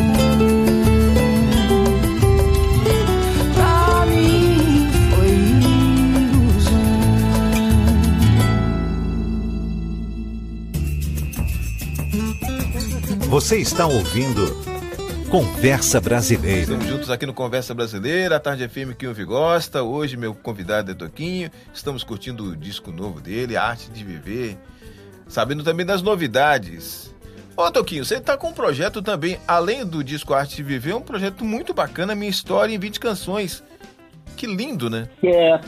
Pra 3.55 4.05
mim 4.05 4.87
foi 5.09 5.29
ilusão. 6.29 6.83
Você 13.29 13.57
está 13.57 13.87
ouvindo 13.87 14.55
Conversa 15.31 15.99
Brasileira. 15.99 16.61
Estamos 16.61 16.85
juntos 16.85 17.09
aqui 17.09 17.25
no 17.25 17.33
Conversa 17.33 17.73
Brasileira, 17.73 18.35
a 18.35 18.39
Tarde 18.39 18.69
FM 18.69 18.93
que 18.95 19.07
ouve 19.07 19.23
e 19.23 19.25
gosta. 19.25 19.81
Hoje 19.81 20.15
meu 20.15 20.35
convidado 20.35 20.91
é 20.91 20.93
Toquinho. 20.93 21.49
Estamos 21.73 22.03
curtindo 22.03 22.51
o 22.51 22.55
disco 22.55 22.91
novo 22.91 23.19
dele, 23.19 23.57
A 23.57 23.63
Arte 23.63 23.89
de 23.89 24.03
Viver. 24.03 24.59
Sabendo 25.27 25.63
também 25.63 25.86
das 25.86 26.01
novidades. 26.01 27.13
Ô 27.55 27.69
Toquinho, 27.71 28.03
você 28.03 28.15
está 28.15 28.36
com 28.36 28.47
um 28.49 28.53
projeto 28.53 29.01
também, 29.01 29.38
além 29.47 29.86
do 29.86 30.03
disco 30.03 30.33
Arte 30.33 30.55
de 30.57 30.63
Viver, 30.63 30.95
um 30.95 31.01
projeto 31.01 31.45
muito 31.45 31.73
bacana, 31.73 32.15
Minha 32.15 32.29
História 32.31 32.73
em 32.73 32.79
20 32.79 32.99
Canções. 32.99 33.63
Que 34.36 34.47
lindo, 34.47 34.89
né? 34.89 35.07
É, 35.23 35.59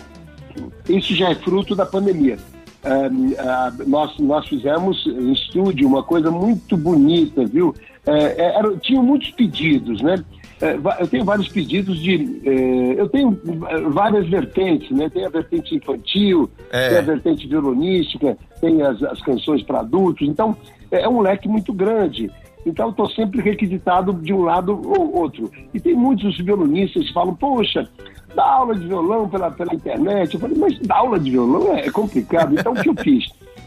isso 0.89 1.13
já 1.15 1.29
é 1.29 1.35
fruto 1.35 1.75
da 1.75 1.85
pandemia. 1.85 2.37
Ah, 2.83 3.71
nós, 3.87 4.17
nós 4.19 4.47
fizemos 4.47 5.05
em 5.07 5.31
estúdio 5.31 5.87
uma 5.87 6.03
coisa 6.03 6.29
muito 6.29 6.75
bonita, 6.77 7.45
viu? 7.45 7.73
É, 8.05 8.55
era- 8.55 8.75
tinham 8.77 9.03
muitos 9.03 9.31
pedidos, 9.31 10.01
né? 10.01 10.23
É, 10.61 10.77
eu 11.01 11.07
tenho 11.07 11.25
vários 11.25 11.49
pedidos 11.49 11.99
de. 11.99 12.41
é, 12.45 13.01
eu 13.01 13.09
tenho 13.09 13.37
é, 13.67 13.81
várias 13.89 14.27
vertentes, 14.29 14.89
né? 14.91 15.09
Tem 15.09 15.25
a 15.25 15.29
vertente 15.29 15.75
infantil, 15.75 16.49
É. 16.71 16.89
tem 16.89 16.97
a 16.97 17.01
vertente 17.01 17.47
violonística, 17.47 18.37
tem 18.61 18.81
as, 18.81 19.01
as 19.03 19.21
canções 19.21 19.61
para 19.63 19.81
adultos. 19.81 20.27
Então, 20.27 20.55
é, 20.89 21.01
é 21.01 21.09
um 21.09 21.19
leque 21.19 21.47
muito 21.47 21.73
grande. 21.73 22.31
Então, 22.65 22.89
estou 22.89 23.09
sempre 23.09 23.41
requisitado 23.41 24.13
de 24.13 24.33
um 24.33 24.41
lado 24.43 24.81
ou 24.85 25.15
outro. 25.15 25.51
E 25.73 25.79
tem 25.79 25.93
muitos 25.93 26.37
violonistas 26.37 27.05
que 27.05 27.13
falam: 27.13 27.35
Poxa, 27.35 27.87
dá 28.33 28.43
aula 28.45 28.75
de 28.75 28.87
violão 28.87 29.27
pela, 29.27 29.51
pela 29.51 29.73
internet. 29.75 30.33
Eu 30.33 30.39
falei: 30.39 30.57
Mas 30.57 30.79
dar 30.79 30.97
aula 30.97 31.19
de 31.19 31.31
violão 31.31 31.75
é 31.75 31.91
complicado. 31.91 32.55
Então, 32.57 32.71
o 32.71 32.75
que 32.81 32.89
eu 32.89 32.95
fiz? 32.95 33.25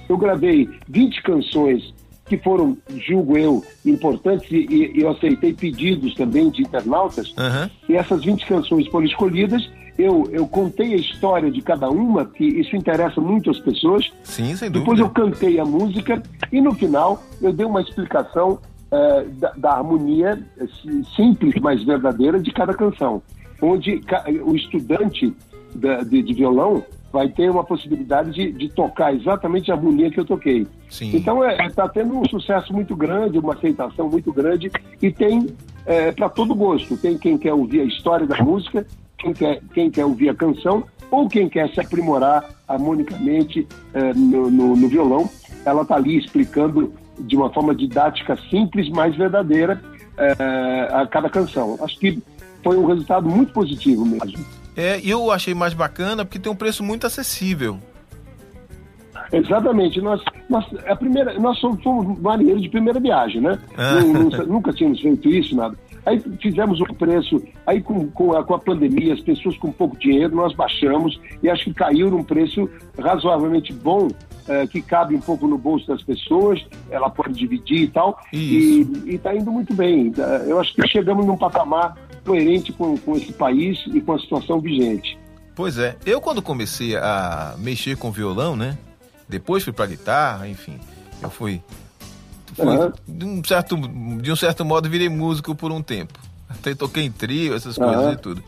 Eu 0.09 0.17
gravei 0.17 0.69
20 0.89 1.23
canções 1.23 1.95
que 2.29 2.37
foram, 2.39 2.77
julgo 3.07 3.37
eu, 3.39 3.65
importantes 3.85 4.51
e, 4.51 4.67
e 4.97 5.01
eu 5.01 5.11
aceitei 5.11 5.53
pedidos 5.53 6.15
também 6.15 6.51
de 6.51 6.63
internautas. 6.63 7.33
Aham. 7.37 7.71
E 7.89 7.97
essas 7.97 8.23
20 8.25 8.47
canções 8.47 8.87
foram 8.89 9.07
escolhidas. 9.07 9.69
Eu, 9.99 10.29
eu 10.31 10.47
contei 10.47 10.93
a 10.95 10.97
história 10.97 11.51
de 11.51 11.61
cada 11.61 11.91
uma, 11.91 12.25
que 12.25 12.45
isso 12.45 12.77
interessa 12.77 13.21
muito 13.21 13.51
às 13.51 13.59
pessoas. 13.59 14.13
Sim, 14.23 14.55
sem 14.55 14.71
Depois 14.71 14.99
dúvida. 15.01 15.21
eu 15.21 15.31
cantei 15.31 15.59
a 15.59 15.65
música 15.65 16.23
e 16.53 16.61
no 16.61 16.73
final 16.75 17.21
eu 17.43 17.53
dei 17.53 17.67
uma 17.67 17.81
explicação 17.81 18.61
eh, 18.93 19.25
da, 19.39 19.53
da 19.57 19.73
harmonia 19.73 20.39
si- 20.81 21.03
simples, 21.17 21.55
mas 21.61 21.83
verdadeira 21.83 22.39
de 22.39 22.53
cada 22.53 22.73
canção. 22.75 23.21
Onde 23.61 24.01
o 24.47 24.55
estudante 24.55 25.35
da- 25.75 26.05
de, 26.05 26.23
de 26.23 26.33
violão 26.33 26.85
vai 27.13 27.29
ter 27.29 27.51
uma 27.51 27.65
possibilidade 27.65 28.33
de, 28.33 28.53
de 28.53 28.69
tocar 28.69 29.15
exatamente 29.15 29.71
a 29.71 29.75
harmonia 29.75 30.11
que 30.11 30.21
eu 30.21 30.25
toquei. 30.25 30.67
Sim. 30.91 31.17
Então 31.17 31.43
está 31.51 31.89
tendo 31.89 32.19
um 32.19 32.25
sucesso 32.29 32.73
muito 32.73 32.95
grande, 32.95 33.39
uma 33.39 33.55
aceitação 33.55 34.09
muito 34.09 34.33
grande 34.33 34.71
e 35.01 35.11
tem 35.11 35.47
para 36.17 36.29
todo 36.29 36.55
gosto. 36.55 36.97
Tem 36.99 37.17
quem 37.17 37.39
quer 37.39 37.55
ouvir 37.55 37.81
a 37.81 37.85
história 37.85 38.27
da 38.27 38.37
música, 38.45 38.87
quem 39.17 39.33
quer, 39.33 39.61
quem 39.73 39.91
quer 39.91 40.05
ouvir 40.05 40.29
a 40.29 40.35
canção 40.35 40.85
ou 41.11 41.27
quem 41.29 41.49
quer 41.49 41.71
se 41.73 41.81
aprimorar 41.81 42.45
harmonicamente 42.69 43.67
eh, 43.95 44.13
no, 44.15 44.51
no- 44.51 44.77
no 44.77 44.89
violão. 44.89 45.29
Ela 45.65 45.81
está 45.83 45.97
ali 45.97 46.19
explicando 46.19 46.93
de 47.19 47.35
uma 47.35 47.51
forma 47.51 47.75
didática 47.75 48.37
simples, 48.51 48.89
mas 48.91 49.17
verdadeira 49.17 49.81
eh, 50.19 50.89
a 50.93 51.07
cada 51.07 51.31
canção. 51.31 51.79
Acho 51.81 51.99
que 51.99 52.23
foi 52.63 52.77
um 52.77 52.85
resultado 52.87 53.29
muito 53.29 53.53
positivo 53.55 54.05
mesmo. 54.05 54.45
É, 54.79 55.01
e 55.01 55.11
eu 55.11 55.33
achei 55.33 55.55
mais 55.55 55.75
bacana 55.75 56.25
porque 56.25 56.39
tem 56.39 56.53
um 56.53 56.55
preço 56.55 56.85
muito 56.85 57.05
acessível. 57.05 57.79
Exatamente. 59.33 60.01
Nós, 60.01 60.23
nós, 60.49 60.65
a 60.87 60.95
primeira, 60.95 61.39
nós 61.39 61.59
somos, 61.59 61.83
fomos 61.83 62.19
marinheiros 62.21 62.63
de 62.63 62.69
primeira 62.69 63.01
viagem, 63.01 63.41
né? 63.41 63.59
Ah. 63.77 63.95
Não- 64.01 64.47
nunca 64.47 64.73
tínhamos 64.73 65.01
feito 65.01 65.29
isso, 65.29 65.57
nada. 65.57 65.77
Aí 66.07 66.23
fizemos 66.41 66.81
um 66.81 66.95
preço, 66.95 67.43
aí 67.67 67.83
com, 67.83 68.09
com, 68.09 68.33
a, 68.35 68.43
com 68.43 68.55
a 68.55 68.59
pandemia, 68.59 69.13
as 69.13 69.21
pessoas 69.21 69.59
com 69.59 69.71
pouco 69.73 69.99
dinheiro, 69.99 70.35
nós 70.35 70.55
baixamos 70.55 71.21
e 71.43 71.51
acho 71.51 71.65
que 71.65 71.75
caiu 71.75 72.09
num 72.11 72.23
preço 72.23 72.71
razoavelmente 72.99 73.75
bom, 73.75 74.09
eh, 74.49 74.67
que 74.69 74.81
cabe 74.81 75.15
um 75.15 75.21
pouco 75.21 75.47
no 75.47 75.59
bolso 75.59 75.87
das 75.89 76.03
pessoas, 76.03 76.65
ela 76.91 77.11
pode 77.11 77.35
dividir 77.35 77.83
e 77.83 77.89
tal, 77.89 78.19
Isso. 78.33 78.91
e 79.07 79.17
está 79.17 79.35
indo 79.35 79.51
muito 79.53 79.75
bem. 79.75 80.11
Eu 80.47 80.59
acho 80.59 80.73
que 80.73 80.87
chegamos 80.89 81.27
num 81.27 81.37
patamar 81.37 81.95
coerente 82.29 82.73
com, 82.73 82.97
com 82.99 83.17
esse 83.17 83.33
país 83.33 83.79
e 83.93 84.01
com 84.01 84.13
a 84.13 84.19
situação 84.19 84.61
vigente. 84.61 85.19
Pois 85.55 85.79
é, 85.79 85.97
eu 86.07 86.21
quando 86.21 86.41
comecei 86.41 86.97
a 86.97 87.55
mexer 87.59 87.97
com 87.97 88.13
violão, 88.13 88.55
né? 88.55 88.79
Depois 89.29 89.65
fui 89.65 89.73
pra 89.73 89.87
guitarra, 89.87 90.49
enfim. 90.49 90.79
Eu 91.23 91.31
fui. 91.31 91.61
fui 92.55 92.67
Aham. 92.67 92.93
de, 93.07 93.25
um 93.25 93.43
certo, 93.45 93.77
de 93.77 94.31
um 94.31 94.37
certo 94.37 94.65
modo, 94.65 94.89
virei 94.89 95.09
músico 95.09 95.55
por 95.55 95.73
um 95.73 95.83
tempo. 95.83 96.19
Até 96.49 96.75
toquei 96.75 97.05
em 97.05 97.11
trio, 97.11 97.55
essas 97.55 97.77
coisas 97.77 98.05
Aham. 98.05 98.13
e 98.13 98.17
tudo. 98.17 98.45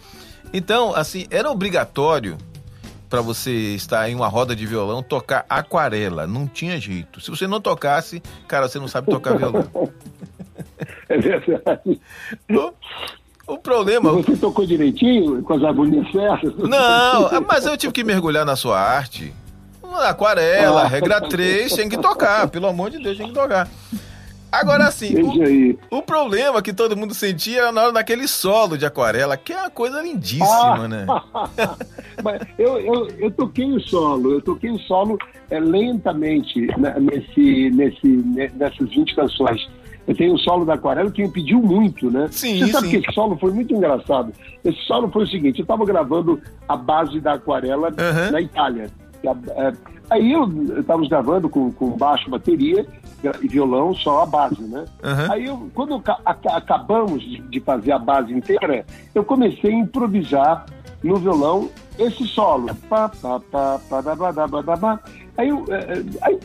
Então, 0.52 0.94
assim, 0.94 1.26
era 1.30 1.50
obrigatório 1.50 2.38
pra 3.08 3.20
você 3.20 3.50
estar 3.74 4.08
em 4.08 4.14
uma 4.14 4.28
roda 4.28 4.54
de 4.54 4.64
violão 4.64 5.02
tocar 5.02 5.44
aquarela. 5.48 6.26
Não 6.26 6.46
tinha 6.46 6.80
jeito. 6.80 7.20
Se 7.20 7.28
você 7.28 7.46
não 7.46 7.60
tocasse, 7.60 8.22
cara, 8.46 8.68
você 8.68 8.78
não 8.78 8.88
sabe 8.88 9.10
tocar 9.10 9.36
violão. 9.36 9.68
É 11.10 11.18
verdade. 11.18 12.00
O, 13.54 13.58
problema. 13.58 14.12
Você 14.12 14.36
tocou 14.36 14.64
direitinho, 14.66 15.42
com 15.42 15.54
as 15.54 15.62
harmonias 15.64 16.10
certas? 16.12 16.54
Não, 16.56 17.40
mas 17.48 17.66
eu 17.66 17.76
tive 17.76 17.92
que 17.92 18.04
mergulhar 18.04 18.44
na 18.44 18.56
sua 18.56 18.78
arte. 18.80 19.32
Aquarela, 20.06 20.82
Ah. 20.82 20.86
regra 20.86 21.20
3, 21.20 21.72
tem 21.74 21.88
que 21.88 21.98
tocar. 21.98 22.48
Pelo 22.48 22.66
amor 22.68 22.90
de 22.90 22.98
Deus, 23.02 23.16
tem 23.18 23.26
que 23.28 23.34
tocar. 23.34 23.68
Agora 24.52 24.86
assim, 24.88 25.14
aí. 25.44 25.78
o, 25.92 25.98
o 25.98 26.02
problema 26.02 26.60
que 26.60 26.72
todo 26.72 26.96
mundo 26.96 27.14
sentia 27.14 27.60
era 27.62 27.72
na 27.72 27.82
hora 27.84 27.92
daquele 27.92 28.26
solo 28.26 28.76
de 28.76 28.84
aquarela, 28.84 29.36
que 29.36 29.52
é 29.52 29.56
uma 29.60 29.70
coisa 29.70 30.00
lindíssima, 30.02 30.84
Ah. 30.84 30.88
né? 30.88 31.06
Mas 32.22 32.42
eu, 32.58 32.78
eu, 32.80 33.06
eu 33.18 33.30
toquei 33.30 33.64
o 33.72 33.80
solo, 33.80 34.32
eu 34.34 34.40
toquei 34.42 34.70
o 34.70 34.78
solo 34.80 35.16
é, 35.50 35.58
lentamente 35.60 36.66
né, 36.78 36.94
nesse, 36.98 37.70
nesse, 37.70 38.06
ne- 38.06 38.50
nessas 38.56 38.88
20 38.90 39.14
canções. 39.14 39.68
Eu 40.10 40.16
tenho 40.16 40.34
o 40.34 40.38
solo 40.40 40.64
da 40.64 40.74
aquarela 40.74 41.08
que 41.08 41.22
me 41.22 41.28
pediu 41.30 41.62
muito, 41.62 42.10
né? 42.10 42.26
Sim, 42.32 42.58
Você 42.58 42.72
sabe 42.72 42.88
sim. 42.88 42.90
que 43.00 43.06
esse 43.06 43.14
solo 43.14 43.36
foi 43.38 43.52
muito 43.52 43.72
engraçado. 43.72 44.32
Esse 44.64 44.80
solo 44.82 45.08
foi 45.08 45.22
o 45.22 45.26
seguinte, 45.28 45.60
eu 45.60 45.62
estava 45.62 45.84
gravando 45.86 46.40
a 46.68 46.76
base 46.76 47.20
da 47.20 47.34
aquarela 47.34 47.92
Aham. 47.96 48.30
na 48.32 48.40
Itália. 48.40 48.90
A- 49.24 49.62
é, 49.68 49.72
Aí 50.10 50.32
eu 50.32 50.50
estávamos 50.80 51.08
gravando 51.08 51.48
com, 51.48 51.70
com 51.70 51.90
baixo, 51.90 52.28
bateria 52.28 52.84
e 53.40 53.46
violão, 53.46 53.94
só 53.94 54.22
a 54.22 54.26
base, 54.26 54.60
né? 54.60 54.84
Aham. 55.04 55.28
Aí 55.30 55.44
eu, 55.46 55.70
quando 55.72 56.00
ca- 56.00 56.18
aca- 56.24 56.56
acabamos 56.56 57.22
de 57.22 57.60
fazer 57.60 57.92
a 57.92 57.98
base 58.00 58.32
inteira, 58.32 58.84
eu 59.14 59.22
comecei 59.22 59.70
a 59.70 59.78
improvisar 59.78 60.66
no 61.04 61.14
violão 61.14 61.68
esse 61.96 62.26
solo. 62.26 62.66
Aí 65.36 65.48
eu 65.48 65.64
eh, 65.68 66.02
eh, 66.02 66.04
aí 66.22 66.38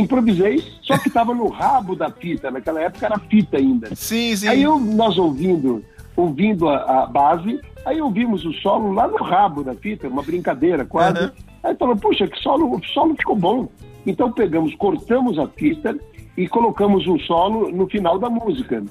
improvisei, 0.00 0.62
só 0.82 0.98
que 0.98 1.08
estava 1.08 1.34
no 1.34 1.48
rabo 1.48 1.96
da 1.96 2.10
fita, 2.10 2.50
naquela 2.50 2.80
época 2.80 3.06
era 3.06 3.18
fita 3.18 3.56
ainda. 3.56 3.94
Sim, 3.94 4.36
sim. 4.36 4.48
Aí 4.48 4.62
eu, 4.62 4.78
nós 4.78 5.16
ouvindo, 5.18 5.84
ouvindo 6.16 6.68
a, 6.68 7.02
a 7.02 7.06
base, 7.06 7.60
aí 7.84 8.00
ouvimos 8.00 8.44
o 8.44 8.52
solo 8.54 8.92
lá 8.92 9.08
no 9.08 9.22
rabo 9.22 9.62
da 9.62 9.74
fita, 9.74 10.08
uma 10.08 10.22
brincadeira 10.22 10.84
quase. 10.84 11.18
Aham. 11.18 11.32
Aí 11.62 11.76
falou, 11.76 11.96
puxa, 11.96 12.26
que 12.26 12.38
solo, 12.40 12.76
o 12.76 12.84
solo 12.84 13.14
ficou 13.16 13.36
bom. 13.36 13.68
Então 14.04 14.32
pegamos, 14.32 14.74
cortamos 14.74 15.38
a 15.38 15.46
fita 15.46 15.96
e 16.36 16.48
colocamos 16.48 17.06
um 17.06 17.18
solo 17.20 17.70
no 17.70 17.88
final 17.88 18.18
da 18.18 18.28
música. 18.28 18.82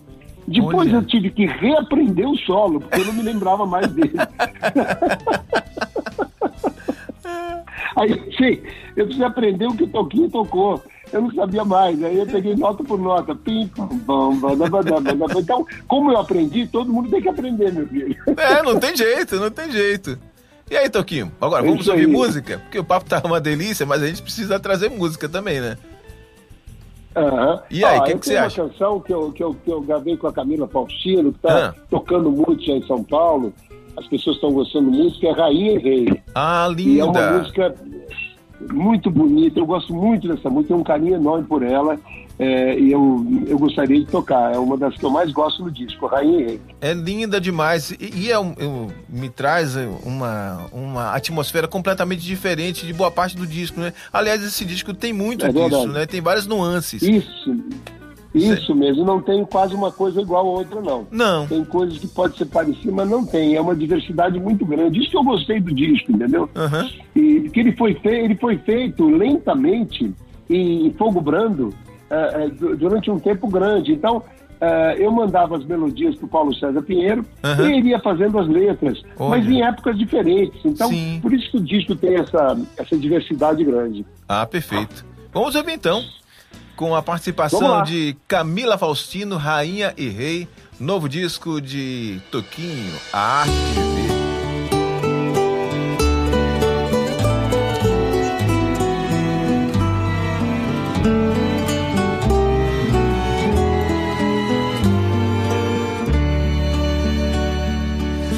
Depois 0.47 0.87
Olha. 0.87 0.97
eu 0.97 1.05
tive 1.05 1.29
que 1.29 1.45
reaprender 1.45 2.27
o 2.27 2.37
solo, 2.37 2.79
porque 2.79 3.01
eu 3.01 3.05
não 3.05 3.13
me 3.13 3.21
lembrava 3.21 3.65
mais 3.65 3.87
dele. 3.91 4.13
Aí, 7.95 8.13
sim, 8.37 8.61
eu 8.95 9.05
preciso 9.05 9.25
aprender 9.25 9.67
o 9.67 9.75
que 9.75 9.83
o 9.83 9.87
Toquinho 9.87 10.29
tocou. 10.29 10.81
eu 11.11 11.21
não 11.21 11.31
sabia 11.31 11.63
mais. 11.65 12.01
Aí 12.03 12.17
eu 12.17 12.25
peguei 12.25 12.55
nota 12.55 12.83
por 12.83 12.99
nota. 12.99 13.35
Pim, 13.35 13.67
pam, 13.67 13.87
pam, 13.99 14.39
pam, 14.39 15.39
Então, 15.39 15.65
como 15.87 16.11
eu 16.11 16.17
aprendi, 16.17 16.67
todo 16.67 16.91
mundo 16.91 17.09
tem 17.09 17.21
que 17.21 17.29
aprender, 17.29 17.71
meu 17.73 17.87
filho. 17.87 18.15
É, 18.37 18.61
não 18.63 18.79
tem 18.79 18.95
jeito, 18.95 19.37
não 19.37 19.51
tem 19.51 19.71
jeito. 19.71 20.17
E 20.69 20.77
aí, 20.77 20.89
Toquinho, 20.89 21.31
agora 21.41 21.63
vamos 21.63 21.87
ouvir 21.87 22.07
música? 22.07 22.59
Porque 22.59 22.79
o 22.79 22.83
papo 22.83 23.09
tá 23.09 23.21
uma 23.25 23.41
delícia, 23.41 23.85
mas 23.85 24.01
a 24.01 24.07
gente 24.07 24.21
precisa 24.21 24.57
trazer 24.57 24.89
música 24.89 25.27
também, 25.27 25.59
né? 25.59 25.77
Uhum. 27.15 27.59
E 27.69 27.83
aí, 27.83 27.99
o 27.99 28.03
que, 28.03 28.17
que 28.17 28.25
você 28.25 28.37
acha? 28.37 28.63
uma 28.63 28.69
canção 28.69 28.99
que 29.01 29.13
eu, 29.13 29.31
que, 29.33 29.43
eu, 29.43 29.53
que 29.53 29.69
eu 29.69 29.81
gravei 29.81 30.15
com 30.15 30.27
a 30.27 30.33
Camila 30.33 30.67
Faustino, 30.67 31.33
que 31.33 31.39
tá 31.39 31.67
ah. 31.67 31.81
tocando 31.89 32.31
muito 32.31 32.63
já 32.65 32.73
em 32.73 32.87
São 32.87 33.03
Paulo. 33.03 33.53
As 33.97 34.07
pessoas 34.07 34.37
estão 34.37 34.51
gostando 34.51 34.89
muito, 34.89 35.19
que 35.19 35.27
é 35.27 35.31
Rainha 35.31 35.73
e 35.73 35.77
Rei. 35.77 36.21
Ah, 36.33 36.67
linda! 36.69 36.89
E 36.89 36.99
é 36.99 37.05
uma 37.05 37.39
música 37.39 37.75
muito 38.71 39.09
bonita, 39.09 39.59
eu 39.59 39.65
gosto 39.65 39.93
muito 39.93 40.27
dessa 40.27 40.49
música, 40.49 40.69
tenho 40.69 40.79
um 40.79 40.83
carinho 40.83 41.15
enorme 41.15 41.45
por 41.47 41.63
ela 41.63 41.99
é, 42.41 42.79
e 42.79 42.91
eu, 42.91 43.23
eu 43.47 43.59
gostaria 43.59 43.99
de 43.99 44.07
tocar. 44.07 44.51
É 44.51 44.57
uma 44.57 44.75
das 44.75 44.97
que 44.97 45.05
eu 45.05 45.11
mais 45.11 45.31
gosto 45.31 45.63
no 45.63 45.69
disco, 45.69 46.07
Rainha 46.07 46.39
e 46.39 46.43
Rei. 46.43 46.61
É 46.81 46.91
linda 46.91 47.39
demais 47.39 47.91
e, 47.91 47.97
e 47.99 48.31
é, 48.31 48.35
eu, 48.35 48.91
me 49.07 49.29
traz 49.29 49.75
uma, 50.03 50.65
uma 50.71 51.15
atmosfera 51.15 51.67
completamente 51.67 52.21
diferente 52.21 52.83
de 52.85 52.93
boa 52.93 53.11
parte 53.11 53.37
do 53.37 53.45
disco, 53.45 53.79
né? 53.79 53.93
Aliás, 54.11 54.43
esse 54.43 54.65
disco 54.65 54.91
tem 54.91 55.13
muito 55.13 55.45
é 55.45 55.49
disso, 55.49 55.87
né? 55.87 56.07
Tem 56.07 56.19
várias 56.19 56.47
nuances. 56.47 57.03
Isso, 57.03 57.55
isso 58.33 58.73
mesmo, 58.73 59.03
não 59.03 59.21
tem 59.21 59.43
quase 59.43 59.75
uma 59.75 59.91
coisa 59.91 60.21
igual 60.21 60.47
a 60.47 60.49
outra, 60.49 60.81
não. 60.81 61.05
Não. 61.11 61.47
Tem 61.47 61.63
coisas 61.65 61.97
que 61.97 62.07
pode 62.07 62.37
ser 62.37 62.45
parecidas, 62.45 62.93
mas 62.93 63.09
não 63.09 63.25
tem. 63.25 63.55
É 63.55 63.61
uma 63.61 63.75
diversidade 63.75 64.39
muito 64.39 64.65
grande. 64.65 64.99
Isso 64.99 65.11
que 65.11 65.17
eu 65.17 65.23
gostei 65.23 65.59
do 65.59 65.73
disco, 65.73 66.11
entendeu? 66.11 66.49
Uhum. 66.55 66.89
E 67.13 67.49
que 67.49 67.59
ele 67.59 67.73
foi, 67.73 67.93
feito, 67.95 68.25
ele 68.25 68.35
foi 68.35 68.57
feito 68.59 69.09
lentamente 69.09 70.13
em 70.49 70.93
fogo 70.97 71.19
brando 71.19 71.69
uh, 71.69 72.75
durante 72.77 73.11
um 73.11 73.19
tempo 73.19 73.49
grande. 73.49 73.91
Então, 73.91 74.17
uh, 74.17 74.97
eu 74.97 75.11
mandava 75.11 75.57
as 75.57 75.65
melodias 75.65 76.15
para 76.15 76.25
o 76.25 76.29
Paulo 76.29 76.55
César 76.55 76.81
Pinheiro 76.81 77.25
uhum. 77.43 77.69
e 77.69 77.79
iria 77.79 77.99
fazendo 77.99 78.39
as 78.39 78.47
letras, 78.47 79.01
Olha. 79.19 79.29
mas 79.29 79.49
em 79.49 79.61
épocas 79.61 79.97
diferentes. 79.97 80.63
Então, 80.63 80.87
Sim. 80.87 81.19
por 81.21 81.33
isso 81.33 81.51
que 81.51 81.57
o 81.57 81.61
disco 81.61 81.95
tem 81.97 82.15
essa, 82.15 82.57
essa 82.77 82.97
diversidade 82.97 83.61
grande. 83.65 84.05
Ah, 84.27 84.45
perfeito. 84.45 85.05
Vamos 85.33 85.53
ouvir 85.55 85.73
então 85.73 86.01
com 86.75 86.95
a 86.95 87.01
participação 87.01 87.83
de 87.83 88.15
Camila 88.27 88.77
Faustino, 88.77 89.37
Rainha 89.37 89.93
e 89.97 90.09
Rei, 90.09 90.47
novo 90.79 91.07
disco 91.07 91.61
de 91.61 92.21
Toquinho, 92.31 92.93
A 93.13 93.41
Arte 93.41 93.51
de 93.51 93.81
Viver. 93.81 94.11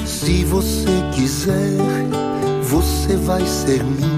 Se 0.06 0.44
você 0.46 0.90
quiser, 1.14 1.78
você 2.62 3.18
vai 3.18 3.46
ser 3.46 3.84
minha 3.84 4.13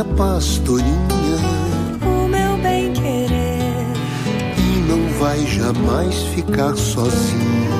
minha 0.00 0.04
pastorinha, 0.16 1.36
o 2.02 2.26
meu 2.28 2.56
bem 2.62 2.92
querer, 2.92 3.84
e 4.56 4.80
não 4.88 5.06
vai 5.18 5.38
jamais 5.46 6.14
ficar 6.34 6.74
sozinha. 6.76 7.70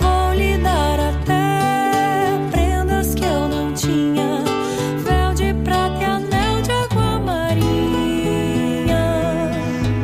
Vou 0.00 0.34
lhe 0.34 0.58
dar 0.58 0.98
até 0.98 2.40
prendas 2.50 3.14
que 3.14 3.24
eu 3.24 3.48
não 3.48 3.72
tinha, 3.72 4.42
véu 5.04 5.32
de 5.34 5.54
prata 5.62 6.00
e 6.00 6.04
anel 6.04 6.62
de 6.62 6.72
água 6.72 7.20
marinha, 7.20 8.64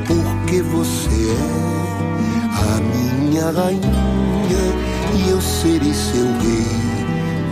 porque 0.07 0.63
você 0.63 1.33
é 1.33 2.55
a 2.55 2.81
minha 2.81 3.51
rainha 3.51 4.77
e 5.17 5.31
eu 5.31 5.41
serei 5.41 5.93
seu 5.93 6.27
rei, 6.41 6.67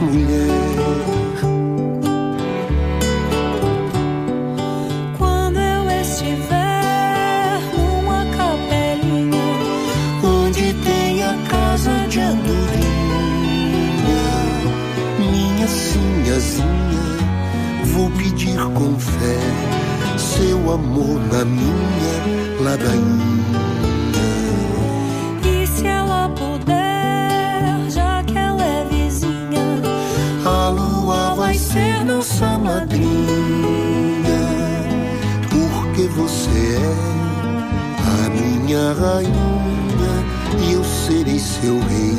mulher. 0.01 1.26
Com 18.77 18.99
fé 18.99 19.39
seu 20.19 20.73
amor 20.73 21.21
na 21.33 21.45
minha 21.45 22.61
ladainha. 22.61 23.27
nossa 32.17 32.59
madrinha, 32.59 33.07
porque 35.51 36.03
você 36.09 36.77
é 36.77 36.95
a 38.25 38.31
minha 38.31 38.93
rainha 38.95 40.15
e 40.59 40.73
eu 40.73 40.85
serei 40.85 41.39
seu 41.39 41.79
rei, 41.81 42.17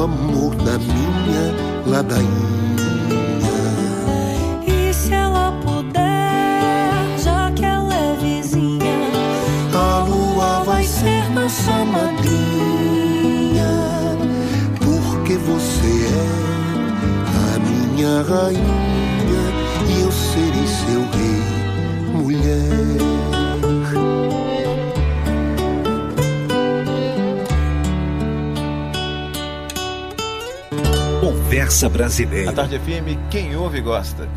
seu 0.00 0.04
amor 0.04 0.54
na 0.56 0.78
minha 0.78 1.54
ladainha. 1.86 2.28
E 4.66 4.94
se 4.94 5.12
ela 5.12 5.52
puder, 5.62 7.18
já 7.22 7.50
que 7.52 7.64
ela 7.64 7.94
é 7.94 8.16
vizinha, 8.16 8.96
a 9.74 10.04
lua 10.04 10.64
vai 10.64 10.84
ser 10.84 11.28
nossa 11.30 11.84
madrinha, 11.84 12.12
porque 14.78 15.34
você 15.36 16.06
é 16.06 16.28
a 17.44 17.58
minha 17.58 18.22
rainha 18.22 18.79
Conversa 31.70 31.88
Brasileira. 31.88 32.50
A 32.50 32.52
Tarde 32.52 32.80
FM, 32.80 33.30
quem 33.30 33.54
ouve 33.54 33.80
gosta. 33.80 34.28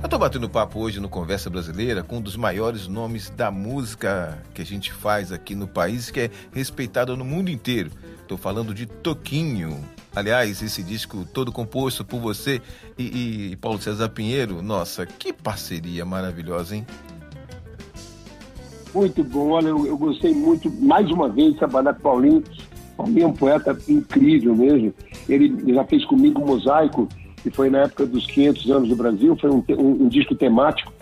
Eu 0.00 0.08
tô 0.08 0.16
batendo 0.16 0.48
papo 0.48 0.78
hoje 0.78 1.00
no 1.00 1.08
Conversa 1.08 1.50
Brasileira 1.50 2.04
com 2.04 2.18
um 2.18 2.20
dos 2.20 2.36
maiores 2.36 2.86
nomes 2.86 3.28
da 3.28 3.50
música 3.50 4.40
que 4.54 4.62
a 4.62 4.64
gente 4.64 4.92
faz 4.92 5.32
aqui 5.32 5.56
no 5.56 5.66
país, 5.66 6.12
que 6.12 6.20
é 6.20 6.30
respeitado 6.52 7.16
no 7.16 7.24
mundo 7.24 7.50
inteiro. 7.50 7.90
Tô 8.28 8.36
falando 8.36 8.72
de 8.72 8.86
Toquinho. 8.86 9.84
Aliás, 10.14 10.62
esse 10.62 10.80
disco 10.80 11.26
todo 11.34 11.50
composto 11.50 12.04
por 12.04 12.20
você 12.20 12.62
e, 12.96 13.50
e 13.50 13.56
Paulo 13.56 13.82
César 13.82 14.10
Pinheiro, 14.10 14.62
nossa, 14.62 15.04
que 15.04 15.32
parceria 15.32 16.04
maravilhosa, 16.04 16.76
hein? 16.76 16.86
Muito 18.94 19.24
bom, 19.24 19.50
olha, 19.50 19.70
eu, 19.70 19.86
eu 19.88 19.98
gostei 19.98 20.32
muito, 20.32 20.70
mais 20.70 21.10
uma 21.10 21.28
vez, 21.28 21.54
de 21.54 21.58
trabalhar 21.58 21.94
com 21.94 21.98
o 21.98 22.02
Paulinho 22.02 22.44
Palminha 22.96 23.24
é 23.24 23.26
um 23.26 23.32
poeta 23.32 23.76
incrível 23.88 24.56
mesmo. 24.56 24.94
Ele 25.28 25.74
já 25.74 25.84
fez 25.84 26.04
comigo 26.04 26.42
um 26.42 26.46
mosaico, 26.46 27.08
que 27.42 27.50
foi 27.50 27.70
na 27.70 27.82
época 27.82 28.06
dos 28.06 28.26
500 28.26 28.70
anos 28.70 28.88
do 28.88 28.96
Brasil, 28.96 29.36
foi 29.36 29.50
um, 29.50 29.64
um, 29.70 30.04
um 30.04 30.08
disco 30.08 30.34
temático. 30.34 30.92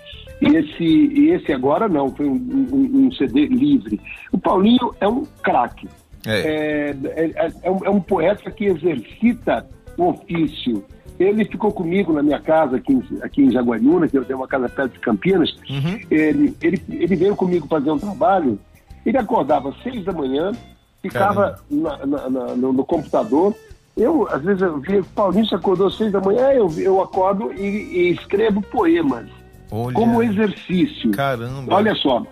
E 0.40 0.56
esse, 0.56 0.84
e 0.84 1.30
esse 1.30 1.52
agora 1.52 1.88
não, 1.88 2.14
foi 2.14 2.26
um, 2.26 3.06
um 3.06 3.12
CD 3.12 3.46
livre. 3.46 4.00
O 4.32 4.38
Paulinho 4.38 4.94
é 5.00 5.08
um 5.08 5.24
craque. 5.42 5.88
É. 6.26 6.40
É, 6.40 6.96
é, 7.06 7.52
é, 7.62 7.70
um, 7.70 7.84
é 7.84 7.90
um 7.90 8.00
poeta 8.00 8.50
que 8.50 8.64
exercita 8.64 9.66
o 9.96 10.08
ofício. 10.08 10.84
Ele 11.18 11.44
ficou 11.44 11.70
comigo 11.70 12.12
na 12.12 12.22
minha 12.22 12.40
casa 12.40 12.76
aqui 12.76 12.92
em, 12.92 13.02
aqui 13.22 13.42
em 13.42 13.50
Jaguariúna, 13.50 14.08
que 14.08 14.18
eu 14.18 14.24
tenho 14.24 14.38
uma 14.38 14.48
casa 14.48 14.68
perto 14.68 14.92
de 14.92 14.98
Campinas. 14.98 15.56
Uhum. 15.70 16.00
Ele, 16.10 16.56
ele, 16.60 16.82
ele 16.90 17.16
veio 17.16 17.36
comigo 17.36 17.68
fazer 17.68 17.90
um 17.90 17.98
trabalho. 17.98 18.58
Ele 19.06 19.18
acordava 19.18 19.68
às 19.68 19.82
seis 19.82 20.04
da 20.04 20.12
manhã, 20.12 20.52
ficava 21.00 21.60
na, 21.70 22.06
na, 22.06 22.30
na, 22.30 22.56
no, 22.56 22.84
computador 22.84 23.54
Eu, 23.96 24.26
às 24.28 24.42
vezes, 24.42 24.62
eu 24.62 24.78
vi, 24.80 25.02
Paulinho 25.14 25.46
se 25.46 25.54
acordou 25.54 25.86
às 25.86 25.96
seis 25.96 26.10
da 26.10 26.20
manhã, 26.20 26.50
eu, 26.50 26.68
eu 26.78 27.00
acordo 27.00 27.52
e, 27.52 27.60
e 27.60 28.10
escrevo 28.10 28.60
poemas. 28.62 29.28
Olha. 29.70 29.94
Como 29.94 30.22
exercício. 30.22 31.10
Caramba. 31.12 31.74
Olha 31.74 31.94
só. 31.94 32.26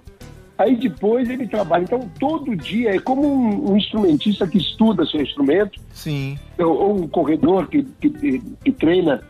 Aí 0.58 0.76
depois 0.76 1.28
ele 1.30 1.46
trabalha. 1.46 1.84
Então, 1.84 2.08
todo 2.18 2.54
dia 2.56 2.94
é 2.94 2.98
como 2.98 3.26
um, 3.26 3.72
um 3.72 3.76
instrumentista 3.76 4.46
que 4.46 4.58
estuda 4.58 5.06
seu 5.06 5.20
instrumento. 5.20 5.80
Sim. 5.92 6.38
Ou, 6.58 6.66
ou 6.66 7.02
um 7.02 7.08
corredor 7.08 7.68
que, 7.68 7.82
que, 8.00 8.40
que 8.64 8.72
treina 8.72 9.22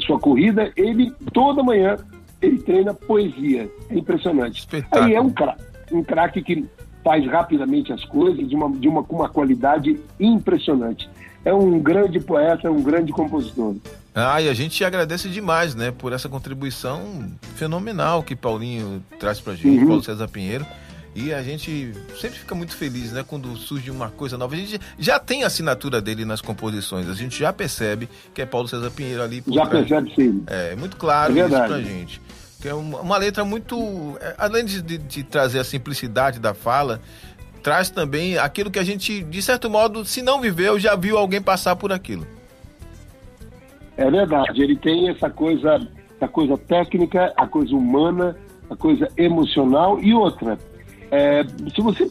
sua 0.00 0.18
corrida, 0.18 0.72
ele 0.76 1.12
toda 1.32 1.62
manhã 1.62 1.96
ele 2.40 2.58
treina 2.58 2.92
poesia. 2.92 3.70
É 3.88 3.96
impressionante. 3.96 4.60
Espetáculo. 4.60 5.04
Aí 5.04 5.14
é 5.14 5.20
um 5.20 5.30
craque, 5.30 5.64
um 5.92 6.02
craque 6.02 6.42
que 6.42 6.64
faz 7.02 7.26
rapidamente 7.26 7.92
as 7.92 8.04
coisas 8.04 8.48
de 8.48 8.54
uma, 8.54 8.70
de 8.70 8.88
uma, 8.88 9.02
com 9.02 9.16
uma 9.16 9.28
qualidade 9.28 9.98
impressionante. 10.18 11.08
É 11.44 11.52
um 11.52 11.78
grande 11.78 12.20
poeta, 12.20 12.70
um 12.70 12.82
grande 12.82 13.12
compositor. 13.12 13.76
Ah, 14.14 14.40
e 14.40 14.48
a 14.48 14.54
gente 14.54 14.82
agradece 14.84 15.28
demais, 15.28 15.74
né, 15.74 15.90
por 15.90 16.12
essa 16.12 16.28
contribuição 16.28 17.30
fenomenal 17.56 18.22
que 18.22 18.36
Paulinho 18.36 19.02
traz 19.18 19.40
pra 19.40 19.54
gente, 19.54 19.80
uhum. 19.80 19.86
Paulo 19.88 20.02
César 20.04 20.28
Pinheiro. 20.28 20.64
E 21.16 21.32
a 21.32 21.42
gente 21.42 21.92
sempre 22.20 22.38
fica 22.38 22.54
muito 22.56 22.74
feliz, 22.76 23.12
né, 23.12 23.24
quando 23.26 23.56
surge 23.56 23.88
uma 23.90 24.08
coisa 24.10 24.36
nova. 24.36 24.54
A 24.54 24.58
gente 24.58 24.80
já 24.98 25.18
tem 25.18 25.44
a 25.44 25.46
assinatura 25.46 26.00
dele 26.00 26.24
nas 26.24 26.40
composições, 26.40 27.08
a 27.08 27.14
gente 27.14 27.38
já 27.38 27.52
percebe 27.52 28.08
que 28.32 28.42
é 28.42 28.46
Paulo 28.46 28.66
César 28.66 28.90
Pinheiro 28.90 29.22
ali. 29.22 29.42
já 29.46 29.66
trás. 29.66 29.86
percebe, 29.86 30.12
sim. 30.14 30.42
É, 30.46 30.74
muito 30.74 30.96
claro 30.96 31.36
é 31.38 31.40
isso 31.40 31.50
pra 31.50 31.80
gente. 31.80 32.20
Que 32.60 32.68
é 32.68 32.74
uma, 32.74 33.00
uma 33.00 33.16
letra 33.18 33.44
muito. 33.44 34.16
É, 34.20 34.34
além 34.38 34.64
de, 34.64 34.80
de, 34.80 34.98
de 34.98 35.22
trazer 35.22 35.58
a 35.58 35.64
simplicidade 35.64 36.40
da 36.40 36.54
fala, 36.54 37.00
traz 37.64 37.88
também 37.88 38.36
aquilo 38.36 38.70
que 38.70 38.78
a 38.78 38.84
gente, 38.84 39.22
de 39.24 39.40
certo 39.40 39.70
modo, 39.70 40.04
se 40.04 40.20
não 40.20 40.38
viveu, 40.38 40.78
já 40.78 40.94
viu 40.94 41.16
alguém 41.16 41.40
passar 41.40 41.74
por 41.74 41.90
aquilo. 41.90 42.26
É 43.96 44.08
verdade, 44.10 44.62
ele 44.62 44.76
tem 44.76 45.08
essa 45.08 45.30
coisa, 45.30 45.80
a 46.20 46.28
coisa 46.28 46.58
técnica, 46.58 47.32
a 47.34 47.46
coisa 47.46 47.74
humana, 47.74 48.36
a 48.68 48.76
coisa 48.76 49.08
emocional 49.16 49.98
e 49.98 50.12
outra. 50.12 50.58
É, 51.10 51.42
se 51.74 51.80
você 51.80 52.10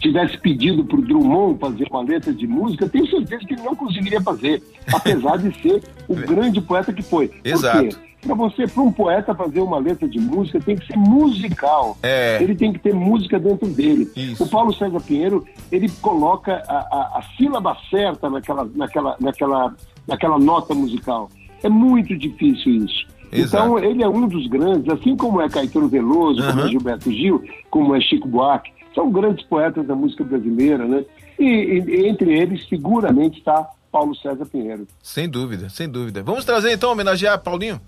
tivesse 0.00 0.36
pedido 0.38 0.84
para 0.84 0.98
o 0.98 1.02
Drummond 1.02 1.60
fazer 1.60 1.86
uma 1.88 2.02
letra 2.02 2.32
de 2.32 2.46
música, 2.46 2.88
tenho 2.88 3.06
certeza 3.06 3.44
que 3.46 3.54
ele 3.54 3.62
não 3.62 3.76
conseguiria 3.76 4.20
fazer, 4.20 4.60
apesar 4.92 5.36
de 5.36 5.56
ser 5.62 5.80
o 6.08 6.16
grande 6.26 6.60
poeta 6.60 6.92
que 6.92 7.02
foi. 7.02 7.30
Exato. 7.44 7.96
Para 8.22 8.36
você, 8.36 8.68
para 8.68 8.82
um 8.82 8.92
poeta 8.92 9.34
fazer 9.34 9.60
uma 9.60 9.78
letra 9.78 10.08
de 10.08 10.20
música, 10.20 10.60
tem 10.60 10.76
que 10.76 10.86
ser 10.86 10.96
musical. 10.96 11.98
É. 12.02 12.38
Ele 12.40 12.54
tem 12.54 12.72
que 12.72 12.78
ter 12.78 12.94
música 12.94 13.36
dentro 13.36 13.66
dele. 13.68 14.08
Isso. 14.14 14.44
O 14.44 14.48
Paulo 14.48 14.72
César 14.72 15.00
Pinheiro, 15.00 15.44
ele 15.72 15.88
coloca 16.00 16.62
a, 16.68 16.76
a, 16.76 17.18
a 17.18 17.22
sílaba 17.36 17.76
certa 17.90 18.30
naquela, 18.30 18.64
naquela, 18.76 19.16
naquela, 19.20 19.74
naquela 20.06 20.38
nota 20.38 20.72
musical. 20.72 21.28
É 21.64 21.68
muito 21.68 22.16
difícil 22.16 22.84
isso. 22.84 23.06
Exato. 23.32 23.64
Então, 23.64 23.78
ele 23.78 24.04
é 24.04 24.08
um 24.08 24.28
dos 24.28 24.46
grandes, 24.46 24.88
assim 24.92 25.16
como 25.16 25.40
é 25.40 25.48
Caetano 25.48 25.88
Veloso, 25.88 26.40
uhum. 26.42 26.50
como 26.50 26.60
é 26.60 26.68
Gilberto 26.68 27.10
Gil, 27.10 27.42
como 27.70 27.96
é 27.96 28.00
Chico 28.00 28.28
Buarque. 28.28 28.70
São 28.94 29.10
grandes 29.10 29.44
poetas 29.46 29.84
da 29.84 29.96
música 29.96 30.22
brasileira, 30.22 30.86
né? 30.86 31.04
E, 31.40 31.44
e 31.44 32.06
entre 32.06 32.38
eles, 32.38 32.68
seguramente, 32.68 33.38
está 33.38 33.68
Paulo 33.90 34.14
César 34.14 34.46
Pinheiro. 34.46 34.86
Sem 35.02 35.28
dúvida, 35.28 35.68
sem 35.70 35.88
dúvida. 35.88 36.22
Vamos 36.22 36.44
trazer, 36.44 36.72
então, 36.72 36.92
homenagear 36.92 37.40
Paulinho? 37.40 37.80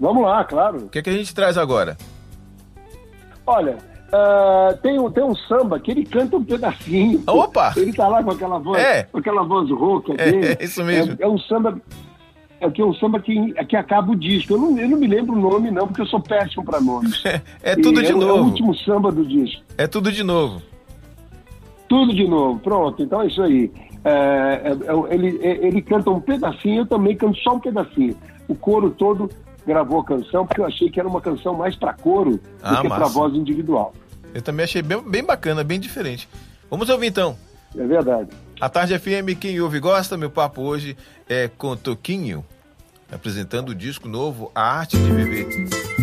Vamos 0.00 0.24
lá, 0.24 0.44
claro. 0.44 0.78
O 0.78 0.88
que, 0.88 0.98
é 0.98 1.02
que 1.02 1.10
a 1.10 1.14
gente 1.14 1.34
traz 1.34 1.56
agora? 1.56 1.96
Olha, 3.46 3.78
uh, 4.08 4.76
tem, 4.82 4.98
um, 4.98 5.10
tem 5.10 5.24
um 5.24 5.34
samba 5.34 5.78
que 5.78 5.90
ele 5.90 6.04
canta 6.04 6.36
um 6.36 6.44
pedacinho. 6.44 7.22
Opa! 7.26 7.72
Ele 7.76 7.92
tá 7.92 8.08
lá 8.08 8.22
com 8.22 8.30
aquela 8.30 8.58
voz, 8.58 8.82
é. 8.82 9.04
com 9.04 9.18
aquela 9.18 9.42
voz 9.42 9.70
rouca 9.70 10.12
é, 10.12 10.30
dele. 10.30 10.56
É, 10.58 10.64
isso 10.64 10.84
mesmo. 10.84 11.16
É, 11.18 11.24
é 11.24 11.28
um 11.28 11.38
samba 11.38 11.80
é 12.62 12.70
que 12.70 12.80
é 12.80 12.84
um 12.84 12.94
samba 12.94 13.18
que, 13.18 13.52
que 13.64 13.76
acaba 13.76 14.12
o 14.12 14.16
disco. 14.16 14.52
Eu 14.54 14.58
não, 14.58 14.78
eu 14.78 14.88
não 14.88 14.96
me 14.96 15.08
lembro 15.08 15.34
o 15.34 15.40
nome, 15.40 15.68
não, 15.68 15.88
porque 15.88 16.00
eu 16.00 16.06
sou 16.06 16.20
péssimo 16.20 16.64
para 16.64 16.80
nomes. 16.80 17.24
É, 17.24 17.42
é 17.72 17.74
tudo 17.74 18.00
e 18.00 18.04
de 18.04 18.12
é, 18.12 18.14
novo. 18.14 18.28
É 18.28 18.40
o 18.40 18.44
último 18.44 18.74
samba 18.76 19.10
do 19.10 19.26
disco. 19.26 19.60
É 19.76 19.88
tudo 19.88 20.12
de 20.12 20.22
novo. 20.22 20.62
Tudo 21.88 22.14
de 22.14 22.26
novo, 22.26 22.60
pronto. 22.60 23.02
Então 23.02 23.20
é 23.20 23.26
isso 23.26 23.42
aí. 23.42 23.68
É, 24.04 24.10
é, 24.10 24.70
é 24.70 25.14
ele, 25.14 25.40
ele 25.42 25.82
canta 25.82 26.10
um 26.10 26.20
pedacinho, 26.20 26.82
eu 26.82 26.86
também 26.86 27.16
canto 27.16 27.36
só 27.38 27.54
um 27.54 27.58
pedacinho. 27.58 28.16
O 28.46 28.54
coro 28.54 28.90
todo 28.90 29.28
gravou 29.66 30.00
a 30.00 30.04
canção, 30.04 30.46
porque 30.46 30.60
eu 30.60 30.66
achei 30.66 30.90
que 30.90 30.98
era 30.98 31.08
uma 31.08 31.20
canção 31.20 31.54
mais 31.54 31.76
para 31.76 31.92
coro 31.92 32.40
ah, 32.62 32.74
do 32.74 32.82
que 32.82 32.88
para 32.88 33.06
voz 33.06 33.34
individual. 33.34 33.94
Eu 34.34 34.42
também 34.42 34.64
achei 34.64 34.82
bem, 34.82 35.00
bem 35.02 35.24
bacana, 35.24 35.62
bem 35.62 35.78
diferente. 35.78 36.28
Vamos 36.70 36.88
ouvir 36.88 37.06
então. 37.06 37.36
É 37.76 37.86
verdade. 37.86 38.30
A 38.60 38.68
Tarde 38.68 38.98
FM, 38.98 39.38
quem 39.38 39.60
ouve 39.60 39.80
gosta, 39.80 40.16
meu 40.16 40.30
papo 40.30 40.62
hoje 40.62 40.96
é 41.28 41.48
com 41.48 41.76
Toquinho, 41.76 42.44
apresentando 43.10 43.70
o 43.70 43.74
disco 43.74 44.08
novo 44.08 44.50
A 44.54 44.78
Arte 44.78 44.96
de 44.96 45.12
Viver. 45.12 46.01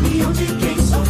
Paixão 0.00 0.18
não 0.18 0.34
se 0.34 0.44
rendeu, 0.44 1.09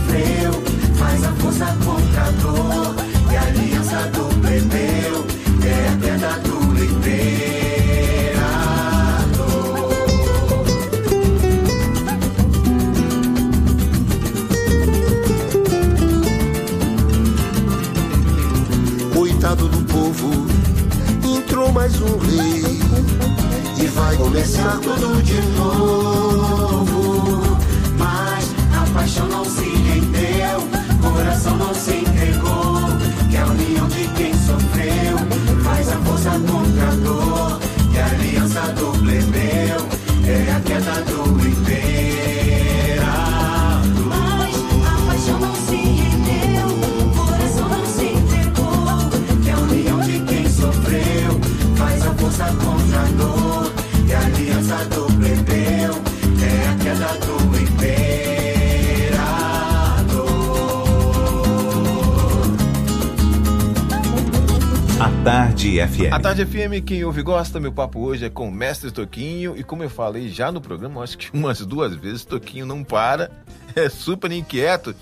FM. 65.87 66.13
A 66.13 66.21
Tarde 66.21 66.45
FM, 66.45 66.85
quem 66.85 67.05
ouve 67.05 67.23
gosta, 67.23 67.59
meu 67.59 67.73
papo 67.73 68.01
hoje 68.01 68.27
é 68.27 68.31
com 68.31 68.49
o 68.49 68.53
Mestre 68.53 68.91
Toquinho. 68.91 69.55
E 69.57 69.63
como 69.63 69.83
eu 69.83 69.91
falei 69.91 70.29
já 70.29 70.53
no 70.53 70.61
programa, 70.61 71.03
acho 71.03 71.17
que 71.17 71.31
umas 71.33 71.65
duas 71.65 71.95
vezes, 71.95 72.25
Toquinho 72.25 72.67
não 72.67 72.85
para, 72.85 73.31
é 73.75 73.89
super 73.89 74.31
inquieto. 74.31 74.95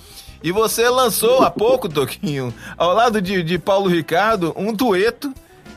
E 0.42 0.52
você 0.52 0.88
lançou 0.88 1.42
há 1.42 1.50
pouco, 1.50 1.88
Toquinho, 1.88 2.54
ao 2.76 2.94
lado 2.94 3.20
de, 3.20 3.42
de 3.42 3.58
Paulo 3.58 3.88
Ricardo, 3.88 4.54
um 4.56 4.72
dueto 4.72 5.32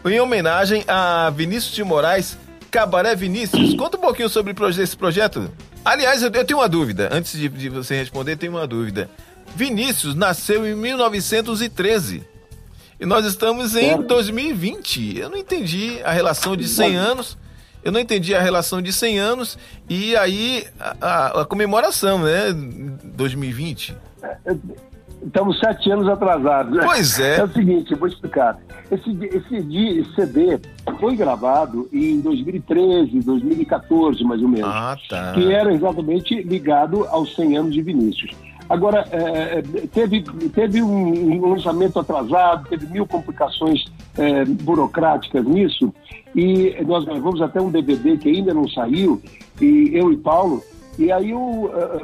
em 0.05 0.19
homenagem 0.19 0.83
a 0.87 1.31
Vinícius 1.31 1.73
de 1.73 1.83
Moraes, 1.83 2.37
Cabaré 2.69 3.15
Vinícius. 3.15 3.73
Conta 3.73 3.97
um 3.97 4.01
pouquinho 4.01 4.29
sobre 4.29 4.53
esse 4.79 4.95
projeto. 4.95 5.49
Aliás, 5.83 6.21
eu, 6.21 6.29
eu 6.31 6.45
tenho 6.45 6.59
uma 6.59 6.69
dúvida. 6.69 7.09
Antes 7.11 7.33
de, 7.39 7.49
de 7.49 7.69
você 7.69 7.95
responder, 7.95 8.35
tenho 8.35 8.53
uma 8.53 8.67
dúvida. 8.67 9.09
Vinícius 9.55 10.13
nasceu 10.13 10.65
em 10.65 10.75
1913. 10.75 12.30
E 13.01 13.05
nós 13.07 13.25
estamos 13.25 13.75
em 13.75 13.99
2020. 14.03 15.17
Eu 15.17 15.31
não 15.31 15.37
entendi 15.37 15.99
a 16.03 16.11
relação 16.11 16.55
de 16.55 16.67
100 16.67 16.95
anos. 16.95 17.35
Eu 17.83 17.91
não 17.91 17.99
entendi 17.99 18.35
a 18.35 18.39
relação 18.39 18.79
de 18.79 18.93
100 18.93 19.17
anos 19.17 19.57
e 19.89 20.15
aí 20.15 20.67
a, 20.79 20.95
a, 21.01 21.41
a 21.41 21.45
comemoração, 21.45 22.19
né? 22.19 22.53
2020. 23.03 23.97
Estamos 25.25 25.59
sete 25.59 25.89
anos 25.89 26.07
atrasados. 26.07 26.75
Né? 26.75 26.83
Pois 26.85 27.19
é. 27.19 27.39
É 27.39 27.43
o 27.43 27.47
seguinte, 27.47 27.91
eu 27.91 27.97
vou 27.97 28.07
explicar. 28.07 28.59
Esse, 28.91 29.09
esse, 29.09 29.55
esse 29.55 30.15
CD 30.15 30.59
foi 30.99 31.15
gravado 31.15 31.89
em 31.91 32.19
2013, 32.21 33.19
2014, 33.19 34.23
mais 34.23 34.43
ou 34.43 34.47
menos. 34.47 34.69
Ah, 34.69 34.95
tá. 35.09 35.31
Que 35.33 35.51
era 35.51 35.73
exatamente 35.73 36.39
ligado 36.43 37.05
aos 37.05 37.33
100 37.35 37.57
anos 37.57 37.73
de 37.73 37.81
Vinícius. 37.81 38.31
Agora, 38.71 39.05
é, 39.11 39.59
é, 39.59 39.61
teve, 39.91 40.23
teve 40.53 40.81
um, 40.81 41.45
lançamento 41.45 41.99
atrasado, 41.99 42.69
teve 42.69 42.87
mil 42.87 43.05
complicações 43.05 43.83
é, 44.17 44.45
burocráticas 44.45 45.43
nisso, 45.45 45.93
e 46.33 46.77
nós 46.87 47.03
gravamos 47.03 47.41
até 47.41 47.59
um 47.59 47.69
DVD 47.69 48.15
que 48.15 48.29
ainda 48.29 48.53
não 48.53 48.69
saiu, 48.69 49.21
e 49.59 49.91
eu 49.93 50.13
e 50.13 50.15
Paulo, 50.15 50.63
e 50.97 51.11
aí 51.11 51.33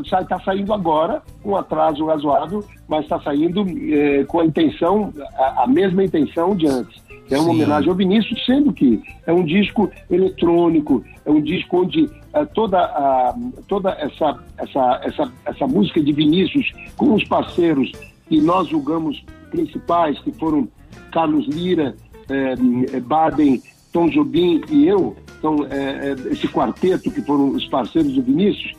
está 0.03 0.35
uh, 0.35 0.43
saindo 0.43 0.73
agora, 0.73 1.21
com 1.41 1.55
atraso 1.55 2.05
razoável, 2.05 2.61
mas 2.85 3.03
está 3.03 3.17
saindo 3.21 3.61
uh, 3.61 4.25
com 4.27 4.41
a 4.41 4.45
intenção, 4.45 5.13
a, 5.35 5.63
a, 5.63 5.67
mesma 5.67 6.03
intenção 6.03 6.53
de 6.53 6.67
antes. 6.67 7.01
É 7.31 7.37
uma 7.37 7.45
Sim. 7.45 7.51
homenagem 7.51 7.89
ao 7.89 7.95
Vinícius, 7.95 8.45
sendo 8.45 8.73
que 8.73 9.01
é 9.25 9.31
um 9.31 9.45
disco 9.45 9.89
eletrônico, 10.11 11.01
é 11.25 11.31
um 11.31 11.41
disco 11.41 11.81
onde 11.81 12.09
toda, 12.45 12.79
a, 12.79 13.35
toda 13.67 13.91
essa, 13.91 14.39
essa, 14.57 15.01
essa, 15.03 15.33
essa 15.45 15.67
música 15.67 16.01
de 16.01 16.11
Vinícius, 16.11 16.71
com 16.95 17.13
os 17.13 17.23
parceiros 17.23 17.91
que 18.27 18.41
nós 18.41 18.67
julgamos 18.67 19.23
principais, 19.51 20.19
que 20.19 20.31
foram 20.33 20.67
Carlos 21.11 21.47
Lira, 21.47 21.95
eh, 22.29 22.99
Baden, 22.99 23.61
Tom 23.93 24.09
Jobim 24.09 24.61
e 24.69 24.85
eu, 24.85 25.15
então, 25.39 25.59
esse 26.31 26.47
quarteto 26.47 27.11
que 27.11 27.21
foram 27.21 27.51
os 27.51 27.65
parceiros 27.67 28.13
do 28.13 28.21
Vinícius, 28.23 28.73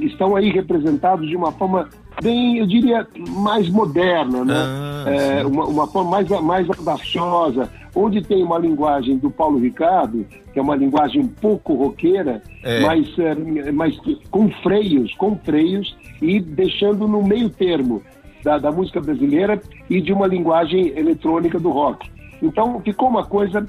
estão 0.00 0.36
aí 0.36 0.50
representados 0.50 1.28
de 1.28 1.36
uma 1.36 1.50
forma 1.52 1.88
bem, 2.20 2.58
eu 2.58 2.66
diria, 2.66 3.06
mais 3.28 3.68
moderna, 3.68 4.44
né? 4.44 4.54
Ah, 4.56 5.04
é, 5.06 5.46
uma, 5.46 5.66
uma, 5.66 5.86
forma 5.86 6.10
mais, 6.10 6.28
mais 6.28 6.68
audaciosa, 6.68 7.70
onde 7.94 8.22
tem 8.22 8.42
uma 8.42 8.58
linguagem 8.58 9.16
do 9.18 9.30
Paulo 9.30 9.58
Ricardo, 9.58 10.26
que 10.52 10.58
é 10.58 10.62
uma 10.62 10.76
linguagem 10.76 11.22
um 11.22 11.28
pouco 11.28 11.74
roqueira, 11.74 12.42
é. 12.62 12.80
mas, 12.80 13.06
é, 13.18 13.72
mas 13.72 13.98
com 14.30 14.50
freios, 14.62 15.14
com 15.14 15.36
freios, 15.36 15.96
e 16.20 16.40
deixando 16.40 17.06
no 17.08 17.22
meio 17.22 17.48
termo 17.50 18.02
da, 18.42 18.58
da 18.58 18.70
música 18.70 19.00
brasileira 19.00 19.60
e 19.88 20.00
de 20.00 20.12
uma 20.12 20.26
linguagem 20.26 20.88
eletrônica 20.96 21.58
do 21.58 21.70
rock. 21.70 22.10
Então 22.42 22.80
ficou 22.80 23.08
uma 23.08 23.24
coisa, 23.24 23.66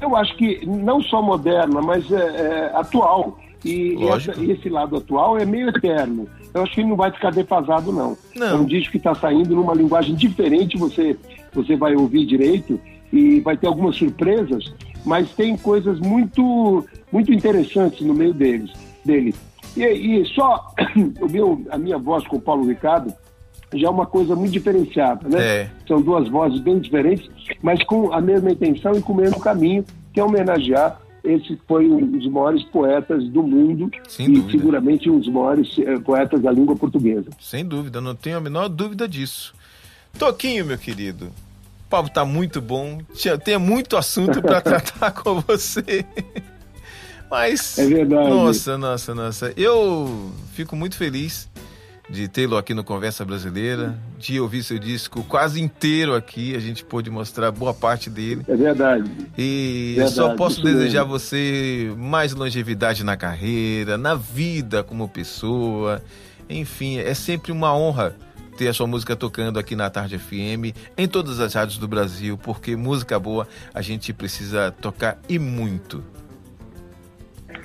eu 0.00 0.14
acho 0.16 0.36
que 0.36 0.64
não 0.66 1.00
só 1.00 1.22
moderna, 1.22 1.80
mas 1.80 2.10
é, 2.10 2.16
é 2.16 2.72
atual. 2.74 3.38
E, 3.64 3.96
essa, 4.08 4.38
e, 4.40 4.50
esse 4.50 4.68
lado 4.68 4.96
atual 4.96 5.38
é 5.38 5.44
meio 5.44 5.68
eterno. 5.68 6.28
Eu 6.54 6.62
acho 6.62 6.74
que 6.74 6.80
ele 6.80 6.88
não 6.88 6.96
vai 6.96 7.10
ficar 7.10 7.30
defasado, 7.30 7.92
não. 7.92 8.16
não. 8.36 8.46
É 8.46 8.54
um 8.54 8.64
disco 8.64 8.92
que 8.92 8.98
está 8.98 9.14
saindo 9.14 9.54
numa 9.54 9.74
linguagem 9.74 10.14
diferente, 10.14 10.76
você, 10.76 11.16
você 11.52 11.76
vai 11.76 11.94
ouvir 11.94 12.26
direito 12.26 12.80
e 13.12 13.40
vai 13.40 13.56
ter 13.56 13.66
algumas 13.66 13.96
surpresas, 13.96 14.72
mas 15.04 15.30
tem 15.30 15.56
coisas 15.56 15.98
muito, 16.00 16.86
muito 17.10 17.32
interessantes 17.32 18.00
no 18.06 18.14
meio 18.14 18.34
deles, 18.34 18.70
dele. 19.04 19.34
E, 19.76 19.82
e 19.82 20.26
só 20.26 20.72
o 21.20 21.28
meu, 21.28 21.62
a 21.70 21.78
minha 21.78 21.98
voz 21.98 22.26
com 22.26 22.36
o 22.36 22.40
Paulo 22.40 22.66
Ricardo 22.66 23.12
já 23.74 23.86
é 23.86 23.90
uma 23.90 24.06
coisa 24.06 24.36
muito 24.36 24.52
diferenciada, 24.52 25.28
né? 25.28 25.42
É. 25.42 25.70
São 25.86 26.00
duas 26.00 26.28
vozes 26.28 26.60
bem 26.60 26.78
diferentes, 26.78 27.28
mas 27.62 27.82
com 27.84 28.12
a 28.12 28.20
mesma 28.20 28.50
intenção 28.50 28.92
e 28.92 29.00
com 29.00 29.12
o 29.12 29.16
mesmo 29.16 29.40
caminho, 29.40 29.84
que 30.12 30.20
é 30.20 30.24
homenagear 30.24 31.00
esse 31.24 31.58
foi 31.68 31.88
um 31.88 32.04
dos 32.06 32.26
maiores 32.28 32.64
poetas 32.64 33.24
do 33.28 33.42
mundo 33.42 33.90
Sem 34.08 34.26
e 34.26 34.32
dúvida. 34.32 34.50
seguramente 34.50 35.10
um 35.10 35.18
dos 35.18 35.28
maiores 35.28 35.76
eh, 35.78 35.98
poetas 36.00 36.40
da 36.40 36.50
língua 36.50 36.74
portuguesa. 36.76 37.30
Sem 37.40 37.64
dúvida, 37.64 38.00
não 38.00 38.14
tenho 38.14 38.38
a 38.38 38.40
menor 38.40 38.68
dúvida 38.68 39.08
disso. 39.08 39.54
Toquinho, 40.18 40.64
meu 40.66 40.78
querido, 40.78 41.26
o 41.26 41.90
papo 41.90 42.10
tá 42.10 42.24
muito 42.24 42.60
bom, 42.60 42.98
tem 43.44 43.56
muito 43.58 43.96
assunto 43.96 44.42
para 44.42 44.60
tratar 44.62 45.12
com 45.12 45.40
você. 45.40 46.04
Mas, 47.30 47.78
é 47.78 47.86
verdade. 47.86 48.28
nossa, 48.28 48.76
nossa, 48.76 49.14
nossa, 49.14 49.52
eu 49.56 50.30
fico 50.52 50.76
muito 50.76 50.96
feliz 50.96 51.48
de 52.12 52.28
tê-lo 52.28 52.58
aqui 52.58 52.74
no 52.74 52.84
Conversa 52.84 53.24
Brasileira, 53.24 53.98
de 54.18 54.38
ouvir 54.38 54.62
seu 54.62 54.78
disco 54.78 55.24
quase 55.24 55.62
inteiro 55.62 56.14
aqui, 56.14 56.54
a 56.54 56.58
gente 56.58 56.84
pôde 56.84 57.08
mostrar 57.08 57.50
boa 57.50 57.72
parte 57.72 58.10
dele. 58.10 58.44
É 58.46 58.54
verdade. 58.54 59.10
E 59.36 59.94
verdade, 59.96 60.14
só 60.14 60.34
posso 60.36 60.62
desejar 60.62 61.00
a 61.00 61.04
você 61.04 61.90
mais 61.96 62.34
longevidade 62.34 63.02
na 63.02 63.16
carreira, 63.16 63.96
na 63.96 64.14
vida 64.14 64.82
como 64.82 65.08
pessoa. 65.08 66.02
Enfim, 66.50 66.98
é 66.98 67.14
sempre 67.14 67.50
uma 67.50 67.74
honra 67.74 68.14
ter 68.58 68.68
a 68.68 68.74
sua 68.74 68.86
música 68.86 69.16
tocando 69.16 69.58
aqui 69.58 69.74
na 69.74 69.88
Tarde 69.88 70.18
FM, 70.18 70.76
em 70.98 71.08
todas 71.08 71.40
as 71.40 71.54
rádios 71.54 71.78
do 71.78 71.88
Brasil, 71.88 72.36
porque 72.36 72.76
música 72.76 73.18
boa 73.18 73.48
a 73.72 73.80
gente 73.80 74.12
precisa 74.12 74.70
tocar 74.70 75.18
e 75.30 75.38
muito. 75.38 76.04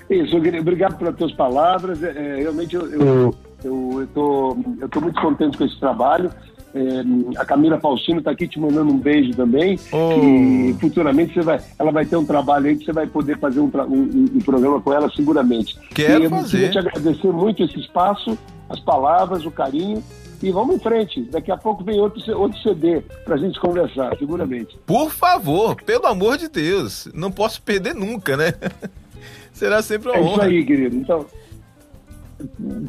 Isso, 0.09 0.37
obrigado 0.37 0.97
pelas 0.97 1.17
tuas 1.17 1.33
palavras. 1.33 2.01
É, 2.01 2.11
é 2.11 2.35
realmente 2.37 2.73
eu, 2.73 2.89
eu 2.89 3.35
eu 3.63 4.03
estou 4.03 4.57
eu 4.79 4.89
tô 4.89 5.01
muito 5.01 5.21
contente 5.21 5.57
com 5.57 5.65
esse 5.65 5.79
trabalho. 5.79 6.31
É, 6.75 7.39
a 7.39 7.45
Camila 7.45 7.79
Faustino 7.79 8.19
está 8.19 8.31
aqui 8.31 8.47
te 8.47 8.59
mandando 8.59 8.91
um 8.91 8.99
beijo 8.99 9.31
também. 9.33 9.79
Oh. 9.91 10.13
E 10.13 10.75
futuramente 10.79 11.33
você 11.33 11.41
vai, 11.41 11.59
ela 11.79 11.91
vai 11.91 12.05
ter 12.05 12.17
um 12.17 12.25
trabalho 12.25 12.67
aí 12.67 12.77
que 12.77 12.85
você 12.85 12.91
vai 12.91 13.07
poder 13.07 13.39
fazer 13.39 13.59
um, 13.59 13.71
um, 13.87 14.25
um 14.35 14.39
programa 14.39 14.79
com 14.81 14.93
ela 14.93 15.09
seguramente. 15.09 15.77
Quero 15.93 16.21
e 16.21 16.25
eu 16.25 16.29
fazer. 16.29 16.51
queria 16.51 16.71
te 16.71 16.79
agradecer 16.79 17.31
muito 17.31 17.63
esse 17.63 17.79
espaço, 17.79 18.37
as 18.69 18.79
palavras, 18.79 19.45
o 19.45 19.51
carinho. 19.51 20.03
E 20.41 20.51
vamos 20.51 20.75
em 20.75 20.79
frente. 20.79 21.21
Daqui 21.23 21.51
a 21.51 21.57
pouco 21.57 21.83
vem 21.83 21.99
outro, 21.99 22.21
outro 22.37 22.61
CD 22.61 23.01
para 23.25 23.35
a 23.35 23.37
gente 23.37 23.59
conversar, 23.59 24.15
seguramente. 24.17 24.77
Por 24.85 25.09
favor, 25.09 25.75
pelo 25.81 26.05
amor 26.05 26.37
de 26.37 26.47
Deus. 26.47 27.09
Não 27.11 27.31
posso 27.31 27.59
perder 27.61 27.95
nunca, 27.95 28.37
né? 28.37 28.53
Será 29.51 29.81
sempre 29.81 30.09
uma 30.09 30.17
é 30.17 30.21
honra. 30.21 30.31
É 30.31 30.33
isso 30.33 30.41
aí, 30.57 30.65
querido. 30.65 30.95
Então, 30.95 31.25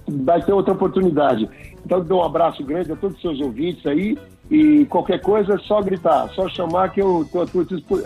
vai 0.09 0.42
ter 0.42 0.53
outra 0.53 0.72
oportunidade. 0.72 1.49
Então, 1.84 2.01
dou 2.03 2.20
um 2.20 2.24
abraço 2.24 2.62
grande 2.64 2.92
a 2.92 2.96
todos 2.96 3.16
os 3.16 3.22
seus 3.22 3.40
ouvintes 3.40 3.84
aí 3.86 4.18
e 4.51 4.84
qualquer 4.86 5.20
coisa 5.20 5.55
é 5.55 5.59
só 5.59 5.80
gritar, 5.82 6.28
só 6.34 6.49
chamar 6.49 6.90
que 6.90 7.01
eu 7.01 7.22
estou 7.22 7.42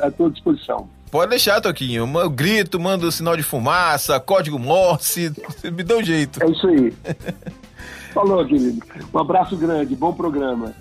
à 0.00 0.10
tua 0.10 0.30
disposição. 0.30 0.88
Pode 1.10 1.30
deixar, 1.30 1.60
Toquinho. 1.60 2.08
Eu 2.18 2.30
grito, 2.30 2.80
mando 2.80 3.10
sinal 3.12 3.36
de 3.36 3.42
fumaça, 3.42 4.18
código 4.18 4.58
Morse, 4.58 5.32
me 5.70 5.82
dá 5.82 5.96
um 5.96 6.02
jeito. 6.02 6.42
É 6.42 6.50
isso 6.50 6.66
aí. 6.66 6.92
Falou, 8.14 8.44
querido. 8.46 8.82
Um 9.12 9.18
abraço 9.18 9.56
grande, 9.56 9.94
bom 9.94 10.12
programa. 10.12 10.72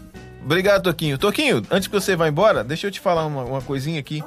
Obrigado, 0.44 0.84
Toquinho. 0.84 1.18
Toquinho, 1.18 1.62
antes 1.70 1.88
que 1.88 1.94
você 1.94 2.16
vá 2.16 2.28
embora, 2.28 2.64
deixa 2.64 2.88
eu 2.88 2.92
te 2.92 3.00
falar 3.00 3.26
uma, 3.26 3.44
uma 3.44 3.62
coisinha 3.62 4.00
aqui. 4.00 4.24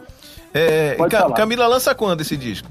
É, 0.53 0.97
Camila 1.35 1.67
lança 1.67 1.95
quando 1.95 2.21
esse 2.21 2.37
disco? 2.37 2.69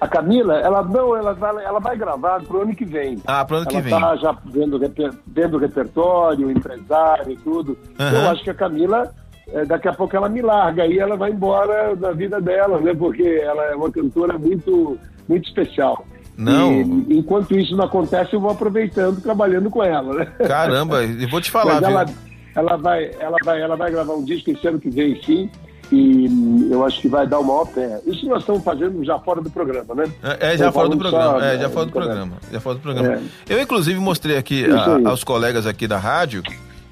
A 0.00 0.06
Camila, 0.06 0.58
ela 0.58 0.82
não, 0.82 1.16
ela 1.16 1.32
vai, 1.32 1.64
ela 1.64 1.80
vai 1.80 1.96
gravar 1.96 2.40
pro 2.42 2.62
ano 2.62 2.74
que 2.74 2.84
vem. 2.84 3.18
Ah, 3.26 3.44
pro 3.44 3.56
ano 3.56 3.66
ela 3.68 3.76
que 3.76 3.82
vem. 3.82 3.92
Ela 3.92 4.10
tá 4.10 4.16
já 4.16 4.36
vendo, 4.46 4.80
vendo 5.26 5.56
o 5.56 5.58
repertório, 5.58 6.50
empresário 6.50 7.32
e 7.32 7.36
tudo. 7.36 7.76
Uhum. 7.98 8.06
Eu 8.06 8.30
acho 8.30 8.44
que 8.44 8.50
a 8.50 8.54
Camila, 8.54 9.12
é, 9.48 9.64
daqui 9.64 9.88
a 9.88 9.92
pouco 9.92 10.14
ela 10.14 10.28
me 10.28 10.40
larga 10.40 10.86
e 10.86 11.00
ela 11.00 11.16
vai 11.16 11.32
embora 11.32 11.96
da 11.96 12.12
vida 12.12 12.40
dela, 12.40 12.80
né? 12.80 12.94
Porque 12.94 13.24
ela 13.42 13.64
é 13.64 13.74
uma 13.74 13.90
cantora 13.90 14.38
muito, 14.38 14.96
muito 15.28 15.48
especial. 15.48 16.06
Não. 16.36 16.72
E, 16.72 17.18
enquanto 17.18 17.58
isso 17.58 17.76
não 17.76 17.86
acontece, 17.86 18.34
eu 18.34 18.40
vou 18.40 18.52
aproveitando, 18.52 19.20
trabalhando 19.20 19.68
com 19.68 19.82
ela, 19.82 20.14
né? 20.14 20.26
Caramba, 20.46 21.02
eu 21.02 21.28
vou 21.28 21.40
te 21.40 21.50
falar, 21.50 21.82
ela, 21.82 22.06
ela, 22.54 22.76
vai, 22.76 23.10
ela, 23.18 23.36
vai, 23.44 23.60
ela 23.60 23.74
vai 23.74 23.90
gravar 23.90 24.14
um 24.14 24.24
disco 24.24 24.52
esse 24.52 24.68
ano 24.68 24.78
que 24.78 24.90
vem, 24.90 25.20
sim 25.24 25.50
e 25.90 26.68
eu 26.70 26.84
acho 26.84 27.00
que 27.00 27.08
vai 27.08 27.26
dar 27.26 27.38
o 27.38 27.44
maior 27.44 27.66
pé. 27.66 28.00
Isso 28.06 28.26
nós 28.26 28.40
estamos 28.40 28.62
fazendo 28.62 29.02
já 29.04 29.18
fora 29.18 29.40
do 29.40 29.50
programa, 29.50 29.94
né? 29.94 30.04
É, 30.22 30.54
é 30.54 30.56
já 30.56 30.70
fora 30.70 30.88
do 30.88 30.98
programa, 30.98 31.44
é, 31.44 31.58
já 31.58 31.70
fora 31.70 31.86
do 31.86 31.92
programa. 31.92 32.36
Já 32.52 32.60
fora 32.60 32.74
do 32.74 32.80
programa. 32.80 33.14
É. 33.14 33.54
Eu, 33.54 33.60
inclusive, 33.60 33.98
mostrei 33.98 34.36
aqui 34.36 34.66
a, 34.70 35.08
aos 35.08 35.24
colegas 35.24 35.66
aqui 35.66 35.86
da 35.86 35.98
rádio, 35.98 36.42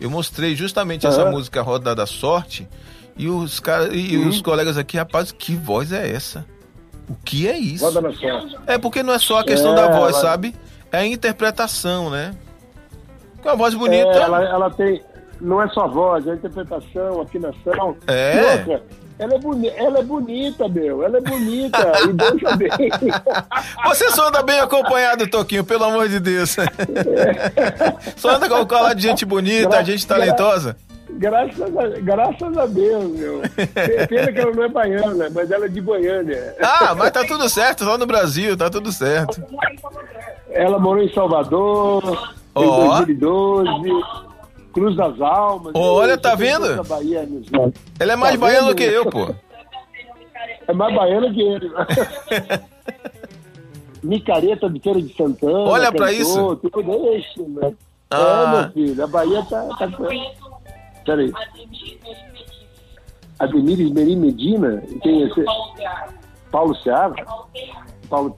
eu 0.00 0.10
mostrei 0.10 0.56
justamente 0.56 1.06
essa 1.06 1.30
música 1.30 1.62
Roda 1.62 1.94
da 1.94 2.06
Sorte, 2.06 2.68
E 3.18 3.28
os 3.28 3.60
caras 3.60 3.90
e 3.92 4.16
uhum. 4.16 4.28
os 4.28 4.42
colegas 4.42 4.76
aqui, 4.76 4.96
rapaz, 4.96 5.32
que 5.32 5.54
voz 5.54 5.92
é 5.92 6.10
essa? 6.10 6.44
O 7.08 7.14
que 7.24 7.48
é 7.48 7.58
isso? 7.58 7.84
É 8.66 8.78
porque 8.78 9.02
não 9.02 9.14
é 9.14 9.18
só 9.18 9.38
a 9.38 9.44
questão 9.44 9.72
é, 9.72 9.76
da 9.76 9.88
voz, 9.88 10.14
ela... 10.14 10.22
sabe? 10.22 10.54
É 10.92 10.98
a 10.98 11.06
interpretação, 11.06 12.10
né? 12.10 12.34
Com 13.42 13.48
uma 13.48 13.56
voz 13.56 13.74
bonita. 13.74 14.10
É, 14.10 14.22
ela, 14.22 14.44
ela 14.44 14.70
tem. 14.70 15.02
Não 15.40 15.62
é 15.62 15.68
só 15.68 15.84
a 15.84 15.86
voz, 15.86 16.26
é 16.26 16.32
a 16.32 16.34
interpretação, 16.34 17.20
a 17.20 17.22
afinação. 17.24 17.96
É. 18.06 18.52
Outra, 18.58 18.82
ela 19.18 19.34
é, 19.34 19.38
boni 19.38 19.68
ela 19.68 19.98
é 19.98 20.02
bonita, 20.02 20.68
meu. 20.68 21.02
Ela 21.02 21.18
é 21.18 21.20
bonita 21.20 21.92
e 22.08 22.12
dança 22.12 22.56
bem. 22.56 22.68
Você 23.86 24.10
só 24.10 24.28
anda 24.28 24.42
bem 24.42 24.60
acompanhado, 24.60 25.26
Toquinho, 25.26 25.64
pelo 25.64 25.84
amor 25.84 26.08
de 26.08 26.20
Deus. 26.20 26.56
É. 26.58 26.66
Só 28.16 28.36
anda 28.36 28.48
com 28.48 28.60
o 28.60 28.94
de 28.94 29.02
gente 29.02 29.24
bonita, 29.24 29.68
gra 29.68 29.84
gente 29.84 30.06
talentosa. 30.06 30.76
Gra 31.08 31.46
graças, 31.46 31.76
a, 31.76 32.00
graças 32.00 32.58
a 32.58 32.66
Deus, 32.66 33.10
meu. 33.12 33.42
Pena 34.08 34.32
que 34.32 34.38
ela 34.38 34.52
não 34.52 34.64
é 34.64 34.68
baiana, 34.68 35.30
mas 35.34 35.50
ela 35.50 35.64
é 35.64 35.68
de 35.68 35.80
Goiânia. 35.80 36.54
Ah, 36.60 36.94
mas 36.94 37.10
tá 37.10 37.24
tudo 37.24 37.48
certo, 37.48 37.84
lá 37.84 37.96
no 37.96 38.06
Brasil, 38.06 38.56
tá 38.56 38.68
tudo 38.68 38.92
certo. 38.92 39.42
Ela 40.50 40.78
morou 40.78 41.02
em 41.02 41.12
Salvador 41.12 42.34
oh. 42.54 42.62
em 42.62 43.14
2012. 43.14 44.25
Cruz 44.76 44.94
das 44.94 45.18
Almas. 45.22 45.72
Olha, 45.74 46.18
tá 46.18 46.34
vendo? 46.34 46.84
Bahia, 46.84 47.26
Ela 47.98 48.12
é 48.12 48.16
mais 48.16 48.34
tá 48.34 48.40
baiana 48.40 48.68
do 48.68 48.74
que 48.74 48.82
eu, 48.82 49.06
pô. 49.06 49.34
É 50.68 50.72
mais 50.74 50.94
baiana 50.94 51.32
que 51.32 51.40
ele. 51.40 51.72
Micareta 54.04 54.68
de 54.68 54.78
Feira 54.78 55.00
de 55.00 55.16
Santana. 55.16 55.60
Olha 55.60 55.90
pra 55.90 56.12
isso. 56.12 56.56
Tudo 56.56 57.14
isso, 57.14 57.48
né? 57.48 57.72
Ah. 58.10 58.18
É, 58.18 58.60
meu 58.60 58.70
filho, 58.72 59.02
a 59.02 59.06
Bahia 59.06 59.42
tá. 59.48 59.66
tá... 59.78 59.88
Peraí. 61.06 61.32
Ademir 63.38 63.80
Esmerim 63.80 64.16
Medina? 64.16 64.82
Quem 65.02 65.22
é 65.22 65.26
esse? 65.26 65.42
Paulo 66.50 66.74
Ceará? 66.76 67.14
Paulo 67.24 67.48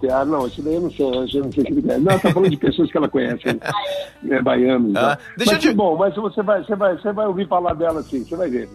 Tear, 0.00 0.26
não, 0.26 0.46
isso 0.46 0.62
daí 0.62 0.74
eu 0.74 0.80
não 0.80 0.90
sei, 0.90 1.06
eu 1.06 1.44
não 1.44 1.52
sei 1.52 1.64
se 1.64 1.72
ele 1.72 1.82
Não, 1.98 2.18
tá 2.18 2.32
falando 2.32 2.50
de 2.50 2.56
pessoas 2.56 2.90
que 2.90 2.96
ela 2.96 3.08
conhece, 3.08 3.42
é 4.30 4.42
baiano. 4.42 4.92
Ah, 4.96 5.18
deixa 5.36 5.54
mas, 5.54 5.64
eu 5.64 5.70
te... 5.70 5.76
bom, 5.76 5.96
mas 5.96 6.14
você 6.14 6.42
vai, 6.42 6.64
você, 6.64 6.74
vai, 6.74 6.96
você 6.96 7.12
vai 7.12 7.26
ouvir 7.26 7.46
falar 7.48 7.74
dela 7.74 8.02
sim, 8.02 8.24
você 8.24 8.36
vai 8.36 8.50
ver. 8.50 8.68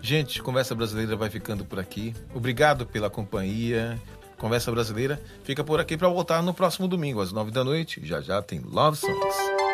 Gente, 0.00 0.42
Conversa 0.42 0.74
Brasileira 0.74 1.16
vai 1.16 1.30
ficando 1.30 1.64
por 1.64 1.78
aqui. 1.78 2.14
Obrigado 2.34 2.84
pela 2.84 3.08
companhia. 3.08 3.98
Conversa 4.36 4.70
Brasileira 4.70 5.18
fica 5.42 5.64
por 5.64 5.80
aqui 5.80 5.96
para 5.96 6.08
voltar 6.08 6.42
no 6.42 6.52
próximo 6.52 6.86
domingo, 6.86 7.22
às 7.22 7.32
nove 7.32 7.50
da 7.50 7.64
noite. 7.64 8.00
Já 8.04 8.20
já 8.20 8.42
tem 8.42 8.60
Love 8.60 8.98
Songs. 8.98 9.73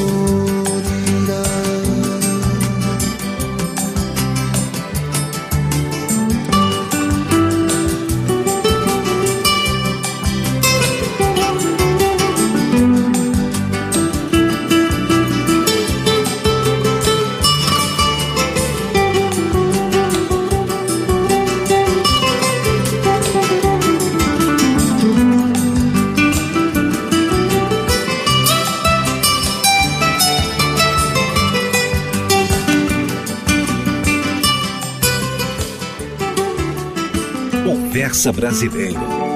Versa 37.91 38.31
Brasileiro. 38.31 39.30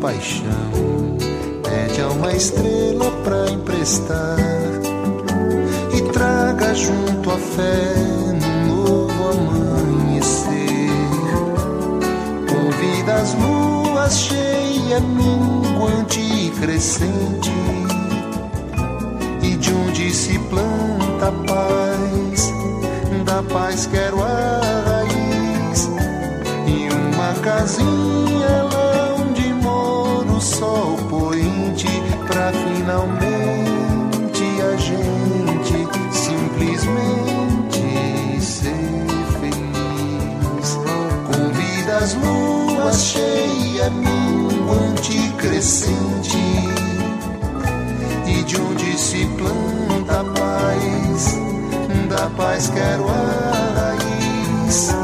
paixão. 0.00 1.18
Pede 1.62 2.00
a 2.00 2.08
uma 2.08 2.32
estrela 2.32 3.10
pra 3.24 3.50
emprestar 3.50 4.36
e 5.92 6.02
traga 6.12 6.74
junto 6.74 7.30
a 7.30 7.36
fé 7.36 7.94
num 8.40 8.84
novo 8.84 9.28
amanhecer. 9.30 10.90
Convida 12.48 13.14
as 13.14 13.34
luas 13.34 14.18
cheia, 14.18 15.00
minguante 15.00 16.20
e 16.20 16.50
crescente. 16.50 17.52
E 19.42 19.56
de 19.56 19.72
onde 19.72 20.14
se 20.14 20.38
planta 20.38 21.28
a 21.28 21.32
paz, 21.32 22.52
da 23.24 23.42
paz 23.42 23.86
quero 23.86 24.22
a 24.22 24.60
raiz 24.86 25.88
e 26.66 26.88
uma 26.92 27.34
casinha 27.40 28.62
lá 28.72 28.77
finalmente 32.88 34.62
a 34.62 34.76
gente 34.78 35.86
simplesmente 36.10 37.82
ser 38.40 39.04
feliz. 39.38 40.78
Com 41.26 41.52
vidas 41.52 42.14
luas 42.14 43.04
cheia, 43.04 43.90
minguante 43.90 45.30
crescente, 45.36 46.38
e 48.26 48.42
de 48.44 48.58
onde 48.58 48.98
se 48.98 49.26
planta 49.36 50.20
a 50.20 50.24
paz, 50.24 51.38
da 52.08 52.30
paz 52.38 52.70
quero 52.70 53.06
a 53.06 53.92
raiz 53.92 54.94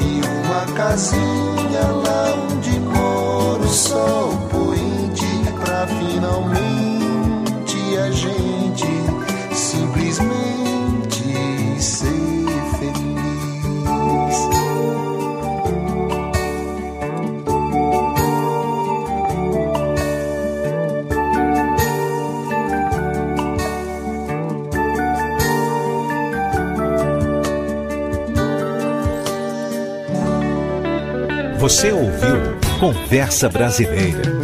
e 0.00 0.20
uma 0.26 0.66
casinha 0.76 1.86
lá 2.04 2.34
onde 2.50 2.80
mora 2.80 3.62
o 3.62 3.68
sol 3.68 4.32
poente 4.50 5.26
pra 5.64 5.86
finalmente 5.86 6.89
gente 8.12 8.86
simplesmente 9.54 11.24
ser 11.80 12.06
feliz. 12.78 13.10
Você 31.58 31.92
ouviu 31.92 32.58
Conversa 32.80 33.48
Brasileira. 33.48 34.39